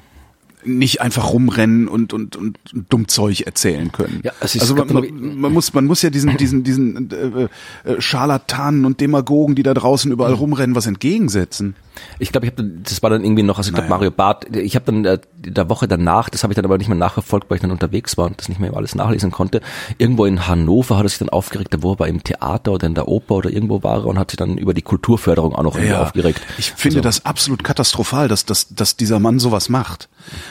nicht 0.63 1.01
einfach 1.01 1.31
rumrennen 1.31 1.87
und, 1.87 2.13
und, 2.13 2.35
und 2.35 2.57
dumm 2.89 3.07
Zeug 3.07 3.41
erzählen 3.41 3.91
können. 3.91 4.21
Ja, 4.23 4.31
also, 4.39 4.59
also 4.59 4.75
man, 4.75 4.93
man, 4.93 5.39
man, 5.39 5.53
muss 5.53 5.73
man 5.73 5.85
muss 5.85 6.01
ja 6.01 6.09
diesen 6.09 6.37
diesen 6.37 6.63
diesen 6.63 7.09
äh, 7.11 7.89
äh, 7.89 8.01
Scharlatanen 8.01 8.85
und 8.85 8.99
Demagogen, 8.99 9.55
die 9.55 9.63
da 9.63 9.73
draußen 9.73 10.11
überall 10.11 10.33
rumrennen, 10.33 10.75
was 10.75 10.85
entgegensetzen. 10.85 11.75
Ich 12.17 12.31
glaube, 12.31 12.47
ich 12.47 12.53
habe 12.53 12.63
das 12.63 13.01
war 13.03 13.09
dann 13.09 13.23
irgendwie 13.23 13.43
noch, 13.43 13.57
also 13.57 13.69
ich 13.69 13.73
naja. 13.73 13.87
glaube 13.87 13.99
Mario 13.99 14.11
Barth, 14.11 14.55
ich 14.55 14.75
habe 14.75 14.85
dann 14.85 15.05
äh, 15.05 15.19
der 15.37 15.69
Woche 15.69 15.87
danach, 15.87 16.29
das 16.29 16.43
habe 16.43 16.53
ich 16.53 16.55
dann 16.55 16.65
aber 16.65 16.77
nicht 16.77 16.87
mehr 16.87 16.97
nachverfolgt, 16.97 17.49
weil 17.49 17.55
ich 17.55 17.61
dann 17.61 17.71
unterwegs 17.71 18.17
war 18.17 18.27
und 18.27 18.39
das 18.39 18.49
nicht 18.49 18.59
mehr 18.59 18.75
alles 18.75 18.95
nachlesen 18.95 19.31
konnte. 19.31 19.61
Irgendwo 19.97 20.25
in 20.25 20.47
Hannover 20.47 20.97
hat 20.97 21.05
er 21.05 21.09
sich 21.09 21.19
dann 21.19 21.29
aufgeregt, 21.29 21.75
wo 21.81 21.93
er 21.93 21.99
war 21.99 22.07
im 22.07 22.23
Theater 22.23 22.73
oder 22.73 22.87
in 22.87 22.95
der 22.95 23.07
Oper 23.07 23.35
oder 23.35 23.49
irgendwo 23.49 23.83
war 23.83 24.05
und 24.05 24.19
hat 24.19 24.31
sich 24.31 24.37
dann 24.37 24.57
über 24.57 24.73
die 24.73 24.81
Kulturförderung 24.81 25.53
auch 25.55 25.63
noch 25.63 25.75
ja, 25.75 25.81
irgendwie 25.81 25.97
aufgeregt. 26.01 26.41
Ich 26.57 26.71
finde 26.71 26.97
also. 26.97 27.07
das 27.07 27.25
absolut 27.25 27.63
katastrophal, 27.63 28.27
dass, 28.27 28.45
dass, 28.45 28.67
dass 28.69 28.97
dieser 28.97 29.19
Mann 29.19 29.39
sowas 29.39 29.69
macht. 29.69 30.09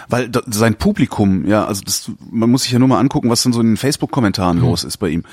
Weil 0.08 0.28
da, 0.28 0.42
sein 0.46 0.76
Publikum, 0.76 1.46
ja, 1.46 1.64
also 1.64 1.82
das, 1.84 2.10
man 2.30 2.50
muss 2.50 2.64
sich 2.64 2.72
ja 2.72 2.78
nur 2.78 2.88
mal 2.88 2.98
angucken, 2.98 3.30
was 3.30 3.42
dann 3.42 3.52
so 3.52 3.60
in 3.60 3.68
den 3.68 3.76
Facebook-Kommentaren 3.76 4.58
mhm. 4.58 4.64
los 4.64 4.84
ist 4.84 4.98
bei 4.98 5.08
ihm. 5.08 5.24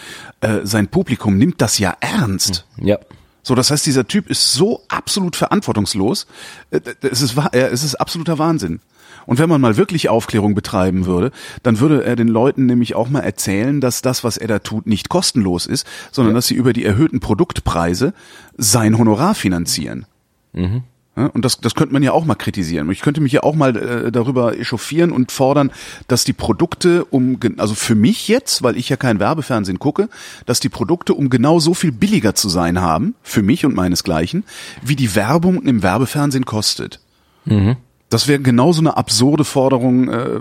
Äh, 0.41 0.61
sein 0.63 0.87
Publikum 0.87 1.37
nimmt 1.37 1.61
das 1.61 1.79
ja 1.79 1.95
ernst. 1.99 2.65
Ja. 2.77 2.97
So, 3.43 3.53
das 3.53 3.69
heißt, 3.69 3.85
dieser 3.85 4.07
Typ 4.07 4.29
ist 4.29 4.53
so 4.53 4.81
absolut 4.87 5.35
verantwortungslos. 5.35 6.25
Äh, 6.71 6.81
es 7.01 7.21
ist, 7.21 7.35
es 7.51 7.83
ist 7.83 7.95
absoluter 7.95 8.39
Wahnsinn. 8.39 8.79
Und 9.25 9.39
wenn 9.39 9.49
man 9.49 9.61
mal 9.61 9.77
wirklich 9.77 10.09
Aufklärung 10.09 10.55
betreiben 10.55 11.05
würde, 11.05 11.31
dann 11.63 11.79
würde 11.79 12.03
er 12.03 12.15
den 12.15 12.27
Leuten 12.27 12.65
nämlich 12.65 12.95
auch 12.95 13.09
mal 13.09 13.21
erzählen, 13.21 13.81
dass 13.81 14.01
das, 14.01 14.23
was 14.23 14.37
er 14.37 14.47
da 14.47 14.59
tut, 14.59 14.87
nicht 14.87 15.09
kostenlos 15.09 15.65
ist, 15.65 15.87
sondern 16.11 16.33
ja. 16.33 16.37
dass 16.37 16.47
sie 16.47 16.55
über 16.55 16.73
die 16.73 16.85
erhöhten 16.85 17.19
Produktpreise 17.19 18.13
sein 18.57 18.97
Honorar 18.97 19.35
finanzieren. 19.35 20.05
Mhm. 20.53 20.83
Und 21.15 21.45
das, 21.45 21.59
das 21.61 21.75
könnte 21.75 21.93
man 21.93 22.03
ja 22.03 22.11
auch 22.11 22.25
mal 22.25 22.35
kritisieren. 22.35 22.91
Ich 22.91 22.99
könnte 22.99 23.21
mich 23.21 23.31
ja 23.31 23.43
auch 23.43 23.55
mal 23.55 23.75
äh, 23.77 24.11
darüber 24.11 24.57
echauffieren 24.57 25.11
und 25.11 25.31
fordern, 25.31 25.71
dass 26.09 26.25
die 26.25 26.33
Produkte 26.33 27.05
um, 27.05 27.39
also 27.57 27.73
für 27.73 27.95
mich 27.95 28.27
jetzt, 28.27 28.63
weil 28.63 28.75
ich 28.75 28.89
ja 28.89 28.97
kein 28.97 29.19
Werbefernsehen 29.19 29.79
gucke, 29.79 30.09
dass 30.45 30.59
die 30.59 30.67
Produkte 30.67 31.13
um 31.13 31.29
genau 31.29 31.59
so 31.59 31.73
viel 31.73 31.93
billiger 31.93 32.35
zu 32.35 32.49
sein 32.49 32.81
haben, 32.81 33.15
für 33.23 33.43
mich 33.43 33.65
und 33.65 33.75
meinesgleichen, 33.75 34.43
wie 34.83 34.97
die 34.97 35.15
Werbung 35.15 35.63
im 35.63 35.83
Werbefernsehen 35.83 36.45
kostet. 36.45 36.99
Mhm. 37.45 37.77
Das 38.09 38.27
wäre 38.27 38.41
genauso 38.41 38.81
eine 38.81 38.97
absurde 38.97 39.45
Forderung. 39.45 40.09
Äh, 40.09 40.39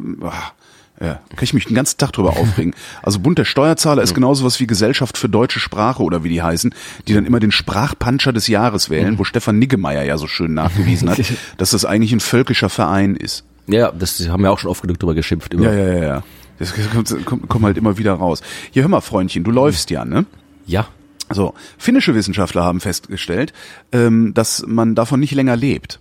ja, 1.01 1.15
kann 1.15 1.43
ich 1.43 1.55
mich 1.55 1.67
den 1.67 1.75
ganzen 1.75 1.99
Tag 1.99 2.13
drüber 2.13 2.37
aufregen. 2.37 2.75
Also 3.03 3.19
Bund 3.19 3.39
der 3.39 3.45
Steuerzahler 3.45 4.03
ist 4.03 4.15
genauso 4.15 4.45
was 4.45 4.61
wie 4.61 4.67
Gesellschaft 4.67 5.19
für 5.19 5.29
deutsche 5.29 5.61
Sprache 5.61 6.03
oder 6.03 6.25
wie 6.25 6.29
die 6.29 6.43
heißen, 6.43 6.75
die 7.07 7.15
dann 7.15 7.27
immer 7.27 7.41
den 7.41 7.51
Sprachpuncher 7.51 8.33
des 8.33 8.47
Jahres 8.47 8.89
wählen, 8.89 9.19
wo 9.19 9.25
Stefan 9.25 9.59
Niggemeier 9.59 10.05
ja 10.05 10.17
so 10.17 10.27
schön 10.27 10.55
nachgewiesen 10.55 11.11
hat, 11.11 11.19
dass 11.59 11.71
das 11.71 11.85
eigentlich 11.85 12.13
ein 12.13 12.21
völkischer 12.21 12.71
Verein 12.71 13.17
ist. 13.17 13.45
Ja, 13.67 13.93
das 13.93 14.27
haben 14.29 14.43
wir 14.43 14.53
auch 14.53 14.59
schon 14.59 14.71
oft 14.71 14.83
genug 14.83 14.99
drüber 14.99 15.15
geschimpft. 15.15 15.53
Immer. 15.53 15.73
Ja, 15.73 15.75
ja, 15.75 15.95
ja, 15.95 16.05
ja. 16.05 16.23
Das 16.59 16.73
kommt, 16.93 17.27
kommt, 17.27 17.49
kommt 17.49 17.65
halt 17.65 17.77
immer 17.77 17.99
wieder 17.99 18.13
raus. 18.15 18.43
Hier, 18.71 18.83
hör 18.83 18.89
mal, 18.89 19.01
Freundchen, 19.01 19.45
du 19.45 19.51
läufst 19.51 19.91
ja, 19.91 20.05
ne? 20.05 20.25
Ja. 20.67 20.87
So, 21.31 21.55
finnische 21.79 22.15
Wissenschaftler 22.15 22.63
haben 22.63 22.81
festgestellt, 22.81 23.53
ähm, 23.93 24.35
dass 24.35 24.65
man 24.67 24.95
davon 24.95 25.21
nicht 25.21 25.33
länger 25.33 25.57
lebt. 25.57 26.01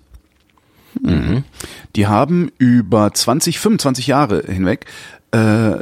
Mhm. 1.02 1.44
Die 1.96 2.08
haben 2.08 2.52
über 2.58 3.14
20, 3.14 3.60
25 3.60 4.08
Jahre 4.08 4.44
hinweg 4.48 4.86
äh, 5.32 5.78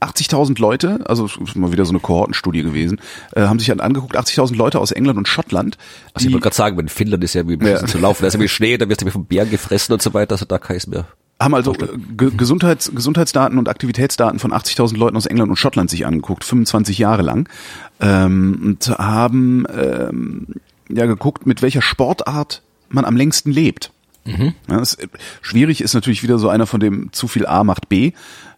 80.000 0.00 0.60
Leute, 0.60 1.00
also 1.06 1.26
ist 1.26 1.56
mal 1.56 1.72
wieder 1.72 1.84
so 1.84 1.90
eine 1.90 1.98
Kohortenstudie 1.98 2.62
gewesen, 2.62 3.00
äh, 3.34 3.42
haben 3.42 3.58
sich 3.58 3.68
dann 3.68 3.80
angeguckt, 3.80 4.16
80.000 4.16 4.54
Leute 4.54 4.78
aus 4.78 4.92
England 4.92 5.18
und 5.18 5.26
Schottland. 5.26 5.76
Also 6.14 6.28
ich 6.28 6.32
wollte 6.32 6.44
gerade 6.44 6.56
sagen, 6.56 6.78
in 6.78 6.88
Finnland 6.88 7.24
ist 7.24 7.34
ja 7.34 7.48
wie 7.48 7.58
ja. 7.64 7.84
zu 7.84 7.98
laufen, 7.98 8.22
da 8.22 8.28
ist 8.28 8.34
ja 8.34 8.40
wie 8.40 8.48
Schnee, 8.48 8.78
da 8.78 8.88
wirst 8.88 9.02
du 9.02 9.06
wie 9.06 9.10
vom 9.10 9.24
Bären 9.24 9.50
gefressen 9.50 9.92
und 9.92 10.02
so 10.02 10.14
weiter, 10.14 10.32
also 10.32 10.44
da 10.44 10.58
kann 10.58 10.76
ich 10.76 10.86
mehr. 10.86 11.06
Haben 11.40 11.54
also 11.54 11.72
Ge 11.72 12.30
Gesundheits 12.36 12.92
Gesundheitsdaten 12.92 13.58
und 13.58 13.68
Aktivitätsdaten 13.68 14.38
von 14.38 14.52
80.000 14.52 14.96
Leuten 14.96 15.16
aus 15.16 15.26
England 15.26 15.50
und 15.50 15.56
Schottland 15.56 15.90
sich 15.90 16.06
angeguckt, 16.06 16.44
25 16.44 16.98
Jahre 16.98 17.22
lang, 17.22 17.48
ähm, 18.00 18.60
und 18.64 18.88
haben 18.98 19.64
ähm, 19.76 20.46
ja 20.88 21.06
geguckt, 21.06 21.46
mit 21.46 21.62
welcher 21.62 21.82
Sportart 21.82 22.62
man 22.88 23.04
am 23.04 23.16
längsten 23.16 23.50
lebt. 23.50 23.92
Mhm. 24.28 24.54
Ja, 24.68 24.78
das, 24.78 24.98
schwierig 25.40 25.80
ist 25.80 25.94
natürlich 25.94 26.22
wieder 26.22 26.38
so 26.38 26.48
einer 26.48 26.66
von 26.66 26.80
dem 26.80 27.12
zu 27.12 27.28
viel 27.28 27.46
A 27.46 27.64
macht 27.64 27.88
B 27.88 28.12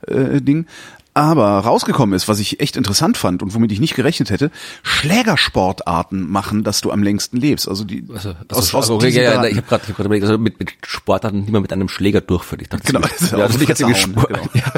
äh, 0.07 0.41
Ding. 0.41 0.67
Aber 1.13 1.59
rausgekommen 1.59 2.15
ist, 2.15 2.29
was 2.29 2.39
ich 2.39 2.61
echt 2.61 2.77
interessant 2.77 3.17
fand 3.17 3.43
und 3.43 3.53
womit 3.53 3.73
ich 3.73 3.81
nicht 3.81 3.97
gerechnet 3.97 4.31
hätte, 4.31 4.53
Schlägersportarten 4.83 6.31
machen, 6.31 6.63
dass 6.63 6.81
du 6.81 6.93
am 6.93 7.03
längsten 7.03 7.37
lebst. 7.37 7.69
Also 7.69 7.83
die 7.85 8.05
also, 8.15 8.35
aus, 8.49 8.73
aus 8.73 8.91
okay, 8.91 9.11
ja, 9.11 9.23
ja, 9.23 9.45
ich 9.47 9.57
habe 9.57 9.67
gerade 9.67 9.89
hab 9.89 9.99
überlegt, 9.99 10.25
also 10.25 10.39
mit, 10.39 10.61
mit 10.61 10.73
Sportarten, 10.87 11.47
die 11.47 11.53
man 11.53 11.63
mit 11.63 11.73
einem 11.73 11.89
Schläger 11.89 12.21
durchführt. 12.21 12.63
Ich 12.63 12.69
dachte, 12.69 12.87
genau, 12.87 13.01
das 13.01 13.13
ist 13.21 13.33
ja, 13.33 13.39
also 13.39 13.59
nicht 13.59 13.69
jetzt 13.69 13.99
Sport. 13.99 14.29
Genau. 14.29 14.49
Ja. 14.55 14.73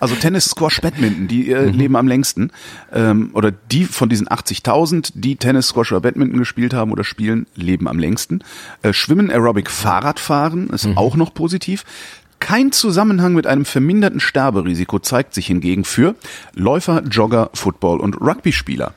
Also 0.00 0.14
Tennis, 0.14 0.46
Squash, 0.46 0.80
Badminton, 0.80 1.28
die 1.28 1.50
äh, 1.50 1.66
mhm. 1.66 1.78
leben 1.78 1.96
am 1.96 2.08
längsten. 2.08 2.50
Ähm, 2.92 3.30
oder 3.34 3.52
die 3.52 3.84
von 3.84 4.08
diesen 4.08 4.28
80.000, 4.28 5.12
die 5.14 5.36
Tennis, 5.36 5.68
Squash 5.68 5.92
oder 5.92 6.00
Badminton 6.00 6.38
gespielt 6.38 6.74
haben 6.74 6.90
oder 6.90 7.04
spielen, 7.04 7.46
leben 7.54 7.86
am 7.86 7.98
längsten. 7.98 8.42
Äh, 8.82 8.92
Schwimmen, 8.92 9.30
Aerobic, 9.30 9.70
Fahrradfahren 9.70 10.70
ist 10.70 10.86
mhm. 10.86 10.98
auch 10.98 11.16
noch 11.16 11.34
positiv. 11.34 11.84
Kein 12.40 12.72
Zusammenhang 12.72 13.34
mit 13.34 13.46
einem 13.46 13.66
verminderten 13.66 14.18
Sterberisiko 14.18 14.98
zeigt 14.98 15.34
sich 15.34 15.46
hingegen 15.46 15.84
für 15.84 16.14
Läufer, 16.54 17.02
Jogger, 17.02 17.50
Football 17.52 18.00
und 18.00 18.18
Rugby-Spieler. 18.20 18.94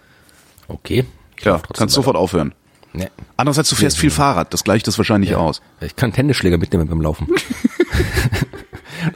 Okay. 0.70 1.06
Ja, 1.42 1.58
trotzdem 1.58 1.62
kannst 1.62 1.80
weiter. 1.80 1.90
sofort 1.90 2.16
aufhören. 2.16 2.54
Nee. 2.94 3.10
Andererseits, 3.38 3.70
du 3.70 3.76
fährst 3.76 3.98
viel 3.98 4.12
Fahrrad, 4.12 4.54
das 4.54 4.64
gleicht 4.64 4.88
das 4.88 4.98
wahrscheinlich 4.98 5.36
aus. 5.36 5.62
Ich 5.82 5.96
kann 5.96 6.14
Tennisschläger 6.14 6.58
mitnehmen 6.58 6.88
beim 6.88 7.02
Laufen. 7.02 7.28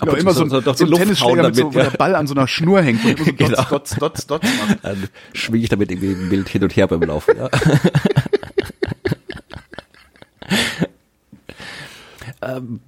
Ja, 0.05 0.13
immer 0.13 0.33
so, 0.33 0.47
so, 0.47 0.61
so 0.61 0.85
ein 0.85 0.91
Tennisschläger 0.91 1.43
hauen 1.43 1.45
mit 1.47 1.55
so, 1.55 1.61
damit, 1.63 1.75
wo 1.75 1.79
ja. 1.79 1.89
der 1.89 1.97
Ball 1.97 2.15
an 2.15 2.27
so 2.27 2.33
einer 2.33 2.47
Schnur 2.47 2.81
hängt 2.81 3.03
und 3.05 3.19
so 3.19 3.33
Genau. 3.37 3.63
dots, 3.63 3.95
dots, 3.95 3.95
dots, 3.97 4.27
dots 4.27 4.47
macht. 4.59 4.79
Dann 4.83 5.07
schwinge 5.33 5.63
ich 5.63 5.69
damit 5.69 5.91
irgendwie 5.91 6.29
wild 6.31 6.49
hin 6.49 6.63
und 6.63 6.75
her 6.75 6.87
beim 6.87 7.01
Laufen. 7.01 7.35
Ja. 7.37 7.49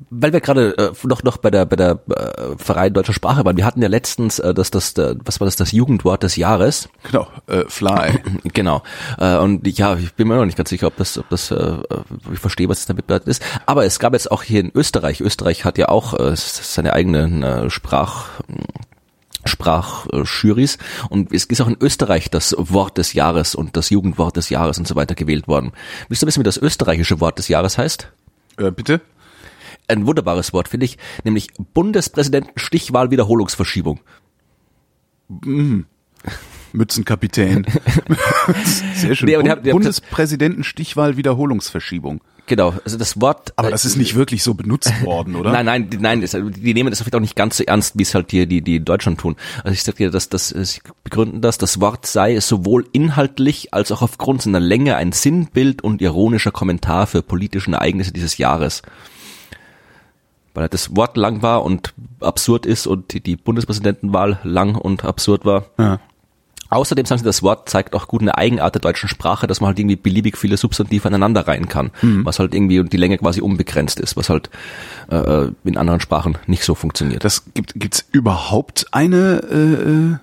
Weil 0.10 0.34
wir 0.34 0.42
gerade 0.42 0.78
äh, 0.78 0.92
noch 1.04 1.24
noch 1.24 1.38
bei 1.38 1.52
der 1.52 1.66
bei 1.66 1.76
der 1.76 2.00
äh, 2.10 2.58
Verein 2.58 2.94
deutscher 2.94 3.14
Sprache 3.14 3.46
waren. 3.46 3.58
Wir 3.58 3.66
hatten 3.66 3.82
ja 3.82 3.88
letztens 3.88 4.40
äh, 4.40 4.54
das 4.54 4.72
das 4.72 4.94
äh, 4.98 5.16
was 5.24 5.40
war 5.40 5.46
das 5.46 5.56
das 5.56 5.72
Jugendwort 5.72 6.24
des 6.24 6.36
Jahres. 6.36 6.90
Genau, 7.04 7.28
äh, 7.48 7.64
Fly. 7.68 8.20
Genau. 8.54 8.82
Äh, 9.18 9.38
und 9.38 9.68
ja, 9.78 9.96
ich 9.96 10.14
bin 10.14 10.28
mir 10.28 10.36
noch 10.36 10.46
nicht 10.46 10.58
ganz 10.58 10.70
sicher, 10.70 10.88
ob 10.88 10.98
das, 10.98 11.18
ob 11.18 11.30
das, 11.30 11.52
äh, 11.52 11.78
ich 12.32 12.40
verstehe, 12.40 12.68
was 12.68 12.80
es 12.80 12.86
damit 12.86 13.08
bedeutet 13.08 13.28
ist. 13.28 13.44
Aber 13.66 13.86
es 13.86 14.00
gab 14.00 14.14
jetzt 14.14 14.32
auch 14.32 14.44
hier 14.44 14.62
in 14.62 14.72
Österreich. 14.74 15.22
Österreich 15.22 15.66
hat 15.66 15.78
ja 15.78 15.90
auch 15.90 16.14
äh, 16.14 16.36
seine 16.36 16.94
eigenen 16.94 17.44
äh, 17.44 17.70
Sprach 17.70 18.30
Sprachjuries 19.46 20.78
und 21.10 21.34
es 21.34 21.46
ist 21.46 21.62
auch 21.62 21.68
in 21.68 21.78
Österreich 21.80 22.30
das 22.30 22.56
Wort 22.58 22.98
des 22.98 23.14
Jahres 23.14 23.56
und 23.56 23.78
das 23.78 23.90
Jugendwort 23.90 24.36
des 24.36 24.50
Jahres 24.50 24.78
und 24.78 24.88
so 24.88 24.96
weiter 24.96 25.16
gewählt 25.16 25.48
worden. 25.48 25.72
Willst 26.08 26.22
du 26.22 26.28
wissen, 26.28 26.42
wie 26.42 26.44
das 26.44 26.58
österreichische 26.58 27.20
Wort 27.20 27.40
des 27.40 27.48
Jahres 27.48 27.78
heißt? 27.78 28.12
Äh, 28.58 28.72
bitte? 28.72 29.02
Ein 29.90 30.06
wunderbares 30.06 30.54
Wort, 30.54 30.68
finde 30.68 30.86
ich, 30.86 30.98
nämlich 31.24 31.48
Bundespräsidenten 31.74 32.52
Stichwahl 32.58 33.12
Wiederholungsverschiebung. 33.12 34.00
Mützenkapitän. 36.74 37.66
Sehr 38.96 39.16
schön. 39.16 39.28
Nee, 39.30 39.36
Bund- 39.38 39.50
haben- 39.50 39.64
die 39.64 39.70
haben- 39.70 39.76
Bundespräsidenten 39.78 40.64
Stichwahl 40.64 41.18
Wiederholungsverschiebung. 41.18 42.22
Genau, 42.46 42.74
also 42.84 42.98
das 42.98 43.22
Wort. 43.22 43.54
Aber 43.58 43.70
das 43.70 43.86
ist 43.86 43.96
nicht 43.96 44.16
wirklich 44.16 44.42
so 44.44 44.56
benutzt 44.56 44.92
worden, 45.06 45.36
oder? 45.36 45.52
Nein, 45.52 45.66
nein, 45.66 45.90
nein, 46.00 46.24
es- 46.24 46.32
die 46.32 46.74
nehmen 46.74 46.90
das 46.90 47.00
vielleicht 47.00 47.16
auch 47.16 47.20
nicht 47.20 47.36
ganz 47.36 47.58
so 47.58 47.64
ernst, 47.64 47.98
wie 47.98 48.02
es 48.04 48.16
halt 48.16 48.32
hier 48.32 48.48
die, 48.48 48.62
die 48.64 48.78
in 48.78 48.86
Deutschland 48.86 49.20
tun. 49.20 49.36
Also 49.64 49.74
ich 49.74 49.84
sag 49.84 49.96
dir, 49.98 50.10
dass 50.10 50.30
das, 50.30 50.52
äh, 50.52 50.66
sie 50.66 50.82
begründen 51.04 51.42
das, 51.42 51.58
das 51.60 51.80
Wort 51.80 52.06
sei 52.08 52.40
sowohl 52.40 52.88
inhaltlich 52.92 53.74
als 53.74 53.92
auch 53.92 54.02
aufgrund 54.02 54.42
seiner 54.42 54.60
Länge 54.60 54.96
ein 54.96 55.12
Sinnbild 55.12 55.84
und 55.84 56.02
ironischer 56.02 56.52
Kommentar 56.52 57.06
für 57.08 57.22
politischen 57.22 57.74
Ereignisse 57.74 58.12
dieses 58.14 58.38
Jahres. 58.40 58.82
Weil 60.60 60.64
halt 60.64 60.74
das 60.74 60.94
Wort 60.98 61.16
lang 61.16 61.42
war 61.42 61.64
und 61.64 61.94
absurd 62.20 62.66
ist 62.66 62.86
und 62.86 63.14
die- 63.14 63.22
die 63.22 63.38
Bundespräsidentenwahl 63.38 64.40
lang 64.44 64.76
und 64.76 65.06
absurd 65.06 65.46
war. 65.46 65.68
Ja. 65.78 66.02
Außerdem 66.70 67.06
sagen 67.06 67.20
sie, 67.20 67.24
das 67.26 67.42
Wort 67.44 67.70
zeigt 67.70 67.96
auch 67.96 68.10
gut 68.10 68.22
eine 68.22 68.38
Eigenart 68.38 68.76
der 68.76 68.82
deutschen 68.82 69.08
Sprache, 69.08 69.48
dass 69.48 69.62
man 69.62 69.70
halt 69.70 69.80
irgendwie 69.80 69.96
beliebig 69.96 70.38
viele 70.38 70.58
Substantive 70.58 71.08
aneinander 71.08 71.48
reihen 71.48 71.70
kann, 71.70 71.92
was 72.02 72.40
halt 72.40 72.54
irgendwie 72.54 72.80
und 72.82 72.92
die 72.92 72.98
Länge 72.98 73.18
quasi 73.18 73.40
unbegrenzt 73.40 74.02
ist, 74.02 74.18
was 74.18 74.30
halt 74.30 74.50
äh, 75.10 75.48
in 75.64 75.78
anderen 75.78 76.02
Sprachen 76.02 76.38
nicht 76.46 76.64
so 76.66 76.76
funktioniert. 76.76 77.24
Das 77.24 77.46
gibt 77.54 77.74
gibt's 77.80 78.06
überhaupt 78.12 78.88
eine 78.92 79.42
äh, 79.50 79.56
äh, 80.14 80.18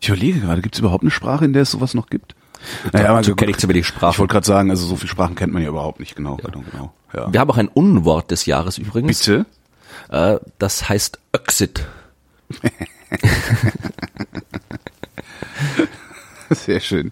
Ich 0.00 0.08
überlege 0.08 0.40
gerade, 0.40 0.60
gibt's 0.60 0.80
überhaupt 0.80 1.04
eine 1.04 1.10
Sprache, 1.12 1.44
in 1.44 1.52
der 1.52 1.62
es 1.62 1.70
sowas 1.70 1.94
noch 1.94 2.08
gibt? 2.10 2.34
Dazu 2.92 3.30
gut, 3.30 3.38
kenne 3.38 3.50
ich 3.50 3.58
zu 3.58 3.68
wenig 3.68 3.80
Ich 3.82 3.86
Sprachen. 3.88 4.18
wollte 4.18 4.32
gerade 4.32 4.46
sagen, 4.46 4.70
also 4.70 4.86
so 4.86 4.96
viele 4.96 5.08
Sprachen 5.10 5.34
kennt 5.34 5.52
man 5.52 5.62
ja 5.62 5.68
überhaupt 5.68 6.00
nicht 6.00 6.16
genau. 6.16 6.36
Genau, 6.36 6.62
genau. 6.70 6.92
Ja. 7.14 7.32
Wir 7.32 7.40
haben 7.40 7.50
auch 7.50 7.56
ein 7.58 7.68
Unwort 7.68 8.30
des 8.30 8.46
Jahres 8.46 8.78
übrigens. 8.78 9.18
Bitte? 9.20 9.46
Äh, 10.10 10.38
das 10.58 10.88
heißt 10.88 11.18
Öxit. 11.34 11.86
Sehr 16.50 16.78
schön. 16.78 17.10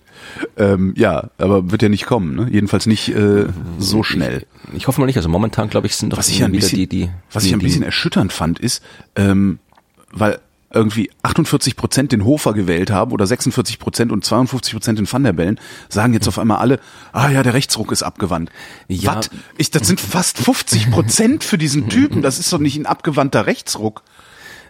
Ähm, 0.56 0.94
ja, 0.96 1.28
aber 1.38 1.72
wird 1.72 1.82
ja 1.82 1.88
nicht 1.88 2.06
kommen, 2.06 2.36
ne? 2.36 2.46
Jedenfalls 2.52 2.86
nicht 2.86 3.08
äh, 3.08 3.46
so 3.78 4.04
schnell. 4.04 4.46
Ich 4.74 4.86
hoffe 4.86 5.00
mal 5.00 5.06
nicht. 5.06 5.16
Also 5.16 5.28
momentan, 5.28 5.68
glaube 5.68 5.88
ich, 5.88 5.96
sind 5.96 6.12
doch 6.12 6.18
Was 6.18 6.28
ich 6.28 6.42
ein 6.44 6.52
wieder 6.52 6.60
bisschen, 6.60 6.78
die, 6.78 6.86
die, 6.86 7.10
was 7.32 7.42
die, 7.42 7.48
ich 7.48 7.52
ein 7.54 7.58
die- 7.58 7.66
bisschen 7.66 7.82
erschütternd 7.82 8.32
fand, 8.32 8.60
ist, 8.60 8.80
ähm, 9.16 9.58
weil 10.12 10.38
irgendwie 10.74 11.10
48 11.22 11.76
Prozent 11.76 12.12
den 12.12 12.24
Hofer 12.24 12.52
gewählt 12.52 12.90
haben 12.90 13.12
oder 13.12 13.26
46 13.26 13.78
Prozent 13.78 14.12
und 14.12 14.24
52 14.24 14.74
Prozent 14.74 14.98
den 14.98 15.10
Van 15.10 15.24
der 15.24 15.32
Bellen, 15.32 15.60
sagen 15.88 16.12
jetzt 16.12 16.28
auf 16.28 16.38
einmal 16.38 16.58
alle, 16.58 16.80
ah 17.12 17.30
ja, 17.30 17.42
der 17.42 17.54
Rechtsruck 17.54 17.92
ist 17.92 18.02
abgewandt. 18.02 18.50
Ja. 18.88 19.16
Was? 19.16 19.30
Ich, 19.56 19.70
das 19.70 19.86
sind 19.86 20.00
fast 20.00 20.38
50 20.38 20.90
Prozent 20.90 21.44
für 21.44 21.58
diesen 21.58 21.88
Typen. 21.88 22.22
Das 22.22 22.38
ist 22.38 22.52
doch 22.52 22.58
nicht 22.58 22.76
ein 22.76 22.86
abgewandter 22.86 23.46
Rechtsruck. 23.46 24.02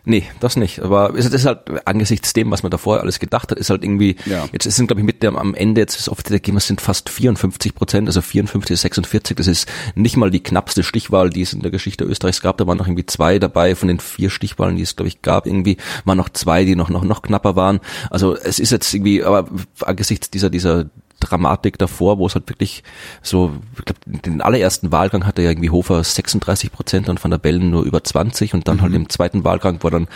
Nee, 0.07 0.25
das 0.41 0.57
nicht. 0.57 0.81
Aber 0.81 1.15
es 1.17 1.25
ist 1.25 1.47
halt 1.47 1.61
angesichts 1.87 2.35
dem, 2.35 2.51
was 2.51 2.63
man 2.63 2.71
davor 2.71 3.01
alles 3.01 3.19
gedacht 3.19 3.51
hat, 3.51 3.59
ist 3.59 3.71
halt 3.71 3.83
irgendwie, 3.83 4.17
Ja. 4.27 4.47
jetzt 4.53 4.65
sind 4.71 4.87
glaube 4.87 5.01
ich 5.01 5.07
mit 5.07 5.23
dem 5.23 5.37
am 5.37 5.55
Ende, 5.55 5.81
jetzt 5.81 5.99
ist 5.99 6.11
offiziell 6.11 6.39
gegeben, 6.41 6.59
es 6.59 6.67
sind 6.67 6.83
fast 6.83 7.09
54 7.09 7.75
Prozent, 7.75 8.09
also 8.09 8.21
54, 8.21 8.79
46, 8.79 9.37
das 9.37 9.47
ist 9.47 9.69
nicht 9.95 10.17
mal 10.19 10.31
die 10.31 10.43
knappste 10.43 10.83
Stichwahl, 10.83 11.31
die 11.31 11.41
es 11.43 11.55
in 11.55 11.61
der 11.63 11.71
Geschichte 11.71 12.05
Österreichs 12.05 12.43
gab. 12.43 12.59
Da 12.59 12.67
waren 12.67 12.77
noch 12.77 12.87
irgendwie 12.87 13.07
zwei 13.07 13.39
dabei 13.39 13.75
von 13.75 13.89
den 13.89 13.99
vier 13.99 14.29
Stichwahlen, 14.29 14.77
die 14.77 14.83
es 14.83 14.95
glaube 14.95 15.09
ich 15.09 15.23
gab, 15.23 15.47
irgendwie 15.47 15.79
waren 16.05 16.19
noch 16.19 16.29
zwei, 16.29 16.65
die 16.67 16.77
noch, 16.77 16.91
noch, 16.91 17.05
noch 17.05 17.23
knapper 17.23 17.57
waren. 17.57 17.81
Also 18.11 18.37
es 18.37 18.59
ist 18.59 18.73
jetzt 18.73 18.93
irgendwie, 18.93 19.25
aber 19.25 19.49
angesichts 19.81 20.29
dieser, 20.31 20.51
dieser 20.51 20.87
Dramatik 21.21 21.79
davor, 21.79 22.19
wo 22.19 22.27
es 22.27 22.35
halt 22.35 22.49
wirklich 22.49 22.83
so, 23.23 23.53
ich 23.79 23.85
glaube, 23.85 24.01
den 24.05 24.41
allerersten 24.41 24.93
Wahlgang 24.93 25.27
hatte 25.27 25.43
ja 25.43 25.51
irgendwie 25.51 25.71
Hofer 25.71 26.03
36 26.03 26.73
Prozent 26.73 27.09
und 27.09 27.23
Van 27.23 27.31
der 27.31 27.39
Bellen 27.39 27.71
nur 27.71 27.85
über 27.85 28.03
20 28.05 28.55
und 28.55 28.69
dann 28.69 28.83
halt 28.83 28.95
im 28.95 29.09
zweiten 29.09 29.45
Wahlgang, 29.45 29.79
wo 29.81 29.91
dann 29.91 30.09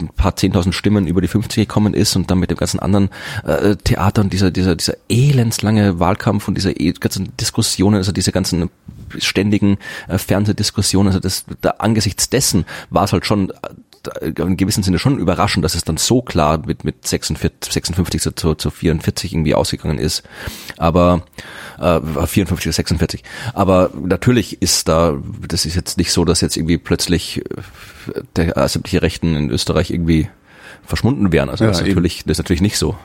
ein 0.00 0.08
paar 0.08 0.36
zehntausend 0.36 0.74
Stimmen 0.74 1.06
über 1.06 1.20
die 1.20 1.28
50 1.28 1.68
gekommen 1.68 1.94
ist 1.94 2.16
und 2.16 2.30
dann 2.30 2.38
mit 2.38 2.50
dem 2.50 2.56
ganzen 2.56 2.80
anderen 2.80 3.10
äh, 3.44 3.76
Theater 3.76 4.22
und 4.22 4.32
dieser, 4.32 4.50
dieser, 4.50 4.76
dieser 4.76 4.94
elendslange 5.08 5.98
Wahlkampf 5.98 6.48
und 6.48 6.54
diese 6.54 6.72
eh- 6.72 6.92
ganzen 6.92 7.36
Diskussionen, 7.36 7.96
also 7.96 8.12
diese 8.12 8.32
ganzen 8.32 8.70
ständigen 9.18 9.78
äh, 10.08 10.18
Fernsehdiskussionen, 10.18 11.08
also 11.08 11.20
das, 11.20 11.44
da, 11.60 11.70
angesichts 11.78 12.30
dessen 12.30 12.64
war 12.90 13.04
es 13.04 13.12
halt 13.12 13.26
schon 13.26 13.52
äh, 14.20 14.28
in 14.28 14.56
gewissem 14.56 14.82
Sinne 14.82 14.98
schon 14.98 15.18
überraschend, 15.18 15.64
dass 15.64 15.74
es 15.74 15.84
dann 15.84 15.96
so 15.96 16.22
klar 16.22 16.62
mit, 16.66 16.84
mit 16.84 17.06
46, 17.06 17.72
56 17.72 18.20
zu, 18.20 18.34
zu, 18.34 18.54
zu 18.54 18.70
44 18.70 19.32
irgendwie 19.32 19.54
ausgegangen 19.54 19.98
ist. 19.98 20.22
Aber 20.76 21.22
äh, 21.78 22.00
54 22.00 22.66
oder 22.66 22.72
46. 22.72 23.22
Aber 23.54 23.90
natürlich 23.94 24.62
ist 24.62 24.88
da, 24.88 25.18
das 25.46 25.66
ist 25.66 25.74
jetzt 25.74 25.98
nicht 25.98 26.12
so, 26.12 26.24
dass 26.24 26.40
jetzt 26.40 26.56
irgendwie 26.56 26.78
plötzlich 26.78 27.38
äh, 27.38 28.22
der 28.36 28.56
äh, 28.56 28.68
sämtliche 28.68 29.02
Rechten 29.02 29.34
in 29.34 29.50
Österreich 29.50 29.90
irgendwie 29.90 30.28
verschwunden 30.84 31.32
wären. 31.32 31.48
Also 31.48 31.64
Ja, 31.64 31.70
das, 31.70 31.80
ist 31.80 31.86
natürlich, 31.86 32.22
das 32.24 32.32
ist 32.32 32.38
natürlich 32.38 32.62
nicht 32.62 32.78
so. 32.78 32.96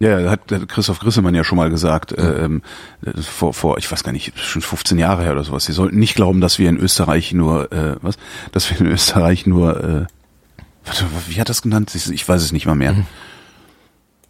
Ja, 0.00 0.30
hat, 0.30 0.40
Christoph 0.68 0.98
Grissemann 0.98 1.34
ja 1.34 1.44
schon 1.44 1.56
mal 1.56 1.70
gesagt, 1.70 2.12
äh, 2.12 2.44
ähm, 2.44 2.62
äh, 3.04 3.20
vor, 3.22 3.54
vor, 3.54 3.78
ich 3.78 3.90
weiß 3.90 4.02
gar 4.02 4.10
nicht, 4.10 4.36
schon 4.38 4.60
15 4.60 4.98
Jahre 4.98 5.22
her 5.22 5.32
oder 5.32 5.44
sowas. 5.44 5.64
Sie 5.64 5.72
sollten 5.72 5.98
nicht 5.98 6.16
glauben, 6.16 6.40
dass 6.40 6.58
wir 6.58 6.68
in 6.68 6.78
Österreich 6.78 7.32
nur, 7.32 7.72
äh, 7.72 7.96
was, 8.02 8.16
dass 8.50 8.70
wir 8.70 8.80
in 8.80 8.86
Österreich 8.86 9.46
nur, 9.46 9.84
äh, 9.84 10.06
wie 11.28 11.40
hat 11.40 11.48
das 11.48 11.62
genannt? 11.62 11.94
Ich 11.94 12.28
weiß 12.28 12.42
es 12.42 12.52
nicht 12.52 12.66
mal 12.66 12.74
mehr. 12.74 12.94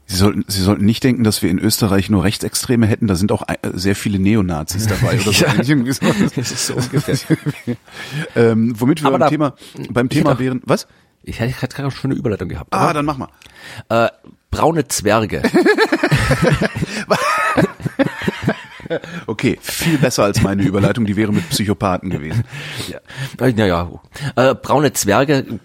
Sie 0.06 0.16
sollten, 0.16 0.44
Sie 0.48 0.60
sollten 0.62 0.84
nicht 0.84 1.02
denken, 1.02 1.24
dass 1.24 1.40
wir 1.42 1.50
in 1.50 1.58
Österreich 1.58 2.10
nur 2.10 2.24
Rechtsextreme 2.24 2.86
hätten. 2.86 3.06
Da 3.06 3.14
sind 3.14 3.32
auch 3.32 3.42
sehr 3.72 3.96
viele 3.96 4.18
Neonazis 4.18 4.86
dabei 4.86 5.14
oder 5.20 5.24
so. 5.32 5.44
Ja. 5.44 5.54
Irgendwie 5.62 5.92
sowas. 5.94 6.32
Das 6.36 6.50
ist 6.50 6.66
so 6.66 6.74
ungefähr. 6.74 7.16
ähm, 8.36 8.74
womit 8.78 9.00
wir 9.02 9.06
Aber 9.08 9.18
beim 9.18 9.26
da- 9.26 9.30
Thema, 9.30 9.54
beim 9.90 10.08
Thema 10.10 10.38
wären, 10.38 10.60
was? 10.64 10.86
Ich 11.22 11.40
hätte 11.40 11.54
gerade 11.54 11.84
eine 11.84 11.90
schöne 11.90 12.14
Überleitung 12.14 12.50
gehabt. 12.50 12.72
Ah, 12.74 12.92
dann 12.92 13.06
mach 13.06 13.16
mal. 13.16 13.28
Äh, 13.88 14.08
braune 14.50 14.86
Zwerge. 14.88 15.40
Okay, 19.26 19.58
viel 19.60 19.98
besser 19.98 20.24
als 20.24 20.42
meine 20.42 20.62
Überleitung, 20.62 21.06
die 21.06 21.16
wäre 21.16 21.32
mit 21.32 21.48
Psychopathen 21.50 22.10
gewesen. 22.10 22.44
ja, 22.88 23.46
ja, 23.48 23.66
ja. 23.66 23.90
Äh, 24.36 24.54
braune 24.54 24.92
Zwerge 24.92 25.58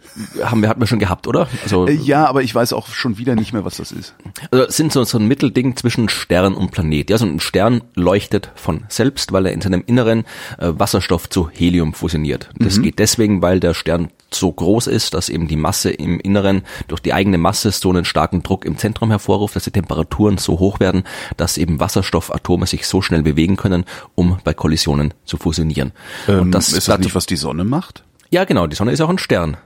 haben 0.43 0.61
wir 0.61 0.69
hatten 0.69 0.79
wir 0.79 0.87
schon 0.87 0.99
gehabt, 0.99 1.27
oder? 1.27 1.47
Also, 1.63 1.87
Äh, 1.87 1.93
Ja, 1.93 2.25
aber 2.27 2.41
ich 2.41 2.53
weiß 2.53 2.73
auch 2.73 2.87
schon 2.87 3.17
wieder 3.17 3.35
nicht 3.35 3.53
mehr, 3.53 3.65
was 3.65 3.77
das 3.77 3.91
ist. 3.91 4.15
also 4.51 4.69
sind 4.69 4.91
so, 4.91 5.03
so 5.03 5.17
ein 5.17 5.27
Mittelding 5.27 5.75
zwischen 5.75 6.09
Stern 6.09 6.55
und 6.55 6.71
Planet. 6.71 7.09
Ja, 7.09 7.17
so 7.17 7.25
ein 7.25 7.39
Stern 7.39 7.81
leuchtet 7.95 8.51
von 8.55 8.85
selbst, 8.89 9.31
weil 9.31 9.45
er 9.45 9.53
in 9.53 9.61
seinem 9.61 9.83
Inneren 9.85 10.21
äh, 10.57 10.71
Wasserstoff 10.71 11.29
zu 11.29 11.49
Helium 11.49 11.93
fusioniert. 11.93 12.49
Das 12.57 12.81
geht 12.81 12.99
deswegen, 12.99 13.41
weil 13.41 13.59
der 13.59 13.73
Stern 13.73 14.09
so 14.33 14.51
groß 14.51 14.87
ist, 14.87 15.13
dass 15.13 15.29
eben 15.29 15.47
die 15.47 15.55
Masse 15.55 15.89
im 15.89 16.19
Inneren 16.19 16.63
durch 16.87 17.01
die 17.01 17.13
eigene 17.13 17.37
Masse 17.37 17.71
so 17.71 17.89
einen 17.89 18.05
starken 18.05 18.43
Druck 18.43 18.65
im 18.65 18.77
Zentrum 18.77 19.09
hervorruft, 19.09 19.55
dass 19.55 19.63
die 19.63 19.71
Temperaturen 19.71 20.37
so 20.37 20.59
hoch 20.59 20.79
werden, 20.79 21.03
dass 21.37 21.57
eben 21.57 21.79
Wasserstoffatome 21.79 22.65
sich 22.67 22.87
so 22.87 23.01
schnell 23.01 23.23
bewegen 23.23 23.55
können, 23.55 23.85
um 24.15 24.37
bei 24.43 24.53
Kollisionen 24.53 25.13
zu 25.25 25.37
fusionieren. 25.37 25.91
Ähm, 26.27 26.41
und 26.41 26.51
das 26.51 26.73
ist 26.73 26.87
das 26.87 26.99
nicht, 26.99 27.15
was 27.15 27.25
die 27.25 27.35
Sonne 27.35 27.63
macht? 27.63 28.03
ja, 28.31 28.45
genau, 28.45 28.67
die 28.67 28.75
Sonne 28.75 28.91
ist 28.91 29.01
auch 29.01 29.09
ein 29.09 29.17
Stern, 29.17 29.57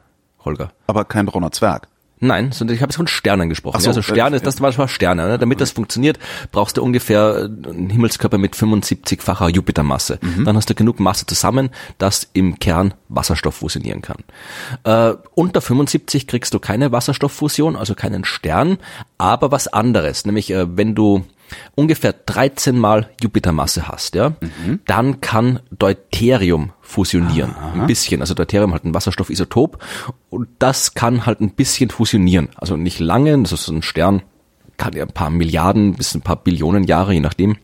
Holger. 0.43 0.72
Aber 0.88 1.05
kein 1.05 1.26
brauner 1.26 1.51
Zwerg. 1.51 1.88
Nein, 2.24 2.54
sondern 2.54 2.76
ich 2.76 2.82
habe 2.82 2.94
von 2.94 3.08
Sternen 3.08 3.50
gesprochen. 3.50 3.82
so, 3.82 3.90
also 3.90 4.02
Sterne, 4.02 4.38
äh, 4.38 4.40
das 4.40 4.62
war 4.62 4.88
Sterne. 4.88 5.28
Ne? 5.28 5.38
Damit 5.38 5.60
das 5.60 5.72
funktioniert, 5.72 6.20
brauchst 6.54 6.78
du 6.78 6.84
ungefähr 6.84 7.50
einen 7.68 7.90
Himmelskörper 7.90 8.38
mit 8.38 8.56
75-facher 8.56 9.50
Jupitermasse. 9.50 10.20
Mhm. 10.22 10.46
Dann 10.46 10.56
hast 10.56 10.70
du 10.70 10.74
genug 10.74 11.02
Masse 11.02 11.26
zusammen, 11.26 11.70
dass 11.98 12.30
im 12.32 12.60
Kern 12.60 12.94
Wasserstoff 13.10 13.56
fusionieren 13.56 14.02
kann. 14.02 14.18
Äh, 14.86 15.18
unter 15.36 15.60
75 15.60 16.26
kriegst 16.26 16.54
du 16.54 16.60
keine 16.60 16.94
Wasserstofffusion, 16.94 17.76
also 17.76 17.94
keinen 17.94 18.24
Stern, 18.24 18.78
aber 19.18 19.52
was 19.52 19.68
anderes, 19.68 20.26
nämlich 20.26 20.50
äh, 20.52 20.78
wenn 20.78 20.96
du 20.96 21.26
ungefähr 21.76 22.14
13 22.14 22.78
mal 22.78 23.10
Jupitermasse 23.22 23.88
hast, 23.88 24.16
ja, 24.16 24.34
Mhm. 24.41 24.80
dann 24.86 25.22
kann 25.22 25.60
Deuterium 25.78 26.72
fusionieren. 26.82 27.56
Ein 27.74 27.88
bisschen. 27.88 28.22
Also 28.22 28.34
Deuterium 28.34 28.74
hat 28.74 28.84
ein 28.86 28.94
Wasserstoffisotop 28.94 29.84
und 30.30 30.48
das 30.60 30.94
kann 30.94 31.26
halt 31.26 31.41
ein 31.41 31.52
bisschen 31.52 31.89
fusionieren. 31.89 32.50
Also 32.56 32.76
nicht 32.78 33.00
lange, 33.00 33.38
das 33.44 33.52
ist 33.52 33.66
so 33.66 33.74
ein 33.74 33.82
Stern, 33.82 34.22
kann 34.78 34.94
ja 34.96 35.04
ein 35.04 35.12
paar 35.12 35.30
Milliarden 35.30 35.94
bis 35.94 36.16
ein 36.16 36.22
paar 36.22 36.38
Billionen 36.38 36.84
Jahre, 36.86 37.14
je 37.14 37.20
nachdem 37.20 37.58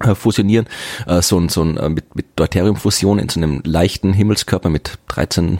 äh, 0.00 0.14
fusionieren, 0.14 0.66
äh, 1.06 1.20
so 1.22 1.38
ein, 1.38 1.48
so 1.48 1.62
ein 1.62 1.76
äh, 1.76 1.88
mit, 1.88 2.14
mit 2.14 2.26
Deuteriumfusion 2.36 3.18
in 3.18 3.28
so 3.28 3.40
einem 3.40 3.62
leichten 3.64 4.12
Himmelskörper 4.12 4.70
mit 4.70 4.98
13, 5.08 5.58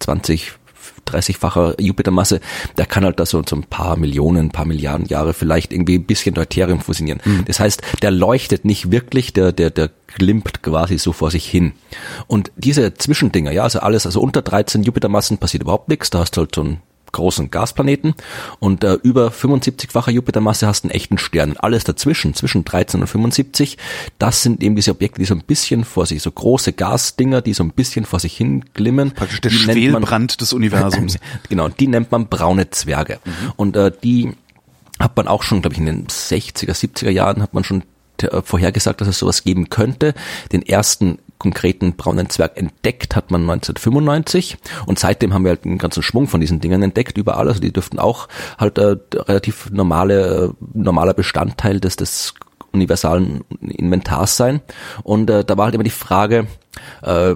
20, 0.00 0.52
30-facher 1.06 1.80
Jupitermasse, 1.80 2.40
der 2.76 2.86
kann 2.86 3.04
halt 3.04 3.20
da 3.20 3.26
so, 3.26 3.42
so 3.48 3.56
ein 3.56 3.64
paar 3.64 3.96
Millionen, 3.96 4.46
ein 4.46 4.50
paar 4.50 4.64
Milliarden 4.64 5.06
Jahre 5.06 5.32
vielleicht 5.34 5.72
irgendwie 5.72 5.96
ein 5.96 6.04
bisschen 6.04 6.34
Deuterium 6.34 6.80
fusionieren. 6.80 7.20
Das 7.46 7.60
heißt, 7.60 7.82
der 8.02 8.10
leuchtet 8.10 8.64
nicht 8.64 8.90
wirklich, 8.90 9.32
der, 9.32 9.52
der, 9.52 9.70
der 9.70 9.90
glimmt 10.16 10.62
quasi 10.62 10.98
so 10.98 11.12
vor 11.12 11.30
sich 11.30 11.46
hin. 11.46 11.72
Und 12.26 12.52
diese 12.56 12.94
Zwischendinger, 12.94 13.52
ja, 13.52 13.62
also 13.62 13.80
alles, 13.80 14.06
also 14.06 14.20
unter 14.20 14.42
13 14.42 14.82
Jupitermassen 14.82 15.38
passiert 15.38 15.62
überhaupt 15.62 15.88
nichts, 15.88 16.10
da 16.10 16.20
hast 16.20 16.36
du 16.36 16.42
halt 16.42 16.54
so 16.54 16.62
ein 16.62 16.80
großen 17.14 17.50
Gasplaneten 17.50 18.14
und 18.58 18.84
äh, 18.84 18.94
über 19.02 19.28
75-facher 19.28 20.10
Jupitermasse 20.10 20.66
hast 20.66 20.84
einen 20.84 20.90
echten 20.90 21.16
Stern. 21.16 21.56
Alles 21.56 21.84
dazwischen, 21.84 22.34
zwischen 22.34 22.64
13 22.66 23.00
und 23.00 23.06
75, 23.06 23.78
das 24.18 24.42
sind 24.42 24.62
eben 24.62 24.76
diese 24.76 24.90
Objekte, 24.90 25.20
die 25.20 25.24
so 25.24 25.34
ein 25.34 25.42
bisschen 25.44 25.84
vor 25.84 26.04
sich, 26.04 26.20
so 26.22 26.30
große 26.30 26.74
Gasdinger, 26.74 27.40
die 27.40 27.54
so 27.54 27.64
ein 27.64 27.70
bisschen 27.70 28.04
vor 28.04 28.20
sich 28.20 28.36
hin 28.36 28.64
glimmen. 28.74 29.12
Praktisch 29.12 29.40
der 29.40 29.50
Die 29.50 29.56
nennt 29.56 29.66
man- 29.66 30.02
Schwelbrand 30.02 30.40
des 30.42 30.52
Universums. 30.52 31.18
genau, 31.48 31.68
die 31.68 31.86
nennt 31.88 32.12
man 32.12 32.28
braune 32.28 32.68
Zwerge. 32.70 33.18
Und 33.56 33.76
äh, 33.76 33.90
die 34.02 34.32
hat 35.00 35.16
man 35.16 35.26
auch 35.28 35.42
schon, 35.42 35.62
glaube 35.62 35.74
ich, 35.74 35.80
in 35.80 35.86
den 35.86 36.06
60er, 36.08 36.72
70er 36.72 37.10
Jahren 37.10 37.40
hat 37.42 37.54
man 37.54 37.64
schon 37.64 37.82
äh, 38.22 38.42
vorhergesagt, 38.42 39.00
dass 39.00 39.08
es 39.08 39.18
sowas 39.18 39.42
geben 39.44 39.70
könnte. 39.70 40.14
Den 40.52 40.62
ersten 40.62 41.18
konkreten 41.44 41.94
braunen 41.94 42.30
Zwerg 42.30 42.56
entdeckt 42.56 43.14
hat 43.14 43.30
man 43.30 43.42
1995 43.42 44.56
und 44.86 44.98
seitdem 44.98 45.34
haben 45.34 45.44
wir 45.44 45.50
halt 45.50 45.66
einen 45.66 45.76
ganzen 45.76 46.02
Schwung 46.02 46.26
von 46.26 46.40
diesen 46.40 46.60
Dingern 46.60 46.82
entdeckt 46.82 47.18
überall. 47.18 47.48
Also 47.48 47.60
die 47.60 47.70
dürften 47.70 47.98
auch 47.98 48.28
halt 48.56 48.78
äh, 48.78 48.96
relativ 49.14 49.70
normale, 49.70 50.54
normaler 50.72 51.12
Bestandteil 51.12 51.80
des, 51.80 51.96
des 51.96 52.32
universalen 52.72 53.44
Inventars 53.60 54.38
sein. 54.38 54.62
Und 55.02 55.28
äh, 55.28 55.44
da 55.44 55.58
war 55.58 55.66
halt 55.66 55.74
immer 55.74 55.84
die 55.84 55.90
Frage, 55.90 56.46
äh, 57.02 57.34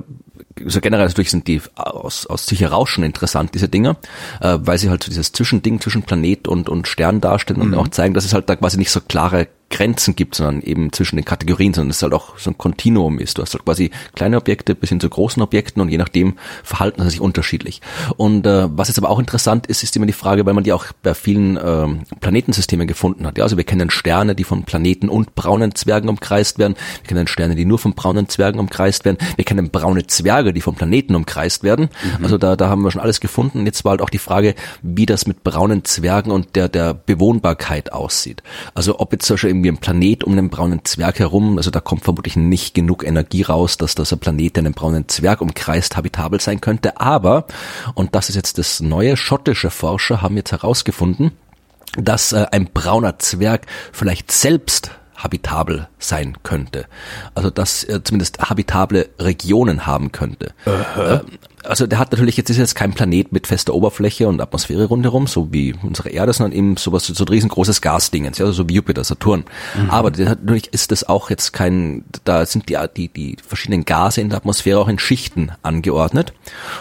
so 0.65 0.81
generell 0.81 1.07
natürlich 1.07 1.31
sind 1.31 1.47
die 1.47 1.61
aus, 1.75 2.27
aus 2.27 2.47
sich 2.47 2.63
heraus 2.63 2.89
schon 2.89 3.05
interessant, 3.05 3.55
diese 3.55 3.69
Dinger, 3.69 3.99
äh, 4.41 4.57
weil 4.61 4.79
sie 4.79 4.89
halt 4.89 5.05
so 5.05 5.11
dieses 5.11 5.33
Zwischending 5.33 5.81
zwischen 5.83 6.03
Planet 6.03 6.49
und, 6.49 6.71
und 6.71 6.89
Stern 6.89 7.21
darstellen 7.21 7.61
und 7.61 7.75
auch 7.75 7.89
zeigen, 7.89 8.15
dass 8.15 8.25
es 8.25 8.33
halt 8.33 8.49
da 8.49 8.57
quasi 8.57 8.79
nicht 8.79 8.91
so 8.91 9.01
klare 9.01 9.49
Grenzen 9.71 10.17
gibt, 10.17 10.35
sondern 10.35 10.63
eben 10.63 10.93
zwischen 10.93 11.17
den 11.17 11.25
Kategorien, 11.25 11.75
sondern 11.75 11.91
es 11.91 12.03
halt 12.03 12.15
auch 12.15 12.39
so 12.39 12.51
ein 12.51 12.59
Kontinuum 12.59 13.19
ist. 13.19 13.39
Du 13.39 13.43
hast 13.43 13.55
halt 13.55 13.65
quasi 13.65 13.91
kleine 14.15 14.39
Objekte 14.39 14.75
bis 14.75 14.89
hin 14.89 15.01
zu 15.01 15.09
großen 15.09 15.43
Objekten 15.43 15.83
und 15.83 15.91
je 15.91 15.99
nachdem 15.99 16.35
verhalten 16.65 17.03
sie 17.03 17.11
sich 17.11 17.21
unterschiedlich. 17.21 17.81
Und 18.17 18.47
äh, 18.47 18.69
was 18.71 18.89
jetzt 18.89 18.99
aber 18.99 19.11
auch 19.11 19.19
interessant 19.19 19.67
ist, 19.67 19.83
ist 19.83 19.95
immer 19.97 20.07
die 20.07 20.13
Frage, 20.13 20.47
weil 20.47 20.55
man 20.55 20.65
die 20.65 20.73
auch 20.73 20.87
bei 21.03 21.15
vielen 21.15 21.59
ähm, 21.63 22.01
Planetensystemen 22.21 22.87
gefunden 22.87 23.27
hat. 23.27 23.37
Ja, 23.37 23.45
also 23.45 23.57
wir 23.57 23.65
kennen 23.65 23.91
Sterne, 23.91 24.35
die 24.35 24.45
von 24.45 24.65
Planeten 24.65 25.09
und 25.09 25.35
braunen 25.35 25.75
Zwergen 25.75 26.09
umkreist 26.09 26.59
werden. 26.59 26.75
Wir 27.03 27.09
kennen 27.09 27.27
Sterne, 27.27 27.55
die 27.55 27.65
nur 27.65 27.79
von 27.79 27.95
braunen 27.95 28.29
Zwergen 28.29 28.61
umkreist 28.61 29.05
werden. 29.05 29.19
Wir 29.37 29.45
kennen 29.45 29.71
braune 29.71 30.07
Zwerge, 30.07 30.53
die 30.53 30.61
von 30.61 30.75
Planeten 30.75 31.15
umkreist 31.15 31.63
werden. 31.63 31.89
Also 32.23 32.39
da, 32.39 32.57
da 32.57 32.69
haben 32.69 32.83
wir 32.83 32.91
schon 32.91 33.01
alles 33.01 33.21
gefunden. 33.21 33.67
Jetzt 33.67 33.85
war 33.85 33.91
halt 33.91 34.03
auch 34.03 34.11
die 34.11 34.19
Frage, 34.19 34.55
wie 34.83 35.07
das 35.07 35.27
mit 35.27 35.45
braunen 35.45 35.85
Zwergen 35.85 36.33
und 36.33 36.57
der, 36.57 36.69
der 36.69 36.95
Bewohnbarkeit 36.95 37.93
aussieht. 37.93 38.43
Also 38.75 38.99
ob 38.99 39.13
jetzt 39.13 39.27
zum 39.27 39.35
Beispiel 39.35 39.51
irgendwie 39.59 39.71
ein 39.71 39.79
Planet 39.79 40.25
um 40.25 40.33
einen 40.33 40.51
braunen 40.51 40.85
Zwerg 40.85 41.19
herum, 41.19 41.59
also 41.59 41.71
da 41.71 41.81
kommt 41.81 42.05
vermutlich 42.05 42.37
nicht 42.37 42.75
genug 42.75 43.05
Energie 43.05 43.43
raus, 43.43 43.77
dass 43.77 43.95
das 43.95 44.13
ein 44.13 44.19
Planet, 44.19 44.57
der 44.57 44.65
einen 44.65 44.75
braunen 44.75 45.09
Zwerg 45.09 45.41
umkreist, 45.41 45.97
habitabel 45.97 46.41
sein 46.41 46.61
könnte. 46.61 47.01
Aber, 47.01 47.47
und 47.95 48.15
das 48.15 48.29
ist 48.29 48.37
jetzt 48.37 48.59
das 48.59 48.81
neue, 48.81 49.17
schottische 49.17 49.71
Forscher 49.71 50.23
haben 50.23 50.37
jetzt 50.37 50.53
herausgefunden, 50.53 51.33
dass 51.97 52.33
äh, 52.33 52.47
ein 52.53 52.67
brauner 52.73 53.19
Zwerg 53.19 53.67
vielleicht 53.93 54.31
selbst 54.31 54.93
habitabel 55.17 55.89
sein 55.99 56.37
könnte. 56.45 56.87
Also 57.35 57.51
dass 57.51 57.83
er 57.83 58.05
zumindest 58.05 58.39
habitable 58.39 59.09
Regionen 59.19 59.85
haben 59.85 60.13
könnte. 60.13 60.53
Äh, 60.65 61.19
also 61.65 61.87
der 61.87 61.99
hat 61.99 62.13
natürlich, 62.13 62.37
jetzt 62.37 62.51
ist 62.51 62.59
jetzt 62.59 62.75
kein 62.75 62.93
Planet 62.93 63.33
mit 63.33 63.47
fester 63.47 63.75
Oberfläche 63.75 64.29
und 64.29 64.41
Atmosphäre 64.41 64.87
rundherum, 64.87 65.27
so 65.27 65.53
wie 65.53 65.75
unsere 65.83 66.11
Erde, 66.11 66.33
sondern 66.33 66.57
eben 66.57 66.77
sowas, 66.77 67.07
so 67.07 67.25
ein 67.25 67.29
riesengroßes 67.29 67.81
Gasdingens, 67.81 68.39
ja, 68.39 68.47
also 68.47 68.63
so 68.63 68.69
wie 68.69 68.75
Jupiter, 68.75 69.05
Saturn. 69.05 69.45
Aber 69.89 70.11
der 70.11 70.29
hat, 70.29 70.41
natürlich 70.41 70.73
ist 70.73 70.91
das 70.93 71.09
auch 71.09 71.31
jetzt 71.31 71.53
kein, 71.53 72.05
da 72.25 72.47
sind 72.47 72.69
die, 72.69 72.79
die, 72.97 73.09
die 73.09 73.37
verschiedenen 73.47 73.85
Gase 73.85 74.21
in 74.21 74.29
der 74.29 74.39
Atmosphäre 74.39 74.79
auch 74.79 74.89
in 74.89 74.99
Schichten 74.99 75.53
angeordnet. 75.63 76.33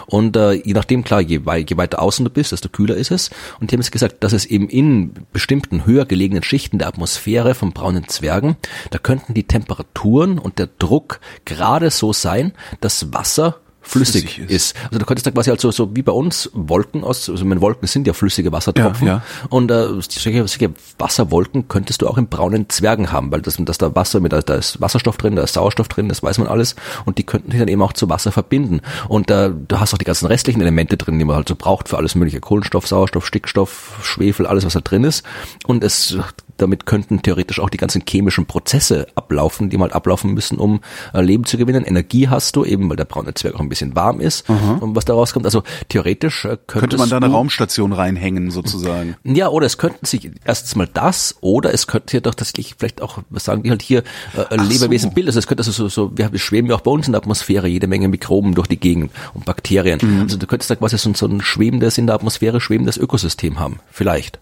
Und 0.05 0.35
äh, 0.37 0.53
je 0.53 0.73
nachdem, 0.73 1.03
klar, 1.03 1.21
je, 1.21 1.41
je 1.45 1.77
weiter 1.77 2.01
außen 2.01 2.25
du 2.25 2.31
bist, 2.31 2.51
desto 2.51 2.69
kühler 2.69 2.95
ist 2.95 3.11
es. 3.11 3.29
Und 3.59 3.71
die 3.71 3.75
haben 3.75 3.81
jetzt 3.81 3.91
gesagt, 3.91 4.23
dass 4.23 4.33
es 4.33 4.45
eben 4.45 4.69
in 4.69 5.13
bestimmten 5.33 5.85
höher 5.85 6.05
gelegenen 6.05 6.43
Schichten 6.43 6.79
der 6.79 6.87
Atmosphäre 6.87 7.55
von 7.55 7.71
braunen 7.73 8.07
Zwergen, 8.07 8.57
da 8.91 8.99
könnten 8.99 9.33
die 9.33 9.43
Temperaturen 9.45 10.39
und 10.39 10.59
der 10.59 10.69
Druck 10.79 11.19
gerade 11.45 11.91
so 11.91 12.13
sein, 12.13 12.53
dass 12.81 13.13
Wasser 13.13 13.59
flüssig, 13.87 14.35
Flüssig 14.35 14.51
ist. 14.51 14.75
ist. 14.75 14.85
Also 14.85 14.99
du 14.99 15.05
könntest 15.05 15.25
da 15.25 15.31
quasi 15.31 15.49
halt 15.49 15.61
so, 15.61 15.71
so 15.71 15.95
wie 15.95 16.01
bei 16.01 16.11
uns 16.11 16.49
Wolken 16.53 17.03
aus, 17.03 17.29
also 17.29 17.45
meine 17.45 17.61
Wolken 17.61 17.87
sind 17.87 18.05
ja 18.07 18.13
flüssige 18.13 18.51
Wassertropfen. 18.51 19.07
Ja, 19.07 19.13
ja. 19.15 19.21
Und 19.49 19.71
äh, 19.71 19.87
solche, 20.01 20.47
solche 20.47 20.71
Wasserwolken 20.97 21.67
könntest 21.67 22.01
du 22.01 22.07
auch 22.07 22.17
in 22.17 22.27
braunen 22.27 22.69
Zwergen 22.69 23.11
haben, 23.11 23.31
weil 23.31 23.41
das, 23.41 23.57
dass 23.59 23.77
da 23.77 23.95
Wasser 23.95 24.19
mit, 24.19 24.33
da 24.33 24.55
ist 24.55 24.81
Wasserstoff 24.81 25.17
drin, 25.17 25.35
da 25.35 25.43
ist 25.43 25.53
Sauerstoff 25.53 25.87
drin, 25.87 26.09
das 26.09 26.21
weiß 26.21 26.37
man 26.39 26.47
alles. 26.47 26.75
Und 27.05 27.17
die 27.17 27.23
könnten 27.23 27.51
sich 27.51 27.59
dann 27.59 27.69
eben 27.69 27.81
auch 27.81 27.93
zu 27.93 28.09
Wasser 28.09 28.31
verbinden. 28.31 28.81
Und 29.07 29.31
äh, 29.31 29.51
du 29.51 29.79
hast 29.79 29.93
auch 29.93 29.97
die 29.97 30.05
ganzen 30.05 30.27
restlichen 30.27 30.61
Elemente 30.61 30.97
drin, 30.97 31.17
die 31.17 31.25
man 31.25 31.35
halt 31.35 31.47
so 31.47 31.55
braucht 31.55 31.89
für 31.89 31.97
alles 31.97 32.15
mögliche. 32.15 32.39
Kohlenstoff, 32.39 32.87
Sauerstoff, 32.87 33.25
Stickstoff, 33.25 33.99
Schwefel, 34.03 34.45
alles 34.45 34.65
was 34.65 34.73
da 34.73 34.81
drin 34.81 35.03
ist. 35.03 35.23
Und 35.65 35.83
es 35.83 36.17
damit 36.57 36.85
könnten 36.85 37.21
theoretisch 37.21 37.59
auch 37.59 37.69
die 37.69 37.77
ganzen 37.77 38.03
chemischen 38.07 38.45
Prozesse 38.45 39.07
ablaufen, 39.15 39.69
die 39.69 39.77
mal 39.77 39.91
ablaufen 39.91 40.33
müssen, 40.33 40.57
um 40.57 40.81
äh, 41.13 41.21
Leben 41.21 41.45
zu 41.45 41.57
gewinnen. 41.57 41.83
Energie 41.85 42.27
hast 42.27 42.55
du, 42.55 42.65
eben 42.65 42.89
weil 42.89 42.97
der 42.97 43.05
braune 43.05 43.33
Zwerg 43.33 43.55
auch 43.55 43.59
ein 43.59 43.69
bisschen 43.69 43.95
warm 43.95 44.19
ist 44.19 44.49
und 44.49 44.95
was 44.95 45.05
da 45.05 45.13
rauskommt. 45.13 45.45
Also 45.45 45.63
theoretisch 45.89 46.45
äh, 46.45 46.57
Könnte 46.67 46.97
man 46.97 47.09
da 47.09 47.17
eine 47.17 47.27
Raumstation 47.27 47.93
reinhängen, 47.93 48.51
sozusagen. 48.51 49.15
ja, 49.23 49.49
oder 49.49 49.65
es 49.65 49.77
könnten 49.77 50.05
sich 50.05 50.29
erstens 50.45 50.75
mal 50.75 50.87
das, 50.93 51.35
oder 51.41 51.73
es 51.73 51.87
könnte 51.87 52.17
ja 52.17 52.21
doch 52.21 52.35
tatsächlich 52.35 52.75
vielleicht 52.77 53.01
auch, 53.01 53.19
was 53.29 53.43
sagen 53.45 53.63
die 53.63 53.69
halt 53.69 53.81
hier, 53.81 54.03
äh, 54.35 54.55
Lebewesen 54.55 55.09
so. 55.09 55.13
bilden. 55.15 55.29
Also 55.29 55.39
es 55.39 55.47
könnte 55.47 55.61
also 55.61 55.71
so, 55.71 55.87
so, 55.89 56.11
wir, 56.17 56.31
wir 56.31 56.39
schweben 56.39 56.69
ja 56.69 56.75
auch 56.75 56.81
bei 56.81 56.91
uns 56.91 57.07
in 57.07 57.13
der 57.13 57.21
Atmosphäre 57.21 57.67
jede 57.67 57.87
Menge 57.87 58.07
Mikroben 58.07 58.55
durch 58.55 58.67
die 58.67 58.79
Gegend 58.79 59.11
und 59.33 59.45
Bakterien. 59.45 59.99
Also 60.21 60.37
du 60.37 60.47
könntest 60.47 60.69
da 60.69 60.75
quasi 60.75 60.97
so, 60.97 61.09
ein- 61.09 61.15
so 61.15 61.25
ein 61.27 61.41
schwebendes, 61.41 61.97
in 61.97 62.07
der 62.07 62.15
Atmosphäre 62.15 62.59
schwebendes 62.61 62.97
Ökosystem 62.97 63.59
haben. 63.59 63.79
Vielleicht. 63.91 64.39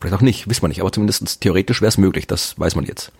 Vielleicht 0.00 0.14
auch 0.14 0.20
nicht, 0.20 0.48
wissen 0.48 0.62
wir 0.62 0.68
nicht, 0.68 0.80
aber 0.80 0.92
zumindest 0.92 1.40
theoretisch 1.40 1.80
wäre 1.80 1.88
es 1.88 1.96
möglich, 1.96 2.26
das 2.26 2.58
weiß 2.58 2.76
man 2.76 2.84
jetzt. 2.84 3.12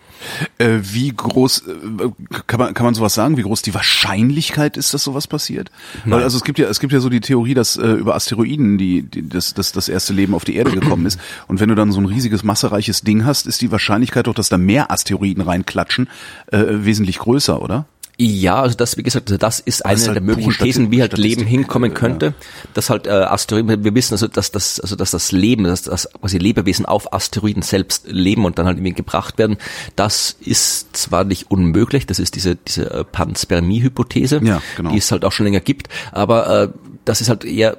Äh, 0.59 0.79
wie 0.81 1.11
groß 1.11 1.63
äh, 1.67 2.09
kann 2.45 2.59
man 2.59 2.73
kann 2.73 2.85
man 2.85 2.93
sowas 2.93 3.13
sagen? 3.13 3.37
Wie 3.37 3.41
groß 3.41 3.61
die 3.63 3.73
Wahrscheinlichkeit 3.73 4.77
ist, 4.77 4.93
dass 4.93 5.03
sowas 5.03 5.27
passiert? 5.27 5.71
Weil 6.05 6.23
also 6.23 6.37
es 6.37 6.43
gibt 6.43 6.59
ja 6.59 6.67
es 6.67 6.79
gibt 6.79 6.93
ja 6.93 6.99
so 6.99 7.09
die 7.09 7.19
Theorie, 7.19 7.53
dass 7.53 7.77
äh, 7.77 7.87
über 7.87 8.15
Asteroiden 8.15 8.77
die, 8.77 9.03
die 9.03 9.27
das, 9.27 9.53
das 9.53 9.71
das 9.71 9.89
erste 9.89 10.13
Leben 10.13 10.35
auf 10.35 10.45
die 10.45 10.55
Erde 10.55 10.71
gekommen 10.71 11.05
ist 11.05 11.19
und 11.47 11.59
wenn 11.59 11.69
du 11.69 11.75
dann 11.75 11.91
so 11.91 11.99
ein 11.99 12.05
riesiges 12.05 12.43
massereiches 12.43 13.01
Ding 13.01 13.25
hast, 13.25 13.47
ist 13.47 13.61
die 13.61 13.71
Wahrscheinlichkeit 13.71 14.27
doch, 14.27 14.33
dass 14.33 14.49
da 14.49 14.57
mehr 14.57 14.91
Asteroiden 14.91 15.41
reinklatschen, 15.41 16.09
äh, 16.51 16.63
wesentlich 16.67 17.19
größer, 17.19 17.61
oder? 17.61 17.85
Ja, 18.19 18.61
also 18.61 18.75
das, 18.75 18.97
wie 18.97 19.03
gesagt, 19.03 19.29
also 19.29 19.37
das 19.37 19.59
ist 19.59 19.85
eine 19.85 19.93
ist 19.93 20.07
halt 20.07 20.15
der 20.15 20.23
möglichen 20.23 20.51
pure 20.51 20.63
Thesen, 20.63 20.91
wie 20.91 21.01
halt 21.01 21.11
Statistik, 21.11 21.37
Leben 21.37 21.47
hinkommen 21.47 21.93
könnte. 21.93 22.33
Dass 22.73 22.89
halt 22.89 23.05
äh, 23.05 23.11
Asteroiden, 23.11 23.83
wir 23.83 23.93
wissen 23.93 24.15
also, 24.15 24.27
dass 24.27 24.51
das, 24.51 24.79
also 24.79 24.95
dass 24.95 25.11
das 25.11 25.31
Leben, 25.31 25.65
dass 25.65 25.83
das 25.83 26.09
quasi 26.19 26.39
Lebewesen 26.39 26.87
auf 26.87 27.13
Asteroiden 27.13 27.61
selbst 27.61 28.07
leben 28.07 28.45
und 28.45 28.57
dann 28.57 28.65
halt 28.65 28.77
irgendwie 28.77 28.93
gebracht 28.93 29.37
werden, 29.37 29.57
das 29.95 30.35
ist 30.39 30.97
zwar 30.97 31.25
nicht 31.25 31.51
unmöglich, 31.51 32.07
das 32.07 32.17
ist 32.17 32.33
diese, 32.33 32.55
diese 32.55 32.89
äh, 32.89 33.03
Panspermie-Hypothese, 33.03 34.41
Ja, 34.43 34.63
genau. 34.75 34.91
die 34.91 34.97
es 34.97 35.11
halt 35.11 35.23
auch 35.23 35.31
schon 35.31 35.45
länger 35.45 35.59
gibt, 35.59 35.89
aber 36.11 36.63
äh, 36.63 36.69
das 37.05 37.21
ist 37.21 37.29
halt 37.29 37.45
eher 37.45 37.77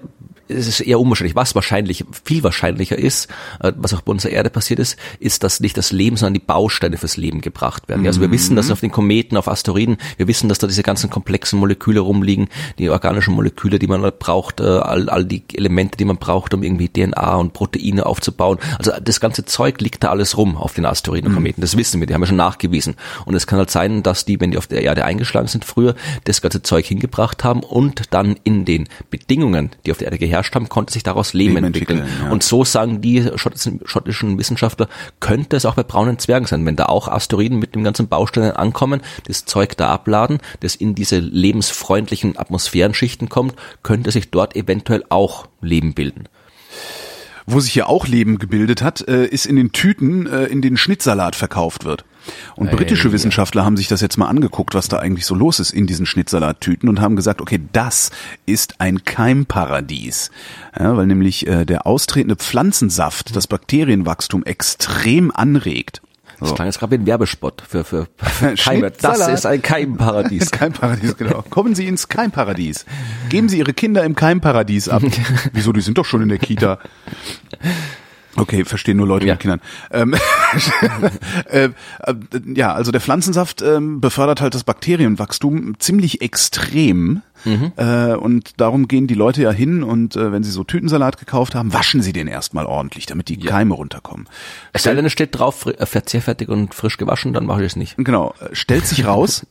es 0.48 0.66
ist 0.66 0.80
eher 0.80 1.00
unwahrscheinlich. 1.00 1.36
Was 1.36 1.54
wahrscheinlich, 1.54 2.04
viel 2.24 2.42
wahrscheinlicher 2.42 2.98
ist, 2.98 3.28
äh, 3.60 3.72
was 3.76 3.94
auch 3.94 4.00
bei 4.00 4.12
unserer 4.12 4.32
Erde 4.32 4.50
passiert 4.50 4.80
ist, 4.80 4.98
ist, 5.20 5.42
dass 5.42 5.60
nicht 5.60 5.76
das 5.76 5.92
Leben, 5.92 6.16
sondern 6.16 6.34
die 6.34 6.40
Bausteine 6.40 6.96
fürs 6.96 7.16
Leben 7.16 7.40
gebracht 7.40 7.88
werden. 7.88 8.06
Also 8.06 8.20
wir 8.20 8.30
wissen, 8.30 8.56
dass 8.56 8.70
auf 8.70 8.80
den 8.80 8.90
Kometen, 8.90 9.36
auf 9.36 9.48
Asteroiden, 9.48 9.98
wir 10.16 10.26
wissen, 10.28 10.48
dass 10.48 10.58
da 10.58 10.66
diese 10.66 10.82
ganzen 10.82 11.10
komplexen 11.10 11.58
Moleküle 11.58 12.00
rumliegen, 12.00 12.48
die 12.78 12.90
organischen 12.90 13.34
Moleküle, 13.34 13.78
die 13.78 13.86
man 13.86 14.00
braucht, 14.18 14.60
äh, 14.60 14.64
all, 14.64 15.08
all 15.08 15.24
die 15.24 15.44
Elemente, 15.52 15.96
die 15.96 16.04
man 16.04 16.16
braucht, 16.16 16.54
um 16.54 16.62
irgendwie 16.62 16.88
DNA 16.88 17.34
und 17.36 17.52
Proteine 17.52 18.06
aufzubauen. 18.06 18.58
Also 18.78 18.92
das 19.02 19.20
ganze 19.20 19.44
Zeug 19.44 19.80
liegt 19.80 20.04
da 20.04 20.10
alles 20.10 20.36
rum 20.36 20.56
auf 20.56 20.74
den 20.74 20.86
Asteroiden 20.86 21.28
und 21.28 21.34
Kometen. 21.34 21.60
Das 21.60 21.76
wissen 21.76 22.00
wir, 22.00 22.06
die 22.06 22.14
haben 22.14 22.22
wir 22.22 22.26
schon 22.26 22.36
nachgewiesen. 22.36 22.96
Und 23.24 23.34
es 23.34 23.46
kann 23.46 23.58
halt 23.58 23.70
sein, 23.70 24.02
dass 24.02 24.24
die, 24.24 24.40
wenn 24.40 24.50
die 24.50 24.58
auf 24.58 24.66
der 24.66 24.82
Erde 24.82 25.04
eingeschlagen 25.04 25.48
sind 25.48 25.64
früher, 25.64 25.94
das 26.24 26.40
ganze 26.40 26.62
Zeug 26.62 26.86
hingebracht 26.86 27.44
haben 27.44 27.62
und 27.62 28.14
dann 28.14 28.36
in 28.44 28.64
den 28.64 28.88
Bedingungen, 29.10 29.70
die 29.84 29.90
auf 29.90 29.98
der 29.98 30.06
Erde 30.06 30.18
geherrscht 30.18 30.37
haben, 30.42 30.68
konnte 30.68 30.92
sich 30.92 31.02
daraus 31.02 31.32
Leben, 31.32 31.54
Leben 31.54 31.66
entwickeln. 31.66 32.00
entwickeln 32.00 32.26
ja. 32.26 32.32
Und 32.32 32.42
so 32.42 32.64
sagen 32.64 33.00
die 33.00 33.30
schottischen, 33.36 33.80
schottischen 33.84 34.38
Wissenschaftler, 34.38 34.88
könnte 35.20 35.56
es 35.56 35.64
auch 35.64 35.74
bei 35.74 35.82
braunen 35.82 36.18
Zwergen 36.18 36.46
sein, 36.46 36.64
wenn 36.66 36.76
da 36.76 36.86
auch 36.86 37.08
Asteroiden 37.08 37.58
mit 37.58 37.74
dem 37.74 37.84
ganzen 37.84 38.08
Bausteinen 38.08 38.52
ankommen, 38.52 39.00
das 39.26 39.44
Zeug 39.44 39.76
da 39.76 39.88
abladen, 39.88 40.38
das 40.60 40.74
in 40.74 40.94
diese 40.94 41.18
lebensfreundlichen 41.18 42.38
Atmosphärenschichten 42.38 43.28
kommt, 43.28 43.54
könnte 43.82 44.10
sich 44.10 44.30
dort 44.30 44.56
eventuell 44.56 45.04
auch 45.08 45.48
Leben 45.60 45.94
bilden. 45.94 46.28
Wo 47.46 47.60
sich 47.60 47.74
ja 47.74 47.86
auch 47.86 48.06
Leben 48.06 48.38
gebildet 48.38 48.82
hat, 48.82 49.08
äh, 49.08 49.24
ist 49.24 49.46
in 49.46 49.56
den 49.56 49.72
Tüten, 49.72 50.26
äh, 50.26 50.44
in 50.44 50.60
denen 50.60 50.76
Schnittsalat 50.76 51.34
verkauft 51.34 51.86
wird. 51.86 52.04
Und 52.56 52.70
britische 52.70 53.12
Wissenschaftler 53.12 53.64
haben 53.64 53.76
sich 53.76 53.88
das 53.88 54.00
jetzt 54.00 54.16
mal 54.16 54.28
angeguckt, 54.28 54.74
was 54.74 54.88
da 54.88 54.98
eigentlich 54.98 55.26
so 55.26 55.34
los 55.34 55.60
ist 55.60 55.72
in 55.72 55.86
diesen 55.86 56.06
Schnittsalattüten 56.06 56.88
und 56.88 57.00
haben 57.00 57.16
gesagt, 57.16 57.40
okay, 57.40 57.60
das 57.72 58.10
ist 58.46 58.80
ein 58.80 59.04
Keimparadies. 59.04 60.30
Ja, 60.78 60.96
weil 60.96 61.06
nämlich 61.06 61.46
äh, 61.46 61.64
der 61.64 61.86
austretende 61.86 62.36
Pflanzensaft 62.36 63.34
das 63.34 63.46
Bakterienwachstum 63.46 64.44
extrem 64.44 65.30
anregt. 65.30 66.02
Das 66.40 66.54
klang 66.54 66.66
jetzt 66.66 66.78
gerade 66.78 66.92
wie 66.92 67.02
ein 67.02 67.06
Werbespot 67.06 67.62
für, 67.66 67.84
für, 67.84 68.06
für 68.16 68.54
Keime. 68.54 68.90
Das 68.90 69.26
ist 69.26 69.44
ein 69.44 69.60
Keimparadies. 69.60 70.50
Keimparadies, 70.52 71.16
genau. 71.16 71.42
Kommen 71.50 71.74
Sie 71.74 71.86
ins 71.86 72.08
Keimparadies. 72.08 72.86
Geben 73.28 73.48
Sie 73.48 73.58
Ihre 73.58 73.72
Kinder 73.72 74.04
im 74.04 74.14
Keimparadies 74.14 74.88
ab. 74.88 75.02
Wieso, 75.52 75.72
die 75.72 75.80
sind 75.80 75.98
doch 75.98 76.04
schon 76.04 76.22
in 76.22 76.28
der 76.28 76.38
Kita. 76.38 76.78
Okay, 78.36 78.64
verstehen 78.64 78.96
nur 78.96 79.06
Leute 79.06 79.26
ja. 79.26 79.34
mit 79.34 79.40
Kindern. 79.40 79.60
Ähm, 79.90 80.14
äh, 81.50 81.64
äh, 81.64 81.70
ja, 82.54 82.72
also 82.72 82.92
der 82.92 83.00
Pflanzensaft 83.00 83.62
äh, 83.62 83.78
befördert 83.80 84.40
halt 84.40 84.54
das 84.54 84.64
Bakterienwachstum 84.64 85.78
ziemlich 85.78 86.20
extrem. 86.20 87.22
Mhm. 87.44 87.72
Äh, 87.76 88.14
und 88.14 88.60
darum 88.60 88.88
gehen 88.88 89.06
die 89.06 89.14
Leute 89.14 89.42
ja 89.42 89.50
hin 89.50 89.82
und 89.82 90.16
äh, 90.16 90.32
wenn 90.32 90.42
sie 90.42 90.50
so 90.50 90.64
Tütensalat 90.64 91.18
gekauft 91.18 91.54
haben, 91.54 91.72
waschen 91.72 92.02
sie 92.02 92.12
den 92.12 92.26
erstmal 92.26 92.66
ordentlich, 92.66 93.06
damit 93.06 93.28
die 93.28 93.40
ja. 93.40 93.50
Keime 93.50 93.74
runterkommen. 93.74 94.28
Es 94.72 94.82
sei 94.82 94.94
denn, 94.94 95.04
es 95.04 95.12
steht 95.12 95.38
drauf, 95.38 95.66
verzehrfertig 95.78 96.48
und 96.48 96.74
frisch 96.74 96.96
gewaschen, 96.96 97.32
dann 97.32 97.46
mache 97.46 97.60
ich 97.60 97.66
es 97.66 97.76
nicht. 97.76 97.96
Genau. 97.96 98.34
Stellt 98.52 98.86
sich 98.86 99.06
raus, 99.06 99.46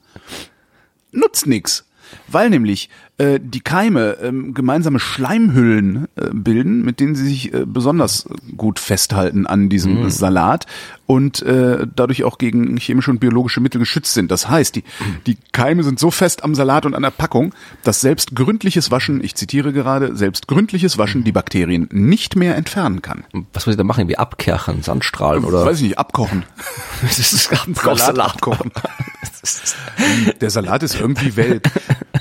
nutzt 1.11 1.47
nix. 1.47 1.86
Weil 2.28 2.49
nämlich 2.49 2.89
äh, 3.20 3.39
die 3.41 3.61
Keime 3.61 4.18
ähm, 4.22 4.53
gemeinsame 4.53 4.99
Schleimhüllen 4.99 6.07
äh, 6.15 6.30
bilden, 6.32 6.86
mit 6.86 6.99
denen 6.99 7.15
sie 7.15 7.26
sich 7.26 7.53
äh, 7.53 7.65
besonders 7.65 8.28
gut 8.55 8.80
festhalten 8.80 9.47
an 9.47 9.70
diesem 9.70 10.05
mm. 10.05 10.09
Salat 10.11 10.68
und 11.07 11.41
äh, 11.41 11.88
dadurch 11.95 12.24
auch 12.26 12.38
gegen 12.38 12.78
chemische 12.78 13.09
und 13.09 13.20
biologische 13.20 13.59
Mittel 13.59 13.80
geschützt 13.80 14.13
sind. 14.13 14.30
Das 14.30 14.49
heißt, 14.49 14.76
die, 14.76 14.84
die 15.26 15.38
Keime 15.51 15.84
sind 15.84 15.99
so 15.99 16.11
fest 16.11 16.43
am 16.43 16.53
Salat 16.53 16.86
und 16.86 16.93
an 16.93 17.01
der 17.01 17.11
Packung, 17.11 17.55
dass 17.84 18.01
selbst 18.01 18.36
gründliches 18.36 18.91
Waschen, 18.91 19.24
ich 19.24 19.34
zitiere 19.34 19.74
gerade, 19.74 20.15
selbst 20.15 20.47
gründliches 20.47 20.99
Waschen 20.99 21.24
die 21.24 21.32
Bakterien 21.32 21.89
nicht 21.91 22.36
mehr 22.36 22.55
entfernen 22.55 23.01
kann. 23.01 23.24
Was 23.53 23.65
muss 23.65 23.74
ich 23.74 23.78
da 23.78 23.84
machen? 23.84 24.07
Wie 24.09 24.18
abkerchen, 24.18 24.84
Sandstrahlen 24.84 25.43
oder? 25.43 25.65
Weiß 25.65 25.78
ich 25.78 25.84
nicht, 25.84 25.97
abkochen. 25.97 26.43
das 27.01 27.18
ist 27.18 27.49
Salat, 27.49 27.97
Salat 27.97 28.36
abkochen. 28.36 28.72
Der 30.41 30.49
Salat 30.49 30.84
ist 30.84 30.99
irgendwie 30.99 31.36
welk. 31.36 31.72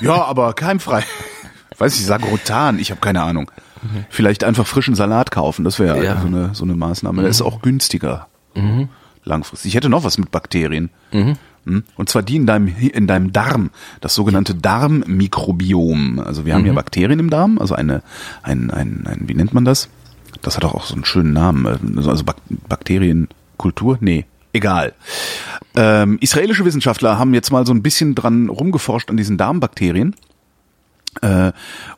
Ja, 0.01 0.25
aber 0.25 0.53
keimfrei. 0.53 1.03
Weiß 1.77 1.95
ich, 1.95 2.05
Sagrotan, 2.05 2.79
ich 2.79 2.91
habe 2.91 3.01
keine 3.01 3.21
Ahnung. 3.21 3.51
Vielleicht 4.09 4.43
einfach 4.43 4.65
frischen 4.65 4.95
Salat 4.95 5.31
kaufen, 5.31 5.63
das 5.63 5.79
wäre 5.79 6.03
ja. 6.03 6.19
so, 6.19 6.27
eine, 6.27 6.49
so 6.53 6.63
eine 6.63 6.75
Maßnahme. 6.75 7.21
Der 7.21 7.29
ist 7.29 7.41
auch 7.41 7.61
günstiger. 7.61 8.27
Mhm. 8.55 8.89
Langfristig. 9.23 9.69
Ich 9.69 9.75
hätte 9.75 9.89
noch 9.89 10.03
was 10.03 10.17
mit 10.17 10.31
Bakterien. 10.31 10.89
Mhm. 11.11 11.35
Hm? 11.65 11.83
Und 11.95 12.09
zwar 12.09 12.23
die 12.23 12.37
in 12.37 12.45
deinem, 12.45 12.67
in 12.67 13.07
deinem 13.07 13.33
Darm, 13.33 13.71
das 14.01 14.15
sogenannte 14.15 14.55
Darmmikrobiom. 14.55 16.19
Also 16.19 16.45
wir 16.45 16.53
haben 16.53 16.61
mhm. 16.61 16.67
ja 16.67 16.73
Bakterien 16.73 17.19
im 17.19 17.29
Darm, 17.29 17.59
also 17.59 17.75
eine, 17.75 18.01
ein, 18.41 18.71
ein, 18.71 19.05
ein, 19.05 19.23
wie 19.27 19.35
nennt 19.35 19.53
man 19.53 19.65
das? 19.65 19.89
Das 20.41 20.55
hat 20.55 20.65
auch 20.65 20.85
so 20.85 20.95
einen 20.95 21.05
schönen 21.05 21.33
Namen. 21.33 21.97
Also 21.97 22.23
Bakterienkultur? 22.69 23.97
Nee, 23.99 24.25
egal. 24.57 24.93
Ähm, 25.75 26.17
israelische 26.19 26.65
Wissenschaftler 26.65 27.17
haben 27.17 27.33
jetzt 27.33 27.51
mal 27.51 27.65
so 27.65 27.73
ein 27.73 27.83
bisschen 27.83 28.15
dran 28.15 28.49
rumgeforscht 28.49 29.09
an 29.09 29.17
diesen 29.17 29.37
Darmbakterien 29.37 30.15
äh, 31.21 31.51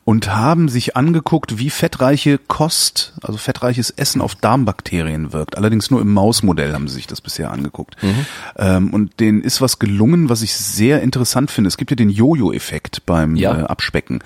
und 0.04 0.34
haben 0.34 0.68
sich 0.68 0.96
angeguckt, 0.96 1.58
wie 1.58 1.70
fettreiche 1.70 2.38
Kost, 2.38 3.12
also 3.22 3.38
fettreiches 3.38 3.90
Essen 3.90 4.20
auf 4.20 4.34
Darmbakterien 4.34 5.32
wirkt. 5.32 5.56
Allerdings 5.56 5.90
nur 5.90 6.00
im 6.00 6.12
Mausmodell 6.12 6.72
haben 6.72 6.88
sie 6.88 6.94
sich 6.94 7.06
das 7.06 7.20
bisher 7.20 7.50
angeguckt. 7.50 7.96
Mhm. 8.02 8.26
Ähm, 8.56 8.94
und 8.94 9.20
denen 9.20 9.42
ist 9.42 9.60
was 9.60 9.78
gelungen, 9.78 10.28
was 10.28 10.42
ich 10.42 10.54
sehr 10.54 11.02
interessant 11.02 11.50
finde. 11.50 11.68
Es 11.68 11.76
gibt 11.76 11.90
ja 11.90 11.96
den 11.96 12.10
Jojo-Effekt 12.10 13.06
beim 13.06 13.36
ja. 13.36 13.60
äh, 13.60 13.62
Abspecken. 13.64 14.22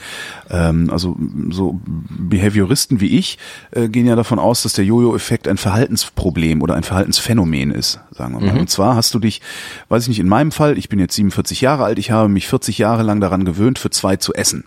Ähm, 0.51 0.91
also 0.91 1.16
so 1.51 1.80
Behavioristen 1.85 3.01
wie 3.01 3.18
ich 3.18 3.39
äh, 3.72 3.89
gehen 3.89 4.07
ja 4.07 4.16
davon 4.16 4.39
aus, 4.39 4.62
dass 4.62 4.72
der 4.74 4.85
Jojo-Effekt 4.85 5.49
ein 5.49 5.57
Verhaltensproblem 5.57 6.62
oder 6.62 6.74
ein 6.74 6.85
Verhaltensphänomen 6.85 7.70
ist, 7.70 8.01
sagen 8.11 8.35
wir 8.35 8.41
mal. 8.41 8.55
Mhm. 8.55 8.61
Und 8.61 8.70
zwar 8.70 8.97
hast 8.97 9.12
du 9.14 9.18
dich, 9.18 9.43
weiß 9.89 10.05
ich 10.05 10.09
nicht, 10.09 10.20
in 10.20 10.28
meinem 10.28 10.53
Fall, 10.53 10.78
ich 10.78 10.89
bin 10.89 10.99
jetzt 10.99 11.14
47 11.14 11.61
Jahre 11.61 11.85
alt, 11.85 11.99
ich 11.99 12.11
habe 12.11 12.28
mich 12.28 12.47
40 12.49 12.78
Jahre 12.78 13.03
lang 13.03 13.20
daran 13.20 13.45
gewöhnt, 13.45 13.78
für 13.78 13.91
zwei 13.91 14.16
zu 14.16 14.32
essen. 14.32 14.64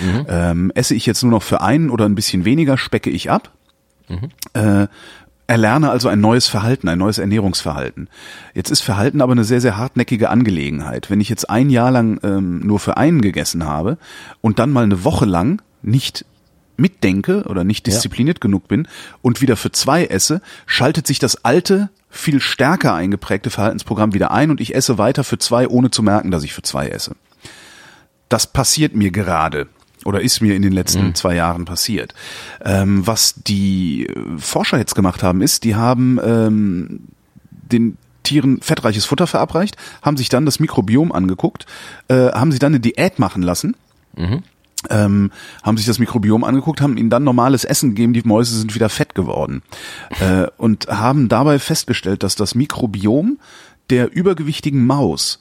Mhm. 0.00 0.26
Ähm, 0.28 0.72
esse 0.74 0.94
ich 0.94 1.06
jetzt 1.06 1.22
nur 1.22 1.32
noch 1.32 1.42
für 1.42 1.60
einen 1.60 1.90
oder 1.90 2.06
ein 2.06 2.14
bisschen 2.14 2.44
weniger, 2.44 2.78
specke 2.78 3.10
ich 3.10 3.30
ab. 3.30 3.50
Mhm. 4.08 4.28
Äh, 4.54 4.88
erlerne 5.50 5.90
also 5.90 6.08
ein 6.08 6.20
neues 6.20 6.46
Verhalten, 6.46 6.88
ein 6.88 6.98
neues 6.98 7.18
Ernährungsverhalten. 7.18 8.08
Jetzt 8.54 8.70
ist 8.70 8.82
Verhalten 8.82 9.20
aber 9.20 9.32
eine 9.32 9.42
sehr, 9.42 9.60
sehr 9.60 9.76
hartnäckige 9.76 10.30
Angelegenheit. 10.30 11.10
Wenn 11.10 11.20
ich 11.20 11.28
jetzt 11.28 11.50
ein 11.50 11.70
Jahr 11.70 11.90
lang 11.90 12.20
ähm, 12.22 12.60
nur 12.60 12.78
für 12.78 12.96
einen 12.96 13.20
gegessen 13.20 13.66
habe 13.66 13.98
und 14.40 14.60
dann 14.60 14.70
mal 14.70 14.84
eine 14.84 15.02
Woche 15.02 15.24
lang 15.24 15.60
nicht 15.82 16.24
mitdenke 16.76 17.44
oder 17.48 17.64
nicht 17.64 17.86
diszipliniert 17.86 18.38
ja. 18.38 18.42
genug 18.42 18.68
bin 18.68 18.86
und 19.22 19.40
wieder 19.40 19.56
für 19.56 19.72
zwei 19.72 20.04
esse, 20.04 20.40
schaltet 20.66 21.08
sich 21.08 21.18
das 21.18 21.44
alte, 21.44 21.90
viel 22.08 22.40
stärker 22.40 22.94
eingeprägte 22.94 23.50
Verhaltensprogramm 23.50 24.14
wieder 24.14 24.30
ein 24.30 24.52
und 24.52 24.60
ich 24.60 24.74
esse 24.74 24.98
weiter 24.98 25.24
für 25.24 25.38
zwei, 25.38 25.66
ohne 25.68 25.90
zu 25.90 26.02
merken, 26.02 26.30
dass 26.30 26.44
ich 26.44 26.54
für 26.54 26.62
zwei 26.62 26.88
esse 26.88 27.16
das 28.30 28.46
passiert 28.46 28.96
mir 28.96 29.10
gerade 29.10 29.68
oder 30.06 30.22
ist 30.22 30.40
mir 30.40 30.56
in 30.56 30.62
den 30.62 30.72
letzten 30.72 31.08
mhm. 31.08 31.14
zwei 31.14 31.34
Jahren 31.34 31.66
passiert. 31.66 32.14
Ähm, 32.64 33.06
was 33.06 33.34
die 33.36 34.08
Forscher 34.38 34.78
jetzt 34.78 34.94
gemacht 34.94 35.22
haben, 35.22 35.42
ist, 35.42 35.64
die 35.64 35.74
haben 35.74 36.18
ähm, 36.24 37.00
den 37.50 37.98
Tieren 38.22 38.60
fettreiches 38.60 39.04
Futter 39.04 39.26
verabreicht, 39.26 39.76
haben 40.02 40.16
sich 40.16 40.28
dann 40.28 40.46
das 40.46 40.60
Mikrobiom 40.60 41.12
angeguckt, 41.12 41.66
äh, 42.08 42.30
haben 42.32 42.52
sie 42.52 42.58
dann 42.58 42.72
eine 42.72 42.80
Diät 42.80 43.18
machen 43.18 43.42
lassen. 43.42 43.76
Mhm. 44.16 44.42
Ähm, 44.88 45.30
haben 45.62 45.76
sich 45.76 45.84
das 45.84 45.98
Mikrobiom 45.98 46.42
angeguckt, 46.42 46.80
haben 46.80 46.96
ihnen 46.96 47.10
dann 47.10 47.22
normales 47.22 47.64
Essen 47.64 47.90
gegeben, 47.90 48.14
die 48.14 48.22
Mäuse 48.22 48.56
sind 48.56 48.74
wieder 48.74 48.88
fett 48.88 49.14
geworden 49.14 49.62
äh, 50.20 50.46
und 50.56 50.86
haben 50.88 51.28
dabei 51.28 51.58
festgestellt, 51.58 52.22
dass 52.22 52.34
das 52.34 52.54
Mikrobiom 52.54 53.38
der 53.90 54.10
übergewichtigen 54.10 54.86
Maus 54.86 55.38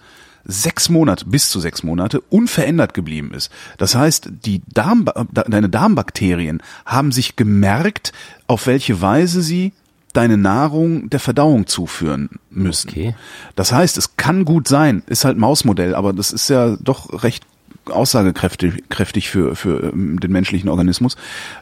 sechs 0.49 0.89
Monate, 0.89 1.25
bis 1.25 1.49
zu 1.49 1.59
sechs 1.59 1.83
Monate 1.83 2.21
unverändert 2.21 2.93
geblieben 2.93 3.31
ist. 3.33 3.51
Das 3.77 3.95
heißt, 3.95 4.29
die 4.45 4.61
Darm, 4.67 5.05
deine 5.31 5.69
Darmbakterien 5.69 6.61
haben 6.85 7.11
sich 7.11 7.35
gemerkt, 7.35 8.11
auf 8.47 8.65
welche 8.65 8.99
Weise 9.01 9.41
sie 9.41 9.73
deine 10.13 10.37
Nahrung 10.37 11.09
der 11.09 11.19
Verdauung 11.19 11.67
zuführen 11.67 12.39
müssen. 12.49 12.89
Okay. 12.89 13.15
Das 13.55 13.71
heißt, 13.71 13.97
es 13.97 14.17
kann 14.17 14.43
gut 14.43 14.67
sein, 14.67 15.03
ist 15.05 15.23
halt 15.23 15.37
Mausmodell, 15.37 15.93
aber 15.93 16.13
das 16.13 16.31
ist 16.31 16.49
ja 16.49 16.77
doch 16.77 17.23
recht 17.23 17.45
aussagekräftig 17.85 18.89
kräftig 18.89 19.29
für, 19.29 19.55
für 19.55 19.91
ähm, 19.93 20.19
den 20.19 20.31
menschlichen 20.31 20.69
Organismus. 20.69 21.15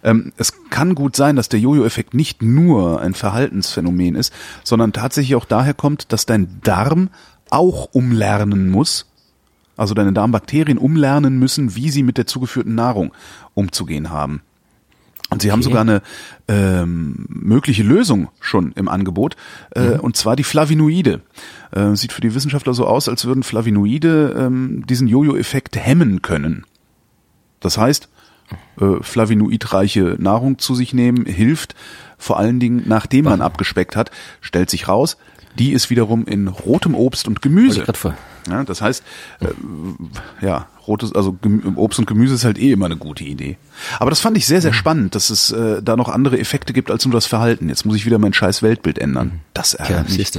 Ähm, 0.04 0.32
es 0.38 0.54
kann 0.70 0.96
gut 0.96 1.16
sein, 1.16 1.36
dass 1.36 1.50
der 1.50 1.60
Jojo-Effekt 1.60 2.14
nicht 2.14 2.42
nur 2.42 3.02
ein 3.02 3.14
Verhaltensphänomen 3.14 4.16
ist, 4.16 4.34
sondern 4.64 4.94
tatsächlich 4.94 5.36
auch 5.36 5.46
daher 5.46 5.74
kommt, 5.74 6.12
dass 6.12 6.26
dein 6.26 6.60
Darm 6.64 7.10
auch 7.50 7.90
umlernen 7.94 8.70
muss, 8.70 9.06
also 9.76 9.94
deine 9.94 10.14
Darmbakterien 10.14 10.78
umlernen 10.78 11.40
müssen, 11.40 11.76
wie 11.76 11.90
sie 11.90 12.04
mit 12.04 12.18
der 12.18 12.28
zugeführten 12.28 12.76
Nahrung 12.76 13.14
umzugehen 13.54 14.10
haben. 14.10 14.42
Und 15.30 15.42
sie 15.42 15.50
okay. 15.50 15.54
haben 15.54 15.64
sogar 15.64 15.82
eine 15.82 16.02
ähm, 16.48 17.26
mögliche 17.28 17.84
Lösung 17.84 18.30
schon 18.40 18.72
im 18.74 18.88
Angebot, 18.88 19.36
äh, 19.76 19.96
mhm. 19.96 20.00
und 20.00 20.16
zwar 20.16 20.38
die 20.38 20.46
Flavinoide. 20.46 21.22
Äh, 21.72 21.96
sieht 21.96 22.14
für 22.14 22.22
die 22.22 22.34
Wissenschaftler 22.34 22.74
so 22.74 22.86
aus, 22.88 23.10
als 23.10 23.26
würden 23.26 23.44
Flavinoide 23.44 24.36
ähm, 24.38 24.86
diesen 24.88 25.08
Jojo-Effekt 25.08 25.76
hemmen 25.76 26.22
können. 26.22 26.66
Das 27.60 27.78
heißt, 27.78 28.08
äh, 28.80 29.02
flavonoidreiche 29.04 30.16
Nahrung 30.18 30.60
zu 30.60 30.76
sich 30.76 30.94
nehmen, 30.94 31.26
hilft 31.26 31.76
vor 32.18 32.40
allen 32.40 32.60
Dingen, 32.60 32.84
nachdem 32.86 33.26
man 33.26 33.42
abgespeckt 33.42 33.96
hat, 33.96 34.12
stellt 34.42 34.70
sich 34.70 34.88
raus, 34.88 35.18
die 35.58 35.74
ist 35.74 35.90
wiederum 35.90 36.26
in 36.26 36.48
rotem 36.48 36.96
Obst 36.96 37.28
und 37.28 37.42
Gemüse. 37.42 37.86
Ja, 38.50 38.64
das 38.64 38.82
heißt, 38.82 39.04
äh, 39.42 40.46
ja, 40.46 40.68
rotes, 40.88 41.14
also 41.14 41.38
Obst 41.76 42.00
und 42.00 42.06
Gemüse 42.06 42.36
ist 42.36 42.46
halt 42.46 42.58
eh 42.58 42.72
immer 42.72 42.86
eine 42.86 42.96
gute 42.96 43.24
Idee. 43.24 43.58
Aber 44.00 44.10
das 44.10 44.20
fand 44.20 44.38
ich 44.38 44.48
sehr, 44.48 44.62
sehr 44.62 44.74
spannend, 44.74 45.16
dass 45.16 45.30
es 45.30 45.52
äh, 45.52 45.82
da 45.84 45.96
noch 45.98 46.10
andere 46.10 46.40
Effekte 46.40 46.74
gibt 46.74 46.90
als 46.90 47.06
nur 47.06 47.14
das 47.14 47.26
Verhalten. 47.26 47.70
Jetzt 47.70 47.86
muss 47.86 47.96
ich 47.96 48.06
wieder 48.06 48.20
mein 48.20 48.34
scheiß 48.34 48.64
Weltbild 48.64 49.00
ändern. 49.00 49.42
Das 49.54 49.74
ärgert 49.74 50.10
ja, 50.10 50.18
mich. 50.18 50.32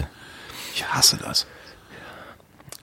Ich 0.75 0.87
hasse 0.87 1.19
das. 1.23 1.47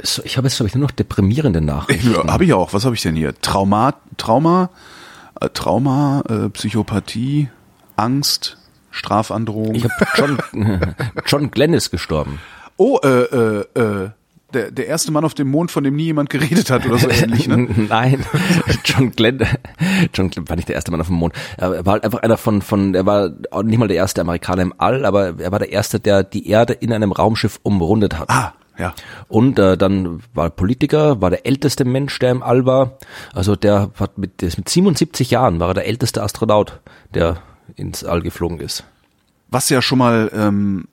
So, 0.04 0.22
ich 0.24 0.38
habe 0.38 0.48
jetzt, 0.48 0.58
glaube 0.58 0.68
ich, 0.68 0.76
nur 0.76 0.84
noch 0.84 0.92
deprimierende 0.92 1.62
Nachrichten. 1.62 2.14
Ja, 2.14 2.28
habe 2.28 2.46
ich 2.46 2.54
auch. 2.54 2.74
Was 2.74 2.86
habe 2.86 2.96
ich 2.96 3.02
denn 3.02 3.16
hier? 3.16 3.34
Trauma, 3.42 3.96
Trauma, 4.18 4.70
äh, 5.40 5.50
Trauma, 5.50 6.22
äh, 6.30 6.50
Psychopathie, 6.50 7.50
Angst, 7.96 8.58
Strafandrohung. 8.96 9.76
Ich 9.76 9.84
habe 9.84 9.94
John, 10.16 10.38
John 11.26 11.52
Glenn 11.52 11.74
ist 11.74 11.92
gestorben. 11.92 12.40
Oh, 12.78 12.98
äh, 13.04 13.08
äh, 13.08 13.66
äh, 13.76 14.10
der, 14.54 14.72
der 14.72 14.88
erste 14.88 15.12
Mann 15.12 15.26
auf 15.26 15.34
dem 15.34 15.50
Mond, 15.50 15.70
von 15.70 15.84
dem 15.84 15.96
nie 15.96 16.06
jemand 16.06 16.30
geredet 16.30 16.70
hat 16.70 16.86
oder 16.86 16.98
so 16.98 17.10
ähnlich, 17.10 17.48
ne? 17.48 17.58
Nein, 17.90 18.26
John 18.86 19.12
Glenn, 19.12 19.40
John 20.14 20.30
Glenn 20.30 20.48
war 20.48 20.56
nicht 20.56 20.70
der 20.70 20.76
erste 20.76 20.92
Mann 20.92 21.02
auf 21.02 21.08
dem 21.08 21.18
Mond. 21.18 21.34
Er 21.58 21.86
war 21.86 21.94
halt 21.94 22.06
einfach 22.06 22.20
einer 22.20 22.38
von, 22.38 22.62
von, 22.62 22.96
er 22.96 23.06
war 23.06 23.32
nicht 23.64 23.78
mal 23.78 23.90
der 23.90 23.98
erste 23.98 24.22
Amerikaner 24.22 24.62
im 24.62 24.74
All, 24.78 25.06
aber 25.06 25.40
er 25.40 25.52
war 25.52 25.60
der 25.60 25.72
erste, 25.72 26.00
der 26.00 26.24
die 26.24 26.48
Erde 26.48 26.74
in 26.74 26.94
einem 26.94 27.12
Raumschiff 27.12 27.60
umrundet 27.64 28.18
hat. 28.18 28.30
Ah, 28.30 28.54
ja. 28.78 28.94
Und 29.28 29.60
äh, 29.60 29.78
dann 29.78 30.22
war 30.34 30.50
Politiker, 30.50 31.20
war 31.20 31.32
der 31.32 31.46
älteste 31.46 31.84
Mensch, 31.84 32.18
der 32.20 32.32
im 32.32 32.44
All 32.44 32.66
war. 32.66 32.98
Also 33.34 33.58
der 33.58 33.92
hat 34.00 34.18
mit, 34.18 34.42
mit 34.42 34.70
77 34.70 35.32
Jahren 35.32 35.60
war 35.60 35.70
er 35.70 35.74
der 35.74 35.88
älteste 35.88 36.24
Astronaut, 36.24 36.80
der 37.14 37.42
ins 37.76 38.04
All 38.04 38.22
geflogen 38.22 38.60
ist. 38.60 38.84
Was 39.50 39.70
ja 39.70 39.82
schon 39.82 40.00
mal 40.00 40.32
ähm, 40.34 40.88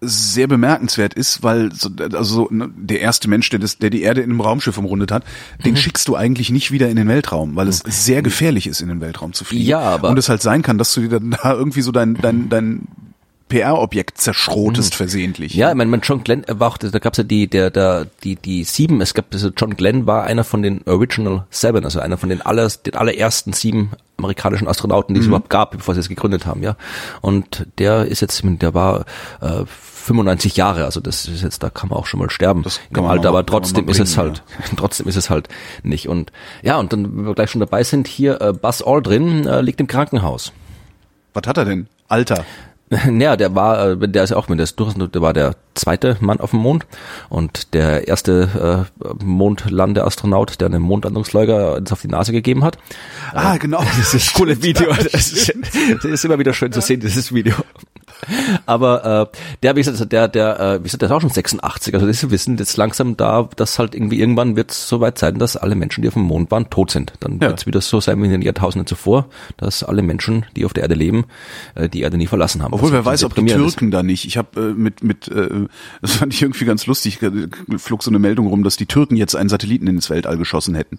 sehr 0.00 0.46
bemerkenswert 0.46 1.14
ist, 1.14 1.42
weil 1.42 1.72
so, 1.72 1.90
also 2.12 2.48
ne, 2.50 2.70
der 2.76 3.00
erste 3.00 3.28
Mensch, 3.28 3.50
der, 3.50 3.58
das, 3.58 3.78
der 3.78 3.90
die 3.90 4.02
Erde 4.02 4.20
in 4.20 4.30
einem 4.30 4.40
Raumschiff 4.40 4.78
umrundet 4.78 5.10
hat, 5.10 5.24
mhm. 5.58 5.62
den 5.64 5.76
schickst 5.76 6.06
du 6.06 6.14
eigentlich 6.14 6.50
nicht 6.50 6.70
wieder 6.70 6.88
in 6.88 6.96
den 6.96 7.08
Weltraum, 7.08 7.56
weil 7.56 7.68
es 7.68 7.78
sehr 7.78 8.22
gefährlich 8.22 8.66
ist, 8.66 8.80
in 8.80 8.88
den 8.88 9.00
Weltraum 9.00 9.32
zu 9.32 9.44
fliegen. 9.44 9.66
Ja, 9.66 9.80
aber 9.80 10.10
und 10.10 10.18
es 10.18 10.28
halt 10.28 10.42
sein 10.42 10.62
kann, 10.62 10.78
dass 10.78 10.94
du 10.94 11.00
dir 11.00 11.08
dann 11.08 11.30
da 11.30 11.52
irgendwie 11.52 11.82
so 11.82 11.90
dein 11.90 12.14
dein 12.14 12.48
dein 12.48 12.82
PR-Objekt 13.48 14.18
zerschrotest 14.18 14.94
mhm. 14.94 14.96
versehentlich. 14.96 15.54
Ja, 15.54 15.70
ich 15.70 15.76
meine, 15.76 15.90
mein 15.90 16.00
John 16.00 16.22
Glenn 16.22 16.44
war 16.48 16.68
auch, 16.68 16.78
da 16.78 16.98
gab's 16.98 17.18
ja 17.18 17.24
die, 17.24 17.48
der, 17.48 17.70
der, 17.70 18.06
die, 18.24 18.36
die 18.36 18.64
sieben, 18.64 19.00
es 19.00 19.14
gab, 19.14 19.32
also 19.32 19.50
John 19.56 19.76
Glenn 19.76 20.06
war 20.06 20.24
einer 20.24 20.44
von 20.44 20.62
den 20.62 20.82
Original 20.86 21.46
Seven, 21.50 21.84
also 21.84 22.00
einer 22.00 22.18
von 22.18 22.28
den 22.28 22.42
aller, 22.42 22.68
den 22.68 22.94
allerersten 22.94 23.52
sieben 23.52 23.90
amerikanischen 24.18 24.68
Astronauten, 24.68 25.14
die 25.14 25.20
es 25.20 25.26
mhm. 25.26 25.30
überhaupt 25.30 25.50
gab, 25.50 25.70
bevor 25.72 25.94
sie 25.94 26.00
es 26.00 26.08
gegründet 26.08 26.46
haben, 26.46 26.62
ja. 26.62 26.76
Und 27.20 27.66
der 27.78 28.06
ist 28.06 28.20
jetzt, 28.20 28.42
der 28.44 28.74
war 28.74 29.04
äh, 29.40 29.64
95 29.66 30.56
Jahre, 30.56 30.84
also 30.84 31.00
das 31.00 31.26
ist 31.26 31.42
jetzt, 31.42 31.62
da 31.62 31.70
kann 31.70 31.90
man 31.90 31.98
auch 31.98 32.06
schon 32.06 32.18
mal 32.18 32.30
sterben 32.30 32.64
im 32.90 33.04
Alter, 33.04 33.28
aber 33.28 33.44
trotzdem 33.44 33.86
bringen, 33.86 33.90
ist 33.90 34.10
es 34.10 34.16
halt, 34.16 34.42
ja. 34.58 34.64
trotzdem 34.76 35.06
ist 35.06 35.16
es 35.16 35.30
halt 35.30 35.48
nicht. 35.82 36.08
Und 36.08 36.32
ja, 36.62 36.78
und 36.78 36.92
dann, 36.92 37.16
wenn 37.16 37.26
wir 37.26 37.34
gleich 37.34 37.50
schon 37.50 37.60
dabei 37.60 37.84
sind, 37.84 38.08
hier 38.08 38.40
äh, 38.40 38.52
Buzz 38.52 38.82
Aldrin 38.82 39.46
äh, 39.46 39.60
liegt 39.60 39.80
im 39.80 39.86
Krankenhaus. 39.86 40.52
Was 41.34 41.46
hat 41.46 41.58
er 41.58 41.64
denn? 41.64 41.88
Alter. 42.08 42.44
Ja, 43.18 43.36
der 43.36 43.54
war, 43.54 43.90
äh, 43.90 44.08
der 44.08 44.24
ist 44.24 44.30
ja 44.30 44.36
auch 44.36 44.48
mit 44.48 44.58
der 44.58 44.66
durch, 44.66 44.94
der 44.94 45.22
war 45.22 45.32
der 45.32 45.56
zweite 45.74 46.16
Mann 46.20 46.40
auf 46.40 46.50
dem 46.50 46.60
Mond 46.60 46.86
und 47.28 47.74
der 47.74 48.08
erste 48.08 48.88
äh, 49.00 49.24
Mondlandeastronaut, 49.24 50.60
der 50.60 50.66
einen 50.66 50.82
Mondlandungsleugner 50.82 51.80
auf 51.90 52.02
die 52.02 52.08
Nase 52.08 52.32
gegeben 52.32 52.64
hat. 52.64 52.78
Ah, 53.32 53.56
genau. 53.56 53.82
Das 53.98 54.14
ist 54.14 54.30
ein 54.30 54.38
cooles 54.38 54.62
Video. 54.62 54.92
Das 54.92 55.32
ist, 55.32 55.54
das 55.94 56.04
ist 56.04 56.24
immer 56.24 56.38
wieder 56.38 56.54
schön 56.54 56.72
zu 56.72 56.80
sehen, 56.80 57.00
dieses 57.00 57.32
Video. 57.32 57.54
Aber 58.66 59.30
äh, 59.32 59.38
der, 59.62 59.76
wie 59.76 59.82
gesagt, 59.82 60.12
der, 60.12 60.28
der, 60.28 60.60
äh, 60.60 60.78
wie 60.80 60.84
gesagt, 60.84 61.02
der 61.02 61.08
ist 61.08 61.14
auch 61.14 61.20
schon 61.20 61.30
86. 61.30 61.94
Also 61.94 62.06
das 62.06 62.30
wissen 62.30 62.56
jetzt 62.56 62.76
langsam 62.76 63.16
da, 63.16 63.48
dass 63.56 63.78
halt 63.78 63.94
irgendwie 63.94 64.20
irgendwann 64.20 64.56
wird 64.56 64.70
es 64.70 64.88
soweit 64.88 65.18
sein, 65.18 65.38
dass 65.38 65.56
alle 65.56 65.74
Menschen, 65.74 66.02
die 66.02 66.08
auf 66.08 66.14
dem 66.14 66.24
Mond 66.24 66.50
waren, 66.50 66.70
tot 66.70 66.90
sind. 66.90 67.12
Dann 67.20 67.34
ja. 67.34 67.48
wird 67.48 67.60
es 67.60 67.66
wieder 67.66 67.80
so 67.80 68.00
sein 68.00 68.20
wie 68.20 68.26
in 68.26 68.32
den 68.32 68.42
Jahrtausenden 68.42 68.86
zuvor, 68.86 69.28
dass 69.56 69.82
alle 69.82 70.02
Menschen, 70.02 70.46
die 70.56 70.64
auf 70.64 70.72
der 70.72 70.84
Erde 70.84 70.94
leben, 70.94 71.26
äh, 71.74 71.88
die 71.88 72.00
Erde 72.00 72.16
nie 72.16 72.26
verlassen 72.26 72.62
haben. 72.62 72.74
Obwohl 72.74 72.92
wer 72.92 73.04
weiß, 73.04 73.24
ob 73.24 73.34
die 73.34 73.44
Türken 73.44 73.90
da 73.90 74.02
nicht. 74.02 74.24
Ich 74.24 74.36
habe 74.36 74.60
äh, 74.60 74.74
mit 74.74 75.02
mit 75.02 75.28
äh, 75.28 75.66
das 76.00 76.16
fand 76.16 76.34
ich 76.34 76.42
irgendwie 76.42 76.64
ganz 76.64 76.86
lustig. 76.86 77.18
Flog 77.78 78.02
so 78.02 78.10
eine 78.10 78.18
Meldung 78.18 78.46
rum, 78.46 78.64
dass 78.64 78.76
die 78.76 78.86
Türken 78.86 79.16
jetzt 79.16 79.36
einen 79.36 79.48
Satelliten 79.48 79.86
ins 79.86 80.10
Weltall 80.10 80.36
geschossen 80.36 80.74
hätten. 80.74 80.98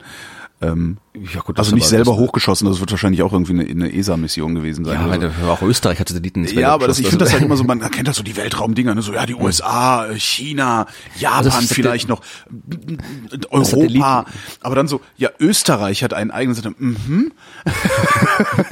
Ähm, 0.62 0.98
ja 1.34 1.42
gut, 1.42 1.58
also 1.58 1.76
nicht 1.76 1.88
selber 1.88 2.16
hochgeschossen, 2.16 2.68
das 2.68 2.80
wird 2.80 2.92
wahrscheinlich 2.92 3.22
auch 3.24 3.34
irgendwie 3.34 3.54
eine, 3.54 3.64
eine 3.64 3.94
ESA-Mission 3.94 4.56
gewesen 4.56 4.86
sein. 4.86 5.22
Ja, 5.22 5.32
so. 5.42 5.52
auch 5.52 5.62
Österreich 5.62 6.00
hat 6.00 6.10
Satelliten 6.10 6.46
Ja, 6.46 6.74
aber 6.74 6.88
das, 6.88 7.00
ich 7.00 7.08
finde 7.08 7.26
das 7.26 7.34
halt 7.34 7.44
immer 7.44 7.58
so, 7.58 7.64
man 7.64 7.80
kennt 7.92 8.08
das 8.08 8.18
so 8.18 8.24
die 8.24 8.38
Weltraumdinger, 8.38 8.96
ne? 8.96 9.02
so 9.02 9.14
ja 9.14 9.26
die 9.26 9.36
USA, 9.36 10.08
China, 10.16 10.88
Japan 11.18 11.46
also 11.46 11.74
vielleicht 11.74 12.10
noch, 12.10 12.22
Europa, 13.50 14.26
aber 14.62 14.76
dann 14.76 14.88
so, 14.88 15.02
ja 15.18 15.30
Österreich 15.40 16.04
hat 16.04 16.14
einen 16.14 16.32
eigenen 16.32 16.56
Satelliten, 16.56 16.98
mhm. 17.08 17.32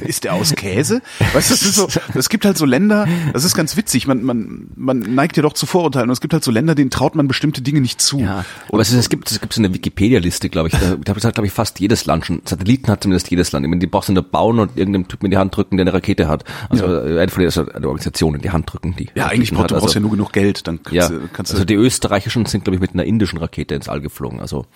ist 0.00 0.24
der 0.24 0.34
aus 0.34 0.54
Käse? 0.54 1.02
Weißt 1.32 1.50
du, 1.50 1.54
das 1.54 1.62
ist 1.62 1.74
so, 1.74 1.88
es 2.14 2.28
gibt 2.28 2.44
halt 2.44 2.56
so 2.56 2.64
Länder, 2.64 3.06
das 3.32 3.44
ist 3.44 3.54
ganz 3.54 3.76
witzig, 3.76 4.06
man, 4.06 4.22
man, 4.22 4.68
man 4.76 5.00
neigt 5.00 5.36
ja 5.36 5.42
doch 5.42 5.52
zu 5.52 5.66
Vorurteilen 5.66 6.08
und 6.08 6.12
es 6.12 6.20
gibt 6.20 6.32
halt 6.32 6.44
so 6.44 6.50
Länder, 6.50 6.74
denen 6.74 6.90
traut 6.90 7.14
man 7.14 7.28
bestimmte 7.28 7.62
Dinge 7.62 7.80
nicht 7.80 8.00
zu. 8.00 8.20
Ja, 8.20 8.44
aber 8.68 8.80
es, 8.80 8.90
ist, 8.90 8.96
es 8.96 9.08
gibt 9.08 9.30
es 9.30 9.40
gibt 9.40 9.52
so 9.52 9.60
eine 9.60 9.72
Wikipedia-Liste, 9.74 10.48
glaube 10.48 10.68
ich, 10.68 10.74
da, 10.74 10.96
da 10.96 11.14
hat 11.14 11.34
glaube 11.34 11.46
ich 11.46 11.52
fast 11.52 11.80
jedes 11.80 12.06
Land 12.06 12.26
schon, 12.26 12.37
Satelliten 12.44 12.90
hat 12.90 13.02
zumindest 13.02 13.30
jedes 13.30 13.52
Land. 13.52 13.64
Ich 13.64 13.70
meine, 13.70 13.80
die 13.80 13.86
brauchst 13.86 14.08
du 14.08 14.12
nur 14.12 14.22
bauen 14.22 14.58
und 14.58 14.76
irgendeinem 14.76 15.08
Typen 15.08 15.26
in 15.26 15.30
die 15.30 15.36
Hand 15.36 15.56
drücken, 15.56 15.76
der 15.76 15.84
eine 15.84 15.94
Rakete 15.94 16.28
hat. 16.28 16.44
Also 16.68 16.86
ja. 16.86 17.20
eine 17.20 17.28
von 17.28 17.42
ist 17.42 17.58
eine 17.58 17.86
Organisation 17.86 18.34
in 18.34 18.42
die 18.42 18.50
Hand 18.50 18.72
drücken, 18.72 18.94
die. 18.98 19.08
Ja, 19.14 19.26
eigentlich 19.26 19.52
brauchst, 19.52 19.70
du 19.70 19.74
brauchst 19.74 19.84
also, 19.84 19.98
ja 19.98 20.00
nur 20.00 20.10
genug 20.10 20.32
Geld, 20.32 20.66
dann 20.66 20.82
kannst 20.82 20.94
ja, 20.94 21.08
du, 21.08 21.28
kannst 21.32 21.52
du. 21.52 21.56
Also 21.56 21.64
die 21.64 21.74
österreichischen 21.74 22.46
sind, 22.46 22.64
glaube 22.64 22.76
ich, 22.76 22.80
mit 22.80 22.92
einer 22.94 23.04
indischen 23.04 23.38
Rakete 23.38 23.74
ins 23.74 23.88
All 23.88 24.00
geflogen. 24.00 24.40
Also 24.40 24.66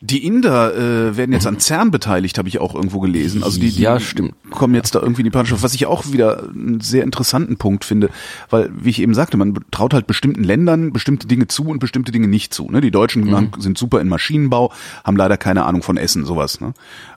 die 0.00 0.24
Inder 0.24 0.74
äh, 0.74 1.16
werden 1.16 1.32
jetzt 1.32 1.46
an 1.46 1.58
CERN 1.58 1.90
beteiligt, 1.90 2.38
habe 2.38 2.48
ich 2.48 2.60
auch 2.60 2.74
irgendwo 2.74 3.00
gelesen. 3.00 3.42
Also 3.42 3.58
die, 3.58 3.70
die 3.70 3.82
ja, 3.82 3.98
stimmt. 3.98 4.34
kommen 4.50 4.74
jetzt 4.74 4.94
da 4.94 5.00
irgendwie 5.00 5.22
in 5.22 5.24
die 5.24 5.30
Partnerschaft, 5.30 5.64
was 5.64 5.74
ich 5.74 5.86
auch 5.86 6.12
wieder 6.12 6.50
einen 6.50 6.80
sehr 6.80 7.02
interessanten 7.02 7.56
Punkt 7.56 7.84
finde, 7.84 8.10
weil, 8.48 8.70
wie 8.72 8.90
ich 8.90 9.00
eben 9.00 9.14
sagte, 9.14 9.36
man 9.36 9.58
traut 9.72 9.94
halt 9.94 10.06
bestimmten 10.06 10.44
Ländern 10.44 10.92
bestimmte 10.92 11.26
Dinge 11.26 11.48
zu 11.48 11.64
und 11.64 11.80
bestimmte 11.80 12.12
Dinge 12.12 12.28
nicht 12.28 12.54
zu. 12.54 12.70
Ne? 12.70 12.80
Die 12.80 12.92
Deutschen 12.92 13.24
mhm. 13.24 13.50
sind 13.58 13.76
super 13.76 14.00
in 14.00 14.08
Maschinenbau, 14.08 14.72
haben 15.02 15.16
leider 15.16 15.36
keine 15.36 15.64
Ahnung 15.64 15.82
von 15.82 15.96
Essen, 15.96 16.24
sowas. 16.24 16.60
Ne? 16.60 16.74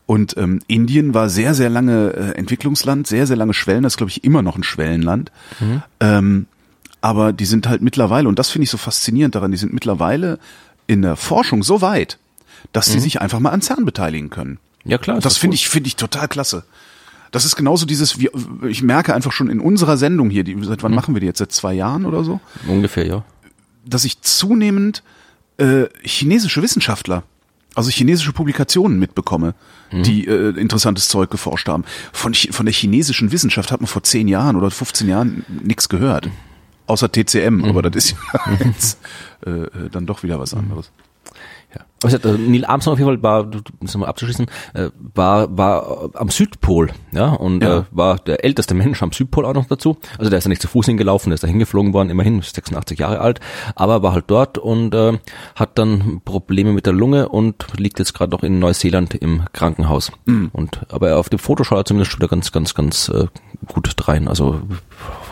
Und 0.08 0.36
ähm, 0.38 0.60
Indien 0.66 1.14
war 1.14 1.30
sehr, 1.30 1.54
sehr 1.54 1.70
lange 1.70 2.14
äh, 2.14 2.32
Entwicklungsland, 2.38 3.06
sehr, 3.06 3.28
sehr 3.28 3.38
lange 3.38 3.54
Schwellen, 3.54 3.84
das 3.84 3.94
ist, 3.94 3.98
glaube 3.98 4.10
ich, 4.10 4.24
immer 4.24 4.42
noch 4.42 4.58
ein 4.58 4.64
Schwellenland. 4.64 5.32
Mhm. 5.60 5.84
Ähm, 6.00 6.46
aber 7.00 7.32
die 7.32 7.46
sind 7.46 7.70
halt 7.70 7.82
mittlerweile, 7.82 8.28
und 8.28 8.40
das 8.40 8.50
finde 8.50 8.64
ich 8.64 8.70
so 8.72 8.78
faszinierend 8.78 9.36
daran, 9.36 9.52
die 9.52 9.58
sind 9.58 9.74
mittlerweile 9.74 10.40
in 10.88 11.02
der 11.02 11.16
Forschung 11.16 11.64
so 11.64 11.82
weit, 11.82 12.18
dass 12.72 12.90
mhm. 12.90 12.94
sie 12.94 13.00
sich 13.00 13.22
einfach 13.22 13.40
mal 13.40 13.52
an 13.52 13.62
CERN 13.62 13.86
beteiligen 13.86 14.30
können. 14.30 14.60
Ja 14.84 14.98
klar. 14.98 15.20
Das 15.20 15.38
finde 15.38 15.56
ich 15.56 15.70
finde 15.70 15.88
ich 15.88 15.96
total 15.96 16.28
klasse. 16.28 16.64
Das 17.32 17.46
ist 17.46 17.56
genauso 17.56 17.86
dieses, 17.86 18.20
wie, 18.20 18.30
ich 18.68 18.84
merke 18.84 19.16
einfach 19.16 19.32
schon 19.32 19.50
in 19.50 19.62
unserer 19.62 19.96
Sendung 19.96 20.30
hier, 20.30 20.44
die, 20.44 20.58
seit 20.64 20.84
wann 20.84 20.92
mhm. 20.92 20.96
machen 20.96 21.16
wir 21.16 21.22
die 21.22 21.28
jetzt? 21.28 21.40
Seit 21.40 21.52
zwei 21.52 21.74
Jahren 21.74 22.06
oder 22.06 22.24
so? 22.24 22.42
Ungefähr, 22.68 23.08
ja. 23.08 23.24
Dass 23.86 24.04
ich 24.04 24.22
zunehmend 24.22 25.02
äh, 25.58 25.86
chinesische 26.04 26.62
Wissenschaftler, 26.62 27.24
also 27.74 27.90
chinesische 27.90 28.34
Publikationen 28.34 29.00
mitbekomme, 29.00 29.56
mhm. 29.92 30.04
die 30.04 30.28
äh, 30.28 30.50
interessantes 30.60 31.08
Zeug 31.08 31.30
geforscht 31.30 31.70
haben. 31.70 31.86
Von, 32.12 32.34
von 32.34 32.66
der 32.66 32.74
chinesischen 32.74 33.32
Wissenschaft 33.32 33.72
hat 33.72 33.80
man 33.80 33.88
vor 33.88 34.04
zehn 34.04 34.28
Jahren 34.28 34.58
oder 34.58 34.70
15 34.70 35.08
Jahren 35.08 35.46
nichts 35.64 35.88
gehört. 35.88 36.30
Außer 36.88 37.10
TCM, 37.10 37.56
mhm. 37.56 37.66
aber 37.66 37.82
das 37.82 38.06
ist 38.06 38.16
ja 38.34 38.58
jetzt 38.66 38.98
äh, 39.46 39.52
äh, 39.52 39.90
dann 39.90 40.06
doch 40.06 40.24
wieder 40.24 40.38
was 40.38 40.54
anderes. 40.54 40.92
Ja. 41.74 41.86
Also, 42.04 42.18
Neil 42.38 42.66
Armstrong 42.66 42.94
auf 42.94 43.00
jeden 43.00 43.12
Fall 43.12 43.24
war, 43.24 43.50
es 43.84 43.96
mal 43.96 44.08
abzuschließen, 44.08 44.48
äh, 44.74 44.90
war, 44.98 45.56
war 45.56 46.10
am 46.16 46.30
Südpol, 46.30 46.90
ja, 47.12 47.30
und 47.30 47.62
ja. 47.62 47.80
Äh, 47.80 47.84
war 47.92 48.18
der 48.18 48.44
älteste 48.44 48.74
Mensch 48.74 49.04
am 49.04 49.12
Südpol 49.12 49.46
auch 49.46 49.54
noch 49.54 49.68
dazu. 49.68 49.98
Also 50.18 50.30
der 50.30 50.40
ist 50.40 50.46
ja 50.46 50.50
nicht 50.50 50.62
zu 50.62 50.68
Fuß 50.68 50.88
hingelaufen, 50.88 51.30
der 51.30 51.36
ist 51.36 51.44
da 51.44 51.48
hingeflogen 51.48 51.94
worden, 51.94 52.10
immerhin 52.10 52.42
86 52.42 52.98
Jahre 53.00 53.20
alt, 53.20 53.40
aber 53.76 54.02
war 54.02 54.14
halt 54.14 54.26
dort 54.28 54.58
und 54.58 54.96
äh, 54.96 55.20
hat 55.56 55.78
dann 55.78 56.22
Probleme 56.26 56.74
mit 56.74 56.88
der 56.88 56.94
Lunge 56.94 57.30
und 57.30 57.68
liegt 57.78 58.00
jetzt 58.00 58.14
gerade 58.14 58.32
noch 58.32 58.44
in 58.44 58.60
Neuseeland 58.60 59.14
im 59.16 59.44
Krankenhaus. 59.54 60.12
Mhm. 60.26 60.50
Und 60.54 60.82
aber 60.90 61.18
auf 61.18 61.30
dem 61.30 61.40
Foto 61.40 61.64
schaut 61.64 61.78
er 61.78 61.86
zumindest 61.86 62.16
wieder 62.16 62.28
ganz, 62.28 62.52
ganz, 62.52 62.74
ganz 62.74 63.10
äh, 63.10 63.28
gut 63.68 63.94
rein. 64.08 64.28
Also 64.28 64.62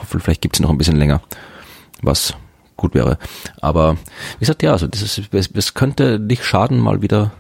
vielleicht 0.08 0.42
gibt's 0.42 0.60
noch 0.60 0.70
ein 0.70 0.78
bisschen 0.78 0.98
länger. 0.98 1.22
Was 2.02 2.36
gut 2.80 2.94
wäre. 2.94 3.18
Aber 3.62 3.94
wie 3.94 4.40
gesagt, 4.40 4.64
ja, 4.64 4.72
also 4.72 4.88
das 4.88 5.02
ist, 5.02 5.34
es 5.34 5.74
könnte 5.74 6.20
nicht 6.20 6.44
schaden, 6.44 6.80
mal 6.80 7.02
wieder 7.02 7.32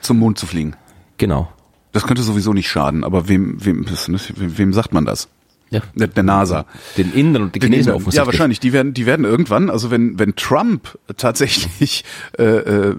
zum 0.00 0.18
Mond 0.18 0.38
zu 0.38 0.46
fliegen. 0.46 0.74
Genau. 1.16 1.48
Das 1.92 2.06
könnte 2.06 2.22
sowieso 2.22 2.52
nicht 2.52 2.68
schaden, 2.68 3.02
aber 3.02 3.28
wem, 3.28 3.64
wem, 3.64 3.86
wem, 3.86 4.58
wem 4.58 4.72
sagt 4.72 4.92
man 4.92 5.04
das? 5.04 5.28
Ja. 5.70 5.80
Der, 5.94 6.22
NASA. 6.22 6.64
Den 6.96 7.12
Indern 7.12 7.42
und 7.42 7.54
den, 7.54 7.60
den 7.60 7.72
Chinesen 7.72 7.92
offensichtlich. 7.92 8.16
Ja, 8.16 8.26
wahrscheinlich. 8.26 8.60
Die 8.60 8.72
werden, 8.72 8.94
die 8.94 9.04
werden 9.04 9.24
irgendwann, 9.26 9.68
also 9.68 9.90
wenn, 9.90 10.18
wenn 10.18 10.34
Trump 10.34 10.98
tatsächlich 11.16 12.04
äh, 12.38 12.44
äh, 12.44 12.96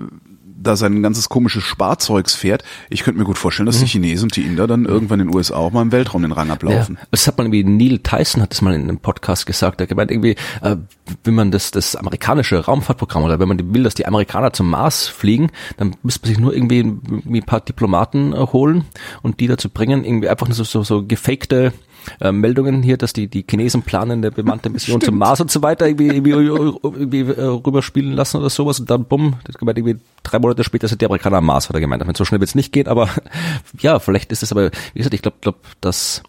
da 0.61 0.75
sein 0.75 1.01
ganzes 1.01 1.29
komisches 1.29 1.63
Sparzeugs 1.63 2.35
fährt. 2.35 2.63
Ich 2.89 3.03
könnte 3.03 3.19
mir 3.19 3.25
gut 3.25 3.37
vorstellen, 3.37 3.65
dass 3.65 3.77
die 3.77 3.83
Mhm. 3.85 3.87
Chinesen 3.87 4.23
und 4.25 4.35
die 4.35 4.41
Inder 4.43 4.67
dann 4.67 4.85
irgendwann 4.85 5.19
in 5.19 5.27
den 5.27 5.35
USA 5.35 5.55
auch 5.55 5.71
mal 5.71 5.81
im 5.81 5.91
Weltraum 5.91 6.21
den 6.21 6.31
Rang 6.31 6.51
ablaufen. 6.51 6.97
Ja, 6.99 7.07
das 7.11 7.27
hat 7.27 7.37
man 7.37 7.51
irgendwie, 7.51 7.63
Neil 7.63 7.99
Tyson 7.99 8.41
hat 8.41 8.51
das 8.51 8.61
mal 8.61 8.73
in 8.73 8.83
einem 8.83 8.99
Podcast 8.99 9.45
gesagt, 9.45 9.79
er 9.81 9.87
gemeint 9.87 10.11
irgendwie, 10.11 10.35
äh, 10.61 10.75
wenn 11.23 11.33
man 11.35 11.51
das, 11.51 11.71
das 11.71 11.95
amerikanische 11.95 12.57
Raumfahrtprogramm 12.65 13.23
oder 13.23 13.39
wenn 13.39 13.47
man 13.47 13.73
will, 13.73 13.83
dass 13.83 13.95
die 13.95 14.05
Amerikaner 14.05 14.53
zum 14.53 14.69
Mars 14.69 15.07
fliegen, 15.07 15.49
dann 15.77 15.95
müsste 16.03 16.21
man 16.21 16.27
sich 16.29 16.39
nur 16.39 16.53
irgendwie, 16.53 16.79
irgendwie 16.79 17.41
ein 17.41 17.45
paar 17.45 17.61
Diplomaten 17.61 18.33
äh, 18.33 18.37
holen 18.37 18.85
und 19.21 19.39
die 19.39 19.47
dazu 19.47 19.69
bringen, 19.69 20.03
irgendwie 20.03 20.29
einfach 20.29 20.47
nur 20.47 20.55
so, 20.55 20.63
so, 20.63 20.83
so 20.83 21.05
gefakte 21.05 21.73
äh, 22.19 22.31
Meldungen 22.31 22.83
hier, 22.83 22.97
dass 22.97 23.13
die, 23.13 23.27
die 23.27 23.45
Chinesen 23.49 23.81
planen 23.81 24.19
eine 24.19 24.31
bemannte 24.31 24.69
Mission 24.69 25.01
zum 25.01 25.17
Mars 25.17 25.41
und 25.41 25.51
so 25.51 25.61
weiter 25.61 25.87
irgendwie, 25.87 26.07
irgendwie, 26.07 26.31
irgendwie 26.31 27.21
äh, 27.21 27.43
rüberspielen 27.43 28.13
lassen 28.13 28.37
oder 28.37 28.49
sowas 28.49 28.79
und 28.79 28.89
dann 28.89 29.05
bumm, 29.05 29.35
das 29.45 29.57
gemeint 29.57 29.77
irgendwie 29.77 29.99
drei 30.23 30.39
Monate 30.39 30.63
später 30.63 30.87
sind 30.87 31.01
die 31.01 31.05
Amerikaner 31.05 31.37
am 31.37 31.45
Mars, 31.45 31.69
hat 31.69 31.75
er 31.75 31.81
gemeint. 31.81 32.01
Ich 32.01 32.07
meine, 32.07 32.17
so 32.17 32.25
schnell 32.25 32.39
wird 32.39 32.49
es 32.49 32.55
nicht 32.55 32.71
gehen, 32.71 32.87
aber 32.87 33.09
ja, 33.79 33.99
vielleicht 33.99 34.31
ist 34.31 34.43
es 34.43 34.51
aber, 34.51 34.71
wie 34.93 34.97
gesagt, 34.97 35.13
ich 35.13 35.21
glaube, 35.21 35.37
glaub, 35.41 35.57
dass 35.81 36.23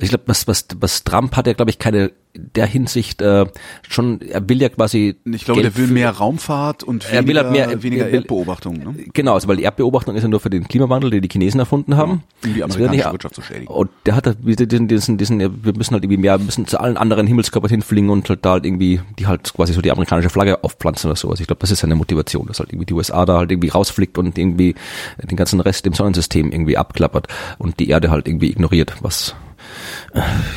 ich 0.00 0.08
glaube, 0.10 0.24
was, 0.26 0.46
was, 0.48 0.66
was 0.80 1.04
Trump 1.04 1.36
hat 1.36 1.46
ja, 1.46 1.52
glaube 1.54 1.70
ich, 1.70 1.78
keine 1.78 2.12
der 2.34 2.64
Hinsicht 2.64 3.20
äh, 3.20 3.44
schon, 3.86 4.22
er 4.22 4.48
will 4.48 4.62
ja 4.62 4.70
quasi. 4.70 5.16
Ich 5.26 5.44
glaube, 5.44 5.60
Geld 5.60 5.74
der 5.74 5.78
will 5.78 5.88
für- 5.88 5.92
mehr 5.92 6.10
Raumfahrt 6.12 6.82
und 6.82 7.04
Er 7.12 7.26
will 7.26 7.34
weniger, 7.36 7.42
halt 7.42 7.52
mehr- 7.52 7.82
weniger 7.82 8.06
er 8.06 8.12
will- 8.12 8.20
Erdbeobachtung. 8.20 8.78
Ne? 8.78 8.94
Genau, 9.12 9.34
also 9.34 9.48
weil 9.48 9.56
die 9.58 9.64
Erdbeobachtung 9.64 10.16
ist 10.16 10.22
ja 10.22 10.30
nur 10.30 10.40
für 10.40 10.48
den 10.48 10.66
Klimawandel, 10.66 11.10
den 11.10 11.20
die 11.20 11.28
Chinesen 11.30 11.60
erfunden 11.60 11.98
haben. 11.98 12.22
um 12.42 12.54
die 12.54 12.62
amerikanische 12.64 12.96
nicht- 13.04 13.12
Wirtschaft 13.12 13.34
zu 13.34 13.42
schädigen. 13.42 13.66
Und 13.66 13.90
der 14.06 14.16
hat 14.16 14.26
halt 14.26 14.38
diesen, 14.40 14.88
diesen, 14.88 15.18
diesen, 15.18 15.40
ja, 15.40 15.50
wir 15.62 15.74
müssen 15.76 15.92
halt 15.92 16.04
irgendwie 16.04 16.22
mehr, 16.22 16.38
wir 16.38 16.44
müssen 16.46 16.66
zu 16.66 16.80
allen 16.80 16.96
anderen 16.96 17.26
Himmelskörpern 17.26 17.68
hinfliegen 17.70 18.08
und 18.08 18.26
halt 18.30 18.42
da 18.46 18.52
halt 18.52 18.64
irgendwie, 18.64 19.00
die 19.18 19.26
halt 19.26 19.52
quasi 19.52 19.74
so 19.74 19.82
die 19.82 19.90
amerikanische 19.90 20.30
Flagge 20.30 20.64
aufpflanzen 20.64 21.10
oder 21.10 21.16
sowas. 21.18 21.38
Ich 21.38 21.46
glaube, 21.46 21.60
das 21.60 21.70
ist 21.70 21.80
seine 21.80 21.96
Motivation, 21.96 22.46
dass 22.46 22.60
halt 22.60 22.70
irgendwie 22.70 22.86
die 22.86 22.94
USA 22.94 23.26
da 23.26 23.36
halt 23.40 23.50
irgendwie 23.52 23.68
rausfliegt 23.68 24.16
und 24.16 24.38
irgendwie 24.38 24.74
den 25.22 25.36
ganzen 25.36 25.60
Rest 25.60 25.86
im 25.86 25.92
Sonnensystem 25.92 26.50
irgendwie 26.50 26.78
abklappert 26.78 27.26
und 27.58 27.78
die 27.78 27.90
Erde 27.90 28.10
halt 28.10 28.26
irgendwie 28.26 28.50
ignoriert, 28.50 28.94
was 29.02 29.34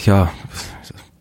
ja 0.05 0.31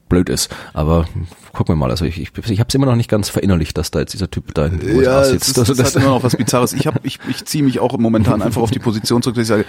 blöd 0.08 0.28
ist. 0.28 0.54
Aber 0.72 1.06
gucken 1.52 1.74
wir 1.74 1.76
mal. 1.76 1.90
Also 1.90 2.04
ich, 2.04 2.20
ich, 2.20 2.30
ich 2.36 2.60
habe 2.60 2.68
es 2.68 2.74
immer 2.74 2.86
noch 2.86 2.96
nicht 2.96 3.10
ganz 3.10 3.28
verinnerlicht, 3.28 3.76
dass 3.78 3.90
da 3.90 4.00
jetzt 4.00 4.12
dieser 4.12 4.30
Typ 4.30 4.54
da 4.54 4.66
in 4.66 4.78
den 4.80 4.96
USA 4.96 5.02
Ja, 5.20 5.24
sitzt. 5.24 5.48
ist, 5.48 5.58
Also 5.58 5.74
das 5.74 5.94
hat 5.94 6.02
immer 6.02 6.12
noch 6.14 6.22
was 6.22 6.36
Bizarres. 6.36 6.72
Ich, 6.72 6.86
hab, 6.86 7.04
ich, 7.04 7.18
ich 7.28 7.44
ziehe 7.44 7.64
mich 7.64 7.80
auch 7.80 7.96
momentan 7.98 8.42
einfach 8.42 8.60
auf 8.62 8.70
die 8.70 8.78
Position 8.78 9.22
zurück, 9.22 9.36
dass 9.36 9.42
ich 9.42 9.48
sage, 9.48 9.64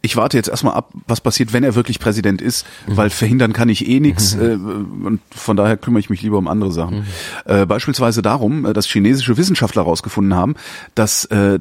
ich 0.00 0.16
warte 0.16 0.36
jetzt 0.36 0.48
erstmal 0.48 0.74
ab, 0.74 0.92
was 1.08 1.20
passiert, 1.20 1.52
wenn 1.52 1.64
er 1.64 1.74
wirklich 1.74 1.98
Präsident 1.98 2.40
ist, 2.40 2.64
weil 2.86 3.10
verhindern 3.10 3.52
kann 3.52 3.68
ich 3.68 3.88
eh 3.88 3.98
nichts 3.98 4.34
äh, 4.36 4.52
und 4.56 5.18
von 5.34 5.56
daher 5.56 5.76
kümmere 5.76 5.98
ich 5.98 6.08
mich 6.08 6.22
lieber 6.22 6.38
um 6.38 6.46
andere 6.46 6.70
Sachen. 6.70 7.04
Äh, 7.46 7.66
beispielsweise 7.66 8.22
darum, 8.22 8.64
äh, 8.64 8.72
dass 8.72 8.86
chinesische 8.86 9.36
Wissenschaftler 9.36 9.82
herausgefunden 9.82 10.34
haben, 10.36 10.54
dass 10.94 11.24
äh, 11.26 11.58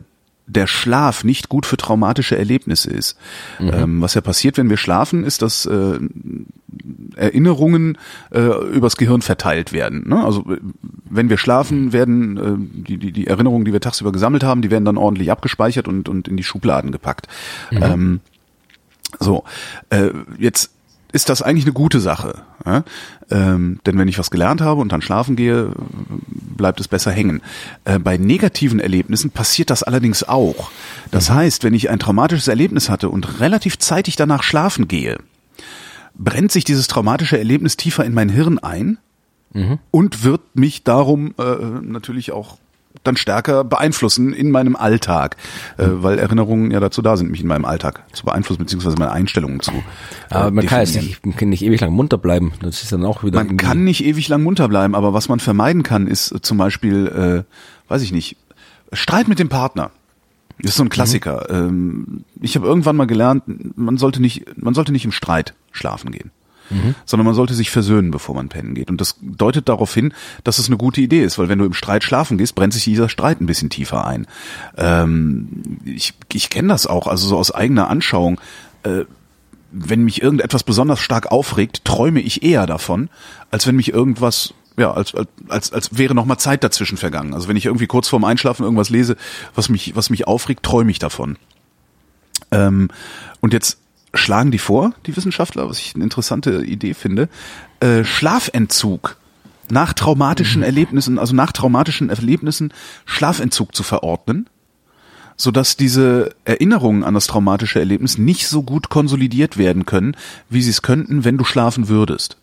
der 0.47 0.65
Schlaf 0.65 1.23
nicht 1.23 1.49
gut 1.49 1.65
für 1.65 1.77
traumatische 1.77 2.37
Erlebnisse 2.37 2.89
ist. 2.89 3.17
Ähm, 3.59 4.01
was 4.01 4.13
ja 4.13 4.21
passiert, 4.21 4.57
wenn 4.57 4.69
wir 4.69 4.77
schlafen, 4.77 5.25
ist, 5.25 5.41
dass 5.41 5.65
äh, 5.65 5.99
Erinnerungen 7.15 7.97
äh, 8.31 8.39
übers 8.73 8.95
Gehirn 8.95 9.21
verteilt 9.21 9.73
werden. 9.73 10.07
Ne? 10.07 10.23
Also 10.23 10.45
wenn 11.09 11.29
wir 11.29 11.37
schlafen, 11.37 11.91
werden 11.91 12.37
äh, 12.37 12.87
die, 12.87 12.97
die, 12.97 13.11
die 13.11 13.27
Erinnerungen, 13.27 13.65
die 13.65 13.73
wir 13.73 13.81
tagsüber 13.81 14.13
gesammelt 14.13 14.43
haben, 14.43 14.61
die 14.61 14.71
werden 14.71 14.85
dann 14.85 14.97
ordentlich 14.97 15.31
abgespeichert 15.31 15.87
und, 15.87 16.07
und 16.07 16.29
in 16.29 16.37
die 16.37 16.43
Schubladen 16.43 16.91
gepackt. 16.91 17.27
Ähm, 17.71 18.21
so, 19.19 19.43
äh, 19.89 20.11
jetzt 20.37 20.71
ist 21.11 21.29
das 21.29 21.41
eigentlich 21.41 21.65
eine 21.65 21.73
gute 21.73 21.99
Sache. 21.99 22.41
Ja? 22.65 22.83
Ähm, 23.29 23.79
denn 23.85 23.97
wenn 23.97 24.07
ich 24.07 24.19
was 24.19 24.31
gelernt 24.31 24.61
habe 24.61 24.81
und 24.81 24.91
dann 24.91 25.01
schlafen 25.01 25.35
gehe, 25.35 25.71
bleibt 26.29 26.79
es 26.79 26.87
besser 26.87 27.11
hängen. 27.11 27.41
Äh, 27.85 27.99
bei 27.99 28.17
negativen 28.17 28.79
Erlebnissen 28.79 29.31
passiert 29.31 29.69
das 29.69 29.83
allerdings 29.83 30.23
auch. 30.23 30.71
Das 31.11 31.29
heißt, 31.29 31.63
wenn 31.63 31.73
ich 31.73 31.89
ein 31.89 31.99
traumatisches 31.99 32.47
Erlebnis 32.47 32.89
hatte 32.89 33.09
und 33.09 33.39
relativ 33.39 33.79
zeitig 33.79 34.15
danach 34.15 34.43
schlafen 34.43 34.87
gehe, 34.87 35.17
brennt 36.15 36.51
sich 36.51 36.63
dieses 36.63 36.87
traumatische 36.87 37.37
Erlebnis 37.37 37.77
tiefer 37.77 38.03
in 38.03 38.13
mein 38.13 38.29
Hirn 38.29 38.59
ein 38.59 38.97
und 39.91 40.23
wird 40.23 40.55
mich 40.55 40.83
darum 40.83 41.33
äh, 41.37 41.43
natürlich 41.81 42.31
auch 42.31 42.57
dann 43.03 43.17
stärker 43.17 43.63
beeinflussen 43.63 44.33
in 44.33 44.51
meinem 44.51 44.75
Alltag, 44.75 45.37
äh, 45.77 45.85
weil 45.87 46.19
Erinnerungen 46.19 46.71
ja 46.71 46.79
dazu 46.79 47.01
da 47.01 47.17
sind, 47.17 47.31
mich 47.31 47.41
in 47.41 47.47
meinem 47.47 47.65
Alltag 47.65 48.03
zu 48.13 48.25
beeinflussen, 48.25 48.59
beziehungsweise 48.59 48.97
meine 48.97 49.11
Einstellungen 49.11 49.59
zu. 49.59 49.71
äh, 49.71 49.83
Aber 50.29 50.51
man 50.51 50.65
kann 50.65 50.79
jetzt 50.81 50.95
nicht, 50.95 51.25
man 51.25 51.35
kann 51.35 51.49
nicht 51.49 51.63
ewig 51.63 51.81
lang 51.81 51.91
munter 51.93 52.17
bleiben. 52.17 52.53
Das 52.61 52.83
ist 52.83 52.91
dann 52.91 53.05
auch 53.05 53.23
wieder. 53.23 53.43
Man 53.43 53.57
kann 53.57 53.83
nicht 53.83 54.03
ewig 54.03 54.27
lang 54.27 54.43
munter 54.43 54.67
bleiben, 54.67 54.95
aber 54.95 55.13
was 55.13 55.29
man 55.29 55.39
vermeiden 55.39 55.83
kann, 55.83 56.07
ist 56.07 56.33
zum 56.41 56.57
Beispiel, 56.57 57.45
äh, 57.47 57.91
weiß 57.91 58.01
ich 58.01 58.11
nicht, 58.11 58.37
Streit 58.93 59.27
mit 59.27 59.39
dem 59.39 59.49
Partner. 59.49 59.91
Das 60.59 60.71
ist 60.71 60.77
so 60.77 60.83
ein 60.83 60.89
Klassiker. 60.89 61.49
Ähm, 61.49 62.23
ich 62.41 62.55
habe 62.55 62.65
irgendwann 62.65 62.95
mal 62.95 63.05
gelernt, 63.05 63.43
man 63.77 63.97
sollte 63.97 64.21
nicht, 64.21 64.57
man 64.57 64.73
sollte 64.73 64.91
nicht 64.91 65.05
im 65.05 65.11
Streit 65.11 65.53
schlafen 65.71 66.11
gehen. 66.11 66.31
Sondern 67.05 67.25
man 67.25 67.35
sollte 67.35 67.53
sich 67.53 67.71
versöhnen, 67.71 68.11
bevor 68.11 68.35
man 68.35 68.49
pennen 68.49 68.73
geht. 68.73 68.89
Und 68.89 69.01
das 69.01 69.15
deutet 69.21 69.69
darauf 69.69 69.93
hin, 69.93 70.13
dass 70.43 70.59
es 70.59 70.67
eine 70.67 70.77
gute 70.77 71.01
Idee 71.01 71.23
ist, 71.23 71.37
weil 71.37 71.49
wenn 71.49 71.59
du 71.59 71.65
im 71.65 71.73
Streit 71.73 72.03
schlafen 72.03 72.37
gehst, 72.37 72.55
brennt 72.55 72.73
sich 72.73 72.83
dieser 72.83 73.09
Streit 73.09 73.41
ein 73.41 73.45
bisschen 73.45 73.69
tiefer 73.69 74.05
ein. 74.05 74.27
Ähm, 74.77 75.79
ich 75.85 76.13
ich 76.33 76.49
kenne 76.49 76.69
das 76.69 76.87
auch, 76.87 77.07
also 77.07 77.27
so 77.27 77.37
aus 77.37 77.51
eigener 77.51 77.89
Anschauung 77.89 78.39
wenn 79.71 80.03
mich 80.03 80.21
irgendetwas 80.21 80.63
besonders 80.63 80.99
stark 80.99 81.31
aufregt, 81.31 81.83
träume 81.85 82.21
ich 82.21 82.43
eher 82.43 82.65
davon, 82.65 83.09
als 83.51 83.67
wenn 83.67 83.75
mich 83.75 83.93
irgendwas 83.93 84.53
ja, 84.77 84.93
als, 84.93 85.13
als, 85.47 85.73
als 85.73 85.97
wäre 85.97 86.13
noch 86.13 86.25
mal 86.25 86.37
Zeit 86.37 86.63
dazwischen 86.63 86.97
vergangen. 86.97 87.33
Also 87.33 87.47
wenn 87.47 87.57
ich 87.57 87.65
irgendwie 87.65 87.87
kurz 87.87 88.07
vorm 88.07 88.23
Einschlafen 88.23 88.63
irgendwas 88.63 88.91
lese, 88.91 89.17
was 89.55 89.69
mich, 89.69 89.95
was 89.95 90.11
mich 90.11 90.27
aufregt, 90.27 90.61
träume 90.63 90.91
ich 90.91 90.99
davon. 90.99 91.37
Ähm, 92.51 92.89
und 93.41 93.53
jetzt 93.53 93.79
schlagen 94.17 94.51
die 94.51 94.57
vor, 94.57 94.93
die 95.05 95.15
Wissenschaftler, 95.15 95.69
was 95.69 95.79
ich 95.79 95.95
eine 95.95 96.03
interessante 96.03 96.63
Idee 96.65 96.93
finde, 96.93 97.29
äh, 97.79 98.03
Schlafentzug 98.03 99.17
nach 99.69 99.93
traumatischen 99.93 100.63
Erlebnissen, 100.63 101.19
also 101.19 101.35
nach 101.35 101.51
traumatischen 101.51 102.09
Erlebnissen 102.09 102.73
Schlafentzug 103.05 103.75
zu 103.75 103.83
verordnen 103.83 104.49
sodass 105.37 105.77
diese 105.77 106.31
Erinnerungen 106.45 107.03
an 107.03 107.13
das 107.13 107.27
traumatische 107.27 107.79
Erlebnis 107.79 108.17
nicht 108.17 108.47
so 108.47 108.63
gut 108.63 108.89
konsolidiert 108.89 109.57
werden 109.57 109.85
können, 109.85 110.17
wie 110.49 110.63
sie 110.63 110.71
es 110.71 110.81
könnten, 110.81 111.23
wenn 111.23 111.37
du 111.37 111.45
schlafen 111.45 111.87
würdest. 111.87 112.37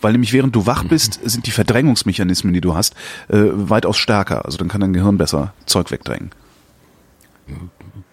Weil 0.00 0.12
nämlich 0.12 0.32
während 0.32 0.54
du 0.54 0.64
wach 0.64 0.84
bist, 0.84 1.20
sind 1.24 1.46
die 1.46 1.50
Verdrängungsmechanismen, 1.50 2.54
die 2.54 2.62
du 2.62 2.74
hast, 2.74 2.94
äh, 3.28 3.42
weitaus 3.52 3.98
stärker. 3.98 4.46
Also 4.46 4.56
dann 4.56 4.68
kann 4.68 4.80
dein 4.80 4.94
Gehirn 4.94 5.18
besser 5.18 5.52
Zeug 5.66 5.90
wegdrängen. 5.90 6.30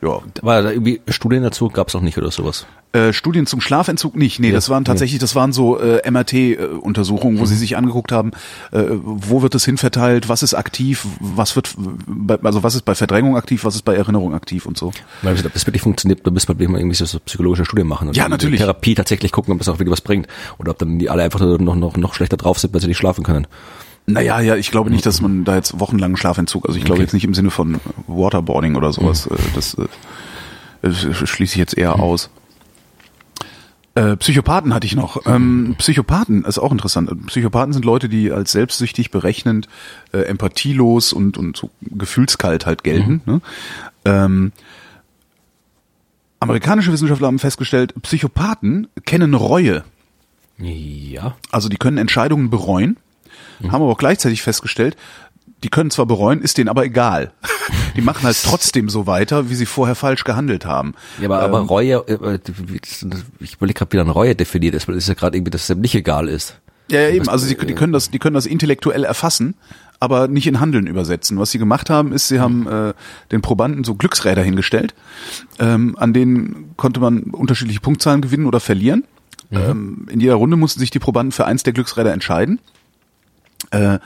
Ja. 0.01 0.19
Aber 0.41 0.61
da 0.61 0.71
irgendwie 0.71 1.01
Studien 1.07 1.43
dazu 1.43 1.69
gab 1.69 1.87
es 1.87 1.93
noch 1.93 2.01
nicht 2.01 2.17
oder 2.17 2.31
sowas. 2.31 2.65
Äh, 2.93 3.11
Studien 3.11 3.45
zum 3.45 3.59
Schlafentzug 3.59 4.15
nicht. 4.15 4.39
Nee, 4.39 4.47
Ja, 4.49 4.53
das 4.53 4.69
waren 4.69 4.85
tatsächlich, 4.85 5.19
das 5.19 5.35
waren 5.35 5.51
so 5.51 5.79
äh, 5.79 6.09
MRT-Untersuchungen, 6.09 7.39
wo 7.39 7.45
sie 7.45 7.55
sich 7.55 7.75
angeguckt 7.75 8.11
haben, 8.11 8.31
äh, 8.71 8.83
wo 8.89 9.41
wird 9.41 9.55
es 9.55 9.65
hinverteilt, 9.65 10.29
was 10.29 10.41
ist 10.41 10.53
aktiv, 10.53 11.05
was 11.19 11.55
wird, 11.55 11.75
bei, 11.77 12.39
also 12.43 12.63
was 12.63 12.75
ist 12.75 12.83
bei 12.83 12.95
Verdrängung 12.95 13.35
aktiv, 13.35 13.65
was 13.65 13.75
ist 13.75 13.81
bei 13.83 13.95
Erinnerung 13.95 14.33
aktiv 14.33 14.65
und 14.65 14.77
so. 14.77 14.93
Weil 15.21 15.37
ob 15.45 15.53
das 15.53 15.65
wirklich 15.67 15.81
funktioniert, 15.81 16.25
da 16.25 16.31
müssen 16.31 16.47
wir 16.47 16.55
wirklich 16.55 16.69
mal 16.69 16.79
irgendwie 16.79 16.95
so, 16.95 17.19
psychologische 17.19 17.65
Studien 17.65 17.87
machen. 17.87 18.07
Und 18.07 18.15
Ja, 18.15 18.23
dann 18.23 18.31
natürlich. 18.31 18.59
Therapie 18.61 18.95
tatsächlich 18.95 19.31
gucken, 19.33 19.51
ob 19.51 19.59
das 19.59 19.67
auch 19.67 19.79
wirklich 19.79 19.91
was 19.91 20.01
bringt. 20.01 20.27
Oder 20.57 20.71
ob 20.71 20.79
dann 20.79 20.97
die 20.97 21.09
alle 21.09 21.23
einfach 21.23 21.41
noch, 21.41 21.75
noch, 21.75 21.97
noch 21.97 22.13
schlechter 22.13 22.37
drauf 22.37 22.57
sind, 22.57 22.73
weil 22.73 22.81
sie 22.81 22.87
nicht 22.87 22.97
schlafen 22.97 23.23
können. 23.23 23.47
Naja, 24.07 24.39
ja, 24.39 24.55
ich 24.55 24.71
glaube 24.71 24.89
nicht, 24.89 25.05
dass 25.05 25.19
man 25.21 25.43
da 25.43 25.55
jetzt 25.55 25.79
wochenlangen 25.79 26.15
Schlafentzug, 26.15 26.65
also 26.65 26.77
ich 26.77 26.85
glaube 26.85 26.99
Okay. 26.99 27.03
jetzt 27.03 27.13
nicht 27.13 27.25
im 27.25 27.33
Sinne 27.33 27.51
von 27.51 27.79
Waterboarding 28.07 28.75
oder 28.75 28.93
sowas, 28.93 29.27
äh, 29.27 29.35
das, 29.53 29.73
äh, 29.73 29.85
das 30.81 30.97
schließe 31.29 31.53
ich 31.53 31.59
jetzt 31.59 31.77
eher 31.77 31.99
aus. 31.99 32.29
Äh, 33.95 34.15
Psychopathen 34.15 34.73
hatte 34.73 34.85
ich 34.85 34.95
noch. 34.95 35.25
Ähm, 35.25 35.75
Psychopathen 35.79 36.45
ist 36.45 36.59
auch 36.59 36.71
interessant. 36.71 37.09
Psychopathen 37.27 37.73
sind 37.73 37.83
Leute, 37.83 38.07
die 38.07 38.31
als 38.31 38.51
selbstsüchtig, 38.51 39.11
berechnend, 39.11 39.67
äh, 40.13 40.19
empathielos 40.19 41.11
und, 41.13 41.37
und 41.37 41.57
so 41.57 41.71
gefühlskalt 41.81 42.65
halt 42.65 42.83
gelten. 42.83 43.21
Ne? 43.25 43.41
Ähm, 44.05 44.51
amerikanische 46.39 46.93
Wissenschaftler 46.93 47.27
haben 47.27 47.39
festgestellt, 47.39 47.93
Psychopathen 48.03 48.87
kennen 49.05 49.33
Reue. 49.33 49.83
Ja. 50.59 51.35
Also 51.51 51.67
die 51.67 51.77
können 51.77 51.97
Entscheidungen 51.97 52.49
bereuen, 52.49 52.97
haben 53.63 53.81
aber 53.81 53.91
auch 53.91 53.97
gleichzeitig 53.97 54.41
festgestellt, 54.41 54.95
die 55.63 55.69
können 55.69 55.89
zwar 55.89 56.05
bereuen, 56.05 56.41
ist 56.41 56.57
denen 56.57 56.69
aber 56.69 56.85
egal. 56.85 57.31
Die 57.95 58.01
machen 58.01 58.23
halt 58.23 58.37
trotzdem 58.43 58.89
so 58.89 59.07
weiter, 59.07 59.49
wie 59.49 59.55
sie 59.55 59.65
vorher 59.65 59.95
falsch 59.95 60.23
gehandelt 60.23 60.65
haben. 60.65 60.93
Ja, 61.19 61.25
aber, 61.25 61.39
aber 61.39 61.59
Reue, 61.61 61.95
äh, 62.07 62.39
ich 63.39 63.55
überlege 63.55 63.79
gerade, 63.79 63.91
wie 63.91 63.97
dann 63.97 64.09
Reue 64.09 64.35
definiert 64.35 64.75
ist, 64.75 64.87
weil 64.87 64.95
es 64.95 65.05
ist 65.05 65.09
ja 65.09 65.15
gerade 65.15 65.35
irgendwie, 65.35 65.49
dass 65.49 65.61
es 65.61 65.67
dem 65.67 65.81
nicht 65.81 65.95
egal 65.95 66.27
ist. 66.27 66.59
Ja, 66.91 67.01
ja 67.01 67.09
eben. 67.09 67.27
Also 67.27 67.47
sie, 67.47 67.57
die 67.57 67.73
können 67.73 67.93
das, 67.93 68.11
die 68.11 68.19
können 68.19 68.35
das 68.35 68.45
intellektuell 68.45 69.03
erfassen, 69.03 69.55
aber 69.99 70.27
nicht 70.27 70.45
in 70.45 70.59
Handeln 70.59 70.85
übersetzen. 70.85 71.39
Was 71.39 71.51
sie 71.51 71.57
gemacht 71.57 71.89
haben, 71.89 72.13
ist, 72.13 72.27
sie 72.27 72.39
haben 72.39 72.67
äh, 72.67 72.93
den 73.31 73.41
Probanden 73.41 73.83
so 73.83 73.95
Glücksräder 73.95 74.43
hingestellt, 74.43 74.93
ähm, 75.57 75.95
an 75.97 76.13
denen 76.13 76.73
konnte 76.77 76.99
man 76.99 77.23
unterschiedliche 77.23 77.79
Punktzahlen 77.79 78.21
gewinnen 78.21 78.45
oder 78.45 78.59
verlieren. 78.59 79.05
Ähm, 79.51 80.07
in 80.11 80.19
jeder 80.19 80.35
Runde 80.35 80.57
mussten 80.57 80.79
sich 80.79 80.91
die 80.91 80.99
Probanden 80.99 81.31
für 81.31 81.45
eins 81.45 81.63
der 81.63 81.73
Glücksräder 81.73 82.11
entscheiden. 82.11 82.59
Äh, 83.71 83.99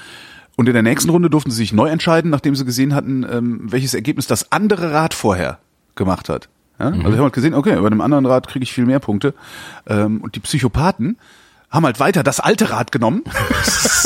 Und 0.57 0.67
in 0.67 0.73
der 0.73 0.83
nächsten 0.83 1.09
Runde 1.09 1.29
durften 1.29 1.49
sie 1.49 1.57
sich 1.57 1.73
neu 1.73 1.87
entscheiden, 1.89 2.29
nachdem 2.29 2.55
sie 2.55 2.65
gesehen 2.65 2.93
hatten, 2.93 3.25
ähm, 3.29 3.61
welches 3.71 3.93
Ergebnis 3.93 4.27
das 4.27 4.51
andere 4.51 4.91
Rad 4.91 5.13
vorher 5.13 5.57
gemacht 5.95 6.29
hat. 6.29 6.49
Ja? 6.77 6.87
Also 6.87 6.99
sie 6.99 7.17
haben 7.17 7.23
halt 7.23 7.33
gesehen, 7.33 7.53
okay, 7.53 7.75
bei 7.75 7.87
einem 7.87 8.01
anderen 8.01 8.25
Rad 8.25 8.47
kriege 8.47 8.63
ich 8.63 8.73
viel 8.73 8.85
mehr 8.85 8.99
Punkte. 8.99 9.33
Ähm, 9.87 10.21
und 10.21 10.35
die 10.35 10.39
Psychopathen 10.39 11.17
haben 11.71 11.85
halt 11.85 11.99
weiter 11.99 12.21
das 12.21 12.39
alte 12.39 12.69
Rad 12.69 12.91
genommen. 12.91 13.23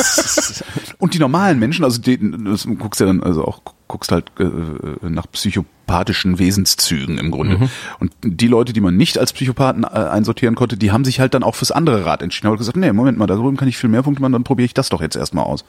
und 0.98 1.14
die 1.14 1.18
normalen 1.18 1.58
Menschen, 1.58 1.84
also 1.84 2.00
die, 2.00 2.18
das 2.44 2.66
guckst 2.78 3.00
ja 3.00 3.06
dann 3.06 3.22
also 3.22 3.44
auch 3.44 3.60
guckst 3.88 4.10
halt 4.10 4.30
äh, 4.38 4.44
nach 5.08 5.26
psychopathischen 5.30 6.38
Wesenszügen 6.38 7.18
im 7.18 7.30
Grunde. 7.30 7.58
Mhm. 7.58 7.70
Und 8.00 8.12
die 8.22 8.48
Leute, 8.48 8.72
die 8.72 8.80
man 8.80 8.96
nicht 8.96 9.18
als 9.18 9.32
Psychopathen 9.32 9.84
äh, 9.84 9.86
einsortieren 9.86 10.54
konnte, 10.54 10.76
die 10.76 10.90
haben 10.90 11.04
sich 11.04 11.20
halt 11.20 11.34
dann 11.34 11.42
auch 11.42 11.54
fürs 11.54 11.70
andere 11.70 12.04
Rad 12.04 12.22
entschieden. 12.22 12.48
Aber 12.48 12.56
gesagt, 12.56 12.76
nee, 12.76 12.92
Moment 12.92 13.18
mal, 13.18 13.26
da 13.26 13.36
drüben 13.36 13.56
kann 13.56 13.68
ich 13.68 13.76
viel 13.76 13.90
mehr 13.90 14.02
Punkte 14.02 14.22
machen, 14.22 14.32
dann 14.32 14.44
probiere 14.44 14.66
ich 14.66 14.74
das 14.74 14.88
doch 14.88 15.00
jetzt 15.00 15.16
erstmal 15.16 15.44
aus. 15.44 15.62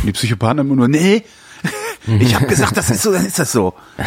Und 0.00 0.06
die 0.06 0.12
Psychopathen 0.12 0.58
haben 0.58 0.66
immer 0.66 0.76
nur, 0.76 0.88
nee, 0.88 1.24
ich 2.18 2.34
habe 2.34 2.46
gesagt, 2.46 2.76
das 2.76 2.90
ist 2.90 3.02
so, 3.02 3.12
dann 3.12 3.24
ist 3.24 3.38
das 3.38 3.52
so. 3.52 3.74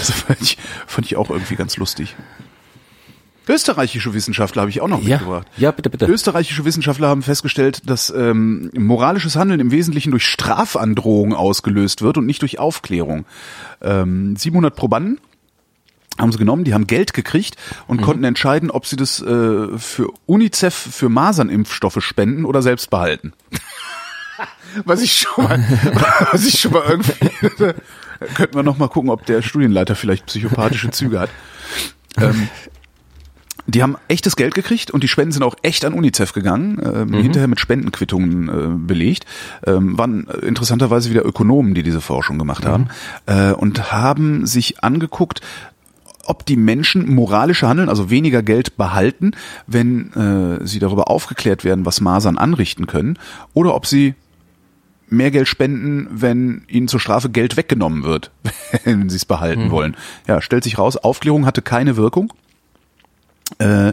Das 0.00 0.12
fand 0.12 0.42
ich, 0.42 0.58
fand 0.86 1.06
ich 1.06 1.16
auch 1.16 1.30
irgendwie 1.30 1.56
ganz 1.56 1.76
lustig. 1.76 2.16
Österreichische 3.50 4.14
Wissenschaftler 4.14 4.62
habe 4.62 4.70
ich 4.70 4.80
auch 4.80 4.88
noch 4.88 5.02
Ja, 5.02 5.16
mitgebracht. 5.18 5.46
ja, 5.56 5.70
bitte, 5.72 5.90
bitte. 5.90 6.06
Österreichische 6.06 6.64
Wissenschaftler 6.64 7.08
haben 7.08 7.22
festgestellt, 7.22 7.82
dass 7.90 8.10
ähm, 8.10 8.70
moralisches 8.74 9.34
Handeln 9.36 9.58
im 9.60 9.70
Wesentlichen 9.72 10.10
durch 10.12 10.24
Strafandrohung 10.26 11.34
ausgelöst 11.34 12.02
wird 12.02 12.16
und 12.18 12.26
nicht 12.26 12.42
durch 12.42 12.58
Aufklärung. 12.58 13.24
Ähm, 13.82 14.36
700 14.36 14.74
Probanden 14.76 15.18
haben 16.18 16.32
sie 16.32 16.38
genommen, 16.38 16.64
die 16.64 16.74
haben 16.74 16.86
Geld 16.86 17.12
gekriegt 17.14 17.56
und 17.86 18.02
konnten 18.02 18.24
entscheiden, 18.24 18.70
ob 18.70 18.86
sie 18.86 18.96
das 18.96 19.20
äh, 19.22 19.78
für 19.78 20.12
UNICEF 20.26 20.74
für 20.74 21.08
Masernimpfstoffe 21.08 22.02
spenden 22.04 22.44
oder 22.44 22.60
selbst 22.62 22.90
behalten. 22.90 23.32
was 24.84 25.00
ich 25.02 25.16
schon 25.18 25.44
mal, 25.44 25.58
was 26.32 26.46
ich 26.46 26.60
schon 26.60 26.72
mal 26.72 26.82
irgendwie, 26.88 27.72
könnten 28.34 28.54
wir 28.54 28.62
noch 28.62 28.76
mal 28.78 28.88
gucken, 28.88 29.10
ob 29.10 29.24
der 29.26 29.40
Studienleiter 29.42 29.94
vielleicht 29.96 30.26
psychopathische 30.26 30.90
Züge 30.90 31.20
hat. 31.20 31.30
Ähm, 32.18 32.48
die 33.70 33.82
haben 33.82 33.96
echtes 34.08 34.36
Geld 34.36 34.54
gekriegt 34.54 34.90
und 34.90 35.02
die 35.02 35.08
Spenden 35.08 35.32
sind 35.32 35.42
auch 35.42 35.56
echt 35.62 35.84
an 35.84 35.92
UNICEF 35.92 36.32
gegangen, 36.32 36.80
ähm, 36.82 37.14
hinterher 37.14 37.48
mit 37.48 37.60
Spendenquittungen 37.60 38.48
äh, 38.48 38.86
belegt. 38.86 39.26
Ähm, 39.66 39.98
waren 39.98 40.28
äh, 40.28 40.46
interessanterweise 40.46 41.10
wieder 41.10 41.24
Ökonomen, 41.24 41.74
die 41.74 41.82
diese 41.82 42.00
Forschung 42.00 42.38
gemacht 42.38 42.64
haben 42.64 42.88
äh, 43.26 43.52
und 43.52 43.92
haben 43.92 44.46
sich 44.46 44.82
angeguckt, 44.82 45.40
ob 46.26 46.46
die 46.46 46.56
Menschen 46.56 47.12
moralischer 47.12 47.68
handeln, 47.68 47.88
also 47.88 48.10
weniger 48.10 48.42
Geld 48.42 48.76
behalten, 48.76 49.32
wenn 49.66 50.12
äh, 50.12 50.66
sie 50.66 50.78
darüber 50.78 51.10
aufgeklärt 51.10 51.64
werden, 51.64 51.86
was 51.86 52.00
Masern 52.00 52.38
anrichten 52.38 52.86
können, 52.86 53.18
oder 53.52 53.74
ob 53.74 53.86
sie 53.86 54.14
mehr 55.08 55.30
Geld 55.32 55.48
spenden, 55.48 56.06
wenn 56.10 56.62
ihnen 56.68 56.86
zur 56.88 57.00
Strafe 57.00 57.30
Geld 57.30 57.56
weggenommen 57.56 58.04
wird, 58.04 58.30
wenn 58.84 59.08
sie 59.08 59.16
es 59.16 59.24
behalten 59.24 59.70
wollen. 59.70 59.96
Ja, 60.28 60.40
stellt 60.40 60.64
sich 60.64 60.78
raus, 60.78 60.96
Aufklärung 60.96 61.46
hatte 61.46 61.62
keine 61.62 61.96
Wirkung. 61.96 62.32
Äh, 63.60 63.92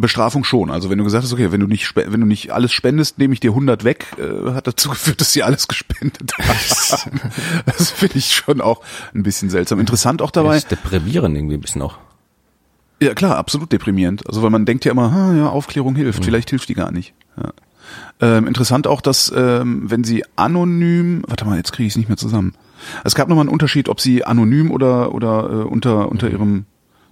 Bestrafung 0.00 0.44
schon. 0.44 0.70
Also 0.70 0.90
wenn 0.90 0.98
du 0.98 1.04
gesagt 1.04 1.24
hast, 1.24 1.32
okay, 1.32 1.52
wenn 1.52 1.60
du 1.60 1.66
nicht 1.66 1.94
wenn 1.94 2.20
du 2.20 2.26
nicht 2.26 2.52
alles 2.52 2.72
spendest, 2.72 3.18
nehme 3.18 3.34
ich 3.34 3.40
dir 3.40 3.50
100 3.50 3.84
weg, 3.84 4.06
äh, 4.18 4.52
hat 4.52 4.66
dazu 4.66 4.88
geführt, 4.88 5.20
dass 5.20 5.32
sie 5.32 5.42
alles 5.42 5.68
gespendet 5.68 6.32
haben. 6.38 7.20
das 7.66 7.90
finde 7.90 8.18
ich 8.18 8.34
schon 8.34 8.60
auch 8.60 8.82
ein 9.14 9.22
bisschen 9.22 9.50
seltsam. 9.50 9.78
Interessant 9.78 10.22
auch 10.22 10.30
dabei. 10.30 10.54
Das 10.54 10.64
ist 10.64 10.70
deprimierend 10.70 11.36
irgendwie 11.36 11.54
ein 11.54 11.60
bisschen 11.60 11.82
auch. 11.82 11.98
Ja 13.02 13.14
klar, 13.14 13.36
absolut 13.36 13.72
deprimierend. 13.72 14.26
Also 14.26 14.42
weil 14.42 14.50
man 14.50 14.64
denkt 14.64 14.84
ja 14.84 14.92
immer, 14.92 15.12
ah, 15.12 15.34
ja, 15.34 15.48
Aufklärung 15.48 15.94
hilft, 15.94 16.24
vielleicht 16.24 16.50
hilft 16.50 16.68
die 16.68 16.74
gar 16.74 16.90
nicht. 16.90 17.14
Ja. 17.36 17.52
Ähm, 18.20 18.46
interessant 18.46 18.86
auch, 18.86 19.00
dass 19.00 19.32
ähm, 19.34 19.90
wenn 19.90 20.04
sie 20.04 20.24
anonym, 20.36 21.24
warte 21.26 21.44
mal, 21.44 21.56
jetzt 21.56 21.72
kriege 21.72 21.86
ich 21.86 21.94
es 21.94 21.96
nicht 21.96 22.08
mehr 22.08 22.18
zusammen. 22.18 22.54
Es 23.04 23.14
gab 23.14 23.28
nochmal 23.28 23.44
einen 23.44 23.52
Unterschied, 23.52 23.88
ob 23.88 24.00
sie 24.00 24.24
anonym 24.24 24.70
oder 24.70 25.14
oder 25.14 25.50
äh, 25.50 25.64
unter 25.64 26.10
unter 26.10 26.30
ihrem 26.30 26.66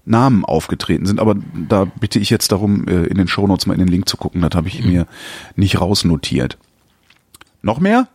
Namen 0.09 0.45
aufgetreten 0.45 1.07
sind, 1.07 1.21
aber 1.21 1.37
da 1.69 1.85
bitte 1.85 2.19
ich 2.19 2.31
jetzt 2.31 2.53
darum, 2.53 2.87
äh, 2.89 3.05
in 3.05 3.17
den 3.17 3.29
Shownotes 3.29 3.67
mal 3.67 3.75
in 3.75 3.81
den 3.81 3.89
Link 3.89 4.09
zu 4.09 4.17
gucken, 4.17 4.41
das 4.41 4.51
habe 4.55 4.69
ich 4.69 4.85
mir 4.85 5.07
nicht 5.57 5.81
rausnotiert. 5.81 6.59
Noch 7.63 7.81
mehr? 7.81 8.09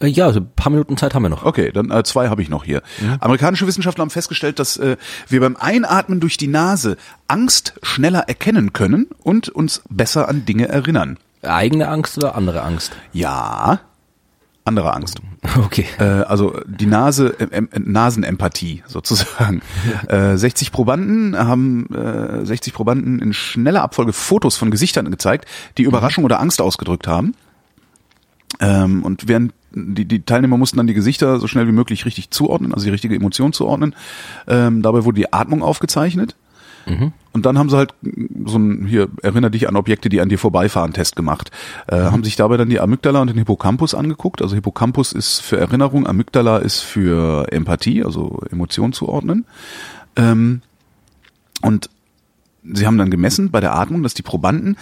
Äh, 0.00 0.06
ja, 0.08 0.26
also 0.26 0.40
ein 0.40 0.50
paar 0.54 0.70
Minuten 0.70 0.96
Zeit 0.96 1.14
haben 1.14 1.22
wir 1.22 1.28
noch. 1.28 1.44
Okay, 1.44 1.72
dann 1.72 1.90
äh, 1.90 2.02
zwei 2.04 2.28
habe 2.28 2.42
ich 2.42 2.48
noch 2.48 2.64
hier. 2.64 2.82
Amerikanische 3.20 3.66
Wissenschaftler 3.66 4.02
haben 4.02 4.10
festgestellt, 4.10 4.58
dass 4.58 4.76
äh, 4.76 4.96
wir 5.28 5.40
beim 5.40 5.56
Einatmen 5.56 6.20
durch 6.20 6.36
die 6.36 6.48
Nase 6.48 6.96
Angst 7.28 7.74
schneller 7.82 8.20
erkennen 8.28 8.72
können 8.72 9.08
und 9.22 9.48
uns 9.48 9.82
besser 9.88 10.28
an 10.28 10.44
Dinge 10.44 10.68
erinnern. 10.68 11.18
Eigene 11.42 11.88
Angst 11.88 12.16
oder 12.18 12.34
andere 12.34 12.62
Angst? 12.62 12.92
Ja, 13.12 13.80
andere 14.64 14.94
Angst. 14.94 15.20
Okay. 15.58 15.86
Äh, 15.98 16.04
also 16.04 16.60
die 16.66 16.86
Nase, 16.86 17.34
ähm, 17.40 17.68
ähm, 17.72 17.84
Nasenempathie 17.92 18.82
sozusagen. 18.86 19.60
Äh, 20.06 20.36
60 20.36 20.70
Probanden 20.70 21.36
haben 21.36 21.92
äh, 21.92 22.46
60 22.46 22.72
Probanden 22.72 23.18
in 23.18 23.32
schneller 23.32 23.82
Abfolge 23.82 24.12
Fotos 24.12 24.56
von 24.56 24.70
Gesichtern 24.70 25.10
gezeigt, 25.10 25.46
die 25.78 25.82
Überraschung 25.82 26.24
oder 26.24 26.40
Angst 26.40 26.60
ausgedrückt 26.60 27.08
haben. 27.08 27.34
Ähm, 28.60 29.02
und 29.02 29.28
während 29.28 29.52
die, 29.74 30.04
die 30.04 30.22
Teilnehmer 30.22 30.56
mussten 30.56 30.76
dann 30.76 30.86
die 30.86 30.94
Gesichter 30.94 31.38
so 31.38 31.48
schnell 31.48 31.66
wie 31.66 31.72
möglich 31.72 32.04
richtig 32.04 32.30
zuordnen, 32.30 32.72
also 32.72 32.84
die 32.84 32.90
richtige 32.90 33.16
Emotion 33.16 33.52
zuordnen. 33.52 33.94
Ähm, 34.46 34.82
dabei 34.82 35.04
wurde 35.04 35.16
die 35.16 35.32
Atmung 35.32 35.62
aufgezeichnet. 35.62 36.36
Und 37.32 37.46
dann 37.46 37.58
haben 37.58 37.70
sie 37.70 37.76
halt 37.76 37.94
so 38.44 38.58
ein, 38.58 38.86
hier, 38.86 39.08
erinnere 39.22 39.50
dich 39.50 39.68
an 39.68 39.76
Objekte, 39.76 40.08
die 40.08 40.20
an 40.20 40.28
dir 40.28 40.38
vorbeifahren, 40.38 40.92
Test 40.92 41.16
gemacht. 41.16 41.50
Äh, 41.86 41.96
Haben 41.96 42.24
sich 42.24 42.36
dabei 42.36 42.56
dann 42.56 42.68
die 42.68 42.80
Amygdala 42.80 43.20
und 43.20 43.28
den 43.28 43.38
Hippocampus 43.38 43.94
angeguckt. 43.94 44.42
Also 44.42 44.54
Hippocampus 44.54 45.12
ist 45.12 45.40
für 45.40 45.58
Erinnerung, 45.58 46.06
Amygdala 46.06 46.58
ist 46.58 46.80
für 46.80 47.50
Empathie, 47.52 48.04
also 48.04 48.42
Emotion 48.50 48.92
zuordnen. 48.92 49.46
Ähm, 50.16 50.62
und 51.62 51.88
sie 52.70 52.86
haben 52.86 52.98
dann 52.98 53.10
gemessen 53.10 53.50
bei 53.50 53.60
der 53.60 53.74
Atmung, 53.74 54.02
dass 54.02 54.14
die 54.14 54.22
Probanden 54.22 54.76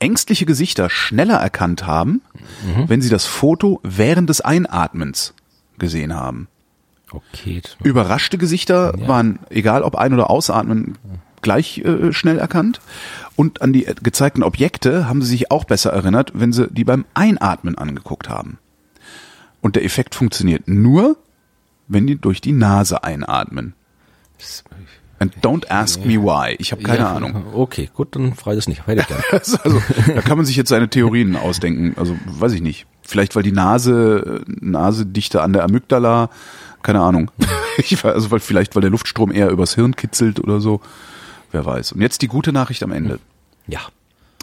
ängstliche 0.00 0.46
Gesichter 0.46 0.88
schneller 0.90 1.36
erkannt 1.36 1.86
haben, 1.86 2.22
wenn 2.88 3.02
sie 3.02 3.10
das 3.10 3.26
Foto 3.26 3.80
während 3.82 4.30
des 4.30 4.40
Einatmens 4.40 5.34
gesehen 5.78 6.14
haben. 6.14 6.48
Okay. 7.12 7.60
Überraschte 7.82 8.38
Gesichter 8.38 8.94
Ja. 8.98 9.08
waren, 9.08 9.40
egal 9.50 9.82
ob 9.82 9.96
ein- 9.96 10.12
oder 10.14 10.30
ausatmen, 10.30 10.96
gleich 11.42 11.78
äh, 11.78 12.12
schnell 12.12 12.38
erkannt. 12.38 12.80
Und 13.36 13.62
an 13.62 13.72
die 13.72 13.86
äh, 13.86 13.94
gezeigten 14.02 14.42
Objekte 14.42 15.08
haben 15.08 15.22
sie 15.22 15.30
sich 15.30 15.50
auch 15.50 15.64
besser 15.64 15.90
erinnert, 15.92 16.32
wenn 16.34 16.52
sie 16.52 16.68
die 16.68 16.84
beim 16.84 17.04
Einatmen 17.14 17.76
angeguckt 17.78 18.28
haben. 18.28 18.58
Und 19.60 19.76
der 19.76 19.84
Effekt 19.84 20.14
funktioniert 20.14 20.68
nur, 20.68 21.16
wenn 21.88 22.06
die 22.06 22.16
durch 22.16 22.40
die 22.40 22.52
Nase 22.52 23.02
einatmen. 23.04 23.74
And 25.18 25.34
don't 25.42 25.70
ask 25.70 26.02
me 26.04 26.14
why. 26.14 26.56
Ich 26.58 26.72
habe 26.72 26.82
keine 26.82 27.00
ja, 27.00 27.12
Ahnung. 27.14 27.44
Okay, 27.54 27.90
gut, 27.92 28.16
dann 28.16 28.32
frei 28.34 28.54
das 28.54 28.68
nicht. 28.68 28.86
Hätte 28.86 29.02
ich 29.02 29.06
gern. 29.06 29.22
Also, 29.32 29.58
da 30.14 30.22
kann 30.22 30.38
man 30.38 30.46
sich 30.46 30.56
jetzt 30.56 30.70
seine 30.70 30.88
Theorien 30.88 31.36
ausdenken. 31.36 31.94
Also, 31.96 32.16
weiß 32.26 32.52
ich 32.52 32.62
nicht. 32.62 32.86
Vielleicht, 33.02 33.36
weil 33.36 33.42
die 33.42 33.52
Nase, 33.52 34.42
äh, 34.46 34.52
Nase 34.60 35.04
dichter 35.04 35.42
an 35.42 35.52
der 35.52 35.64
Amygdala, 35.64 36.30
keine 36.82 37.00
Ahnung. 37.00 37.30
Ich 37.78 38.04
weiß, 38.04 38.12
also, 38.12 38.30
weil, 38.30 38.40
vielleicht, 38.40 38.74
weil 38.74 38.82
der 38.82 38.90
Luftstrom 38.90 39.32
eher 39.32 39.48
übers 39.48 39.74
Hirn 39.74 39.96
kitzelt 39.96 40.38
oder 40.38 40.60
so. 40.60 40.82
Wer 41.50 41.64
weiß. 41.64 41.92
Und 41.92 42.02
jetzt 42.02 42.20
die 42.20 42.28
gute 42.28 42.52
Nachricht 42.52 42.82
am 42.82 42.92
Ende. 42.92 43.18
Ja. 43.68 43.80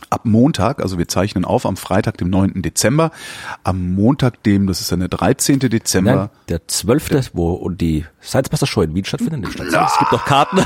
Ab 0.09 0.21
Montag, 0.23 0.81
also 0.81 0.97
wir 0.97 1.07
zeichnen 1.07 1.45
auf 1.45 1.65
am 1.65 1.77
Freitag, 1.77 2.17
dem 2.17 2.31
9. 2.31 2.63
Dezember, 2.63 3.11
am 3.63 3.93
Montag, 3.93 4.41
dem, 4.43 4.65
das 4.65 4.81
ist 4.81 4.91
dann 4.91 5.01
der 5.01 5.09
13. 5.09 5.59
Dezember, 5.59 6.15
Nein, 6.15 6.29
der 6.49 6.67
12., 6.67 7.31
wo 7.33 7.53
und 7.53 7.79
die 7.79 8.05
Science 8.23 8.49
Buster 8.49 8.65
Show 8.65 8.81
in 8.81 8.95
Wien 8.95 9.05
stattfindet. 9.05 9.53
Es 9.59 9.97
gibt 9.99 10.11
noch 10.11 10.25
Karten. 10.25 10.57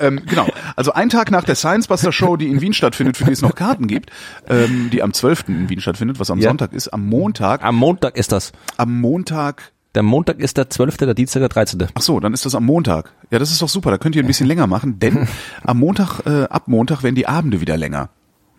Ähm, 0.00 0.20
genau. 0.26 0.46
Also 0.76 0.92
ein 0.92 1.08
Tag 1.08 1.30
nach 1.30 1.44
der 1.44 1.54
Science 1.54 1.86
Buster 1.88 2.12
Show, 2.12 2.36
die 2.36 2.48
in 2.48 2.60
Wien 2.60 2.72
stattfindet, 2.72 3.16
für 3.16 3.24
die 3.24 3.32
es 3.32 3.42
noch 3.42 3.54
Karten 3.54 3.86
gibt, 3.86 4.10
ähm, 4.48 4.90
die 4.92 5.02
am 5.02 5.12
12. 5.12 5.44
in 5.48 5.68
Wien 5.68 5.80
stattfindet, 5.80 6.18
was 6.20 6.30
am 6.30 6.38
Ja. 6.38 6.48
Sonntag 6.50 6.72
ist, 6.72 6.88
am 6.88 7.06
Montag, 7.06 7.62
Am 7.64 7.76
Montag 7.76 8.16
ist 8.16 8.32
das. 8.32 8.52
am 8.76 9.00
Montag, 9.00 9.72
Der 9.94 10.02
Montag 10.02 10.38
ist 10.38 10.56
der 10.58 10.68
12., 10.70 10.98
der 10.98 11.14
Dienstag 11.14 11.40
der 11.40 11.48
13. 11.48 11.86
ach 11.94 12.02
so, 12.02 12.20
dann 12.20 12.32
ist 12.34 12.44
das 12.46 12.54
am 12.54 12.64
Montag. 12.64 13.10
Ja, 13.30 13.38
das 13.38 13.50
ist 13.50 13.60
doch 13.62 13.68
super, 13.68 13.90
da 13.90 13.98
könnt 13.98 14.14
ihr 14.16 14.22
ein 14.22 14.26
bisschen 14.26 14.46
länger 14.46 14.66
machen, 14.66 14.98
denn 15.00 15.26
am 15.64 15.78
Montag, 15.78 16.20
äh, 16.26 16.44
ab 16.44 16.68
Montag 16.68 17.02
werden 17.02 17.14
die 17.14 17.26
Abende 17.26 17.60
wieder 17.60 17.76
länger. 17.76 18.10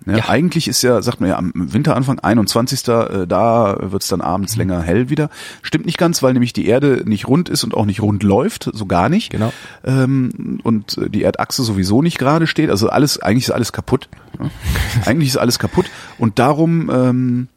Ja, 0.05 0.17
Ja. 0.17 0.29
Eigentlich 0.29 0.67
ist 0.67 0.81
ja, 0.81 1.01
sagt 1.01 1.19
man 1.19 1.29
ja, 1.29 1.37
am 1.37 1.51
Winteranfang, 1.55 2.19
21. 2.19 2.87
Äh, 2.87 3.27
da 3.27 3.77
wird's 3.91 4.07
dann 4.07 4.21
abends 4.21 4.53
Mhm. 4.55 4.59
länger 4.59 4.81
hell 4.81 5.09
wieder. 5.09 5.29
Stimmt 5.61 5.85
nicht 5.85 5.97
ganz, 5.97 6.23
weil 6.23 6.33
nämlich 6.33 6.53
die 6.53 6.67
Erde 6.67 7.03
nicht 7.05 7.27
rund 7.27 7.49
ist 7.49 7.63
und 7.63 7.73
auch 7.73 7.85
nicht 7.85 8.01
rund 8.01 8.23
läuft, 8.23 8.69
so 8.73 8.85
gar 8.85 9.09
nicht. 9.09 9.29
Genau. 9.31 9.51
Ähm, 9.83 10.59
und 10.63 10.97
äh, 10.97 11.09
die 11.09 11.23
Erdachse 11.23 11.63
sowieso 11.63 12.01
nicht 12.01 12.17
gerade 12.17 12.47
steht. 12.47 12.69
Also 12.69 12.89
alles, 12.89 13.21
eigentlich 13.21 13.45
ist 13.45 13.51
alles 13.51 13.71
kaputt. 13.73 14.09
Ja. 14.39 14.49
eigentlich 15.05 15.29
ist 15.29 15.37
alles 15.37 15.59
kaputt. 15.59 15.85
Und 16.17 16.39
darum 16.39 16.89
ähm, 16.89 17.47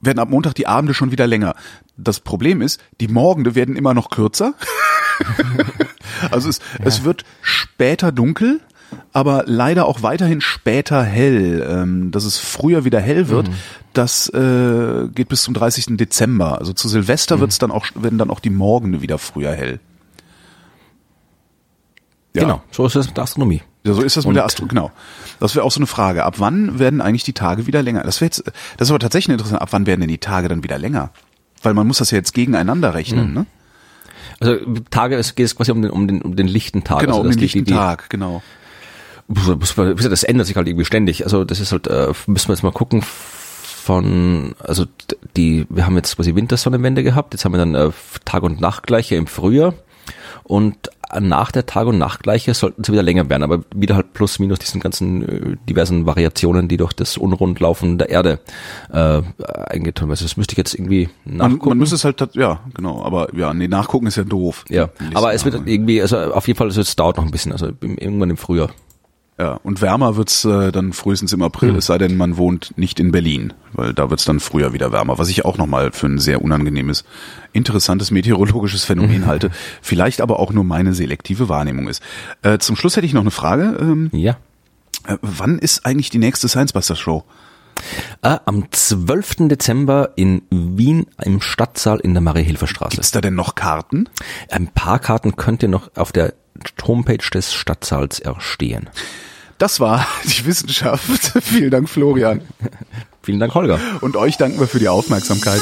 werden 0.00 0.18
ab 0.18 0.28
Montag 0.28 0.54
die 0.54 0.66
Abende 0.66 0.94
schon 0.94 1.10
wieder 1.10 1.26
länger. 1.26 1.54
Das 1.96 2.20
Problem 2.20 2.60
ist, 2.60 2.80
die 3.00 3.08
Morgende 3.08 3.54
werden 3.54 3.76
immer 3.76 3.94
noch 3.94 4.10
kürzer. 4.10 4.54
also 6.30 6.48
es, 6.48 6.60
es 6.84 7.04
wird 7.04 7.24
später 7.40 8.12
dunkel. 8.12 8.60
Aber 9.12 9.44
leider 9.46 9.86
auch 9.86 10.02
weiterhin 10.02 10.40
später 10.40 11.02
hell. 11.02 11.66
Ähm, 11.68 12.10
dass 12.10 12.24
es 12.24 12.38
früher 12.38 12.84
wieder 12.84 13.00
hell 13.00 13.28
wird, 13.28 13.48
mhm. 13.48 13.54
das 13.92 14.28
äh, 14.28 15.08
geht 15.14 15.28
bis 15.28 15.42
zum 15.42 15.54
30. 15.54 15.96
Dezember. 15.96 16.58
Also 16.58 16.72
zu 16.72 16.88
Silvester 16.88 17.36
mhm. 17.36 17.40
wird's 17.40 17.58
dann 17.58 17.70
auch, 17.70 17.86
werden 17.94 18.18
dann 18.18 18.30
auch 18.30 18.40
die 18.40 18.50
Morgende 18.50 19.02
wieder 19.02 19.18
früher 19.18 19.52
hell. 19.52 19.80
Ja. 22.34 22.42
Genau, 22.42 22.62
so 22.70 22.84
ist 22.84 22.94
es 22.94 23.06
mit 23.06 23.16
der 23.16 23.24
Astronomie. 23.24 23.62
Ja, 23.84 23.94
so 23.94 24.02
ist 24.02 24.16
das 24.16 24.26
Und 24.26 24.32
mit 24.32 24.36
der 24.36 24.44
Astronomie, 24.44 24.74
genau. 24.74 24.92
Das 25.40 25.54
wäre 25.54 25.64
auch 25.64 25.70
so 25.70 25.78
eine 25.78 25.86
Frage. 25.86 26.24
Ab 26.24 26.34
wann 26.38 26.78
werden 26.78 27.00
eigentlich 27.00 27.24
die 27.24 27.32
Tage 27.32 27.66
wieder 27.66 27.82
länger? 27.82 28.02
Das 28.02 28.20
wäre 28.20 28.26
jetzt, 28.26 28.44
das 28.76 28.88
ist 28.88 28.90
aber 28.90 28.98
tatsächlich 28.98 29.32
interessant. 29.32 29.62
Ab 29.62 29.68
wann 29.70 29.86
werden 29.86 30.00
denn 30.00 30.08
die 30.08 30.18
Tage 30.18 30.48
dann 30.48 30.62
wieder 30.62 30.78
länger? 30.78 31.10
Weil 31.62 31.72
man 31.72 31.86
muss 31.86 31.98
das 31.98 32.10
ja 32.10 32.18
jetzt 32.18 32.34
gegeneinander 32.34 32.94
rechnen, 32.94 33.28
mhm. 33.28 33.34
ne? 33.34 33.46
Also 34.38 34.56
Tage, 34.90 35.16
es 35.16 35.34
geht 35.34 35.56
quasi 35.56 35.70
um 35.70 35.80
den, 35.80 35.90
um 35.90 36.06
den, 36.06 36.20
um 36.20 36.36
den 36.36 36.46
lichten 36.46 36.84
Tag. 36.84 37.00
Genau, 37.00 37.14
also, 37.14 37.22
um 37.22 37.30
den 37.30 37.38
lichten 37.38 37.64
die, 37.64 37.72
Tag, 37.72 38.10
genau. 38.10 38.42
Das 39.28 40.22
ändert 40.22 40.46
sich 40.46 40.56
halt 40.56 40.68
irgendwie 40.68 40.84
ständig. 40.84 41.24
Also 41.24 41.44
das 41.44 41.60
ist 41.60 41.72
halt, 41.72 41.86
äh, 41.88 42.12
müssen 42.26 42.48
wir 42.48 42.54
jetzt 42.54 42.62
mal 42.62 42.72
gucken 42.72 43.02
von, 43.02 44.54
also 44.58 44.84
die, 45.36 45.66
wir 45.68 45.86
haben 45.86 45.96
jetzt 45.96 46.16
quasi 46.16 46.34
Wintersonnenwende 46.34 47.02
gehabt, 47.04 47.34
jetzt 47.34 47.44
haben 47.44 47.52
wir 47.52 47.58
dann 47.58 47.74
äh, 47.74 47.90
Tag- 48.24 48.42
und 48.42 48.60
Nachtgleiche 48.60 49.14
im 49.14 49.28
Frühjahr 49.28 49.74
und 50.42 50.90
nach 51.20 51.52
der 51.52 51.66
Tag- 51.66 51.86
und 51.86 51.98
Nachtgleiche 51.98 52.52
sollten 52.54 52.82
sie 52.82 52.92
wieder 52.92 53.02
länger 53.02 53.28
werden, 53.30 53.42
aber 53.42 53.62
wieder 53.74 53.94
halt 53.94 54.12
plus 54.12 54.38
minus 54.38 54.58
diesen 54.58 54.80
ganzen 54.80 55.22
äh, 55.22 55.56
diversen 55.68 56.04
Variationen, 56.04 56.68
die 56.68 56.76
durch 56.76 56.92
das 56.92 57.16
Unrundlaufen 57.16 57.98
der 57.98 58.10
Erde 58.10 58.40
äh, 58.92 59.22
eingetan 59.68 60.08
werden. 60.08 60.18
Das 60.20 60.36
müsste 60.36 60.52
ich 60.52 60.58
jetzt 60.58 60.74
irgendwie 60.74 61.08
nachgucken. 61.24 61.58
Man, 61.60 61.68
man 61.70 61.78
müsste 61.78 61.94
es 61.94 62.04
halt, 62.04 62.20
ja, 62.34 62.60
genau, 62.74 63.04
aber 63.04 63.28
ja, 63.36 63.54
nee, 63.54 63.68
nachgucken 63.68 64.06
ist 64.06 64.16
ja 64.16 64.24
doof. 64.24 64.64
Ja, 64.68 64.88
aber 65.14 65.32
es 65.32 65.44
wird 65.44 65.60
irgendwie, 65.64 66.02
also 66.02 66.16
auf 66.16 66.46
jeden 66.48 66.56
Fall, 66.56 66.66
also 66.66 66.80
es 66.80 66.96
dauert 66.96 67.16
noch 67.16 67.24
ein 67.24 67.30
bisschen, 67.30 67.52
also 67.52 67.70
irgendwann 67.80 68.30
im 68.30 68.36
Frühjahr. 68.36 68.70
Ja, 69.38 69.60
und 69.62 69.82
wärmer 69.82 70.16
wird's 70.16 70.46
äh, 70.46 70.72
dann 70.72 70.94
frühestens 70.94 71.34
im 71.34 71.42
April, 71.42 71.72
mhm. 71.72 71.78
es 71.78 71.86
sei 71.86 71.98
denn, 71.98 72.16
man 72.16 72.38
wohnt 72.38 72.72
nicht 72.76 72.98
in 72.98 73.12
Berlin, 73.12 73.52
weil 73.74 73.92
da 73.92 74.08
wird's 74.08 74.24
dann 74.24 74.40
früher 74.40 74.72
wieder 74.72 74.92
wärmer, 74.92 75.18
was 75.18 75.28
ich 75.28 75.44
auch 75.44 75.58
nochmal 75.58 75.92
für 75.92 76.06
ein 76.06 76.18
sehr 76.18 76.40
unangenehmes, 76.40 77.04
interessantes 77.52 78.10
meteorologisches 78.10 78.84
Phänomen 78.84 79.20
mhm. 79.20 79.26
halte, 79.26 79.50
vielleicht 79.82 80.22
aber 80.22 80.40
auch 80.40 80.52
nur 80.52 80.64
meine 80.64 80.94
selektive 80.94 81.50
Wahrnehmung 81.50 81.86
ist. 81.86 82.02
Äh, 82.40 82.58
zum 82.58 82.76
Schluss 82.76 82.96
hätte 82.96 83.06
ich 83.06 83.12
noch 83.12 83.20
eine 83.20 83.30
Frage. 83.30 83.76
Ähm, 83.78 84.08
ja. 84.12 84.38
Äh, 85.06 85.18
wann 85.20 85.58
ist 85.58 85.84
eigentlich 85.84 86.08
die 86.08 86.18
nächste 86.18 86.48
Science 86.48 86.72
Buster 86.72 86.96
Show? 86.96 87.24
Äh, 88.22 88.38
am 88.46 88.72
12. 88.72 89.48
Dezember 89.48 90.12
in 90.16 90.42
Wien 90.48 91.06
im 91.22 91.42
Stadtsaal 91.42 92.00
in 92.00 92.14
der 92.14 92.22
Marie-Hilfer-Straße. 92.22 92.96
Gibt's 92.96 93.10
da 93.10 93.20
denn 93.20 93.34
noch 93.34 93.54
Karten? 93.54 94.08
Ein 94.50 94.68
paar 94.68 94.98
Karten 94.98 95.36
könnt 95.36 95.62
ihr 95.62 95.68
noch 95.68 95.90
auf 95.94 96.10
der 96.10 96.32
Homepage 96.86 97.18
des 97.34 97.52
Stadtsaals 97.52 98.18
erstehen. 98.18 98.88
Das 99.58 99.80
war 99.80 100.06
die 100.24 100.44
Wissenschaft. 100.46 101.04
Vielen 101.42 101.70
Dank, 101.70 101.88
Florian. 101.88 102.42
Vielen 103.22 103.40
Dank, 103.40 103.54
Holger. 103.54 103.80
Und 104.00 104.16
euch 104.16 104.36
danken 104.36 104.60
wir 104.60 104.68
für 104.68 104.78
die 104.78 104.88
Aufmerksamkeit. 104.88 105.60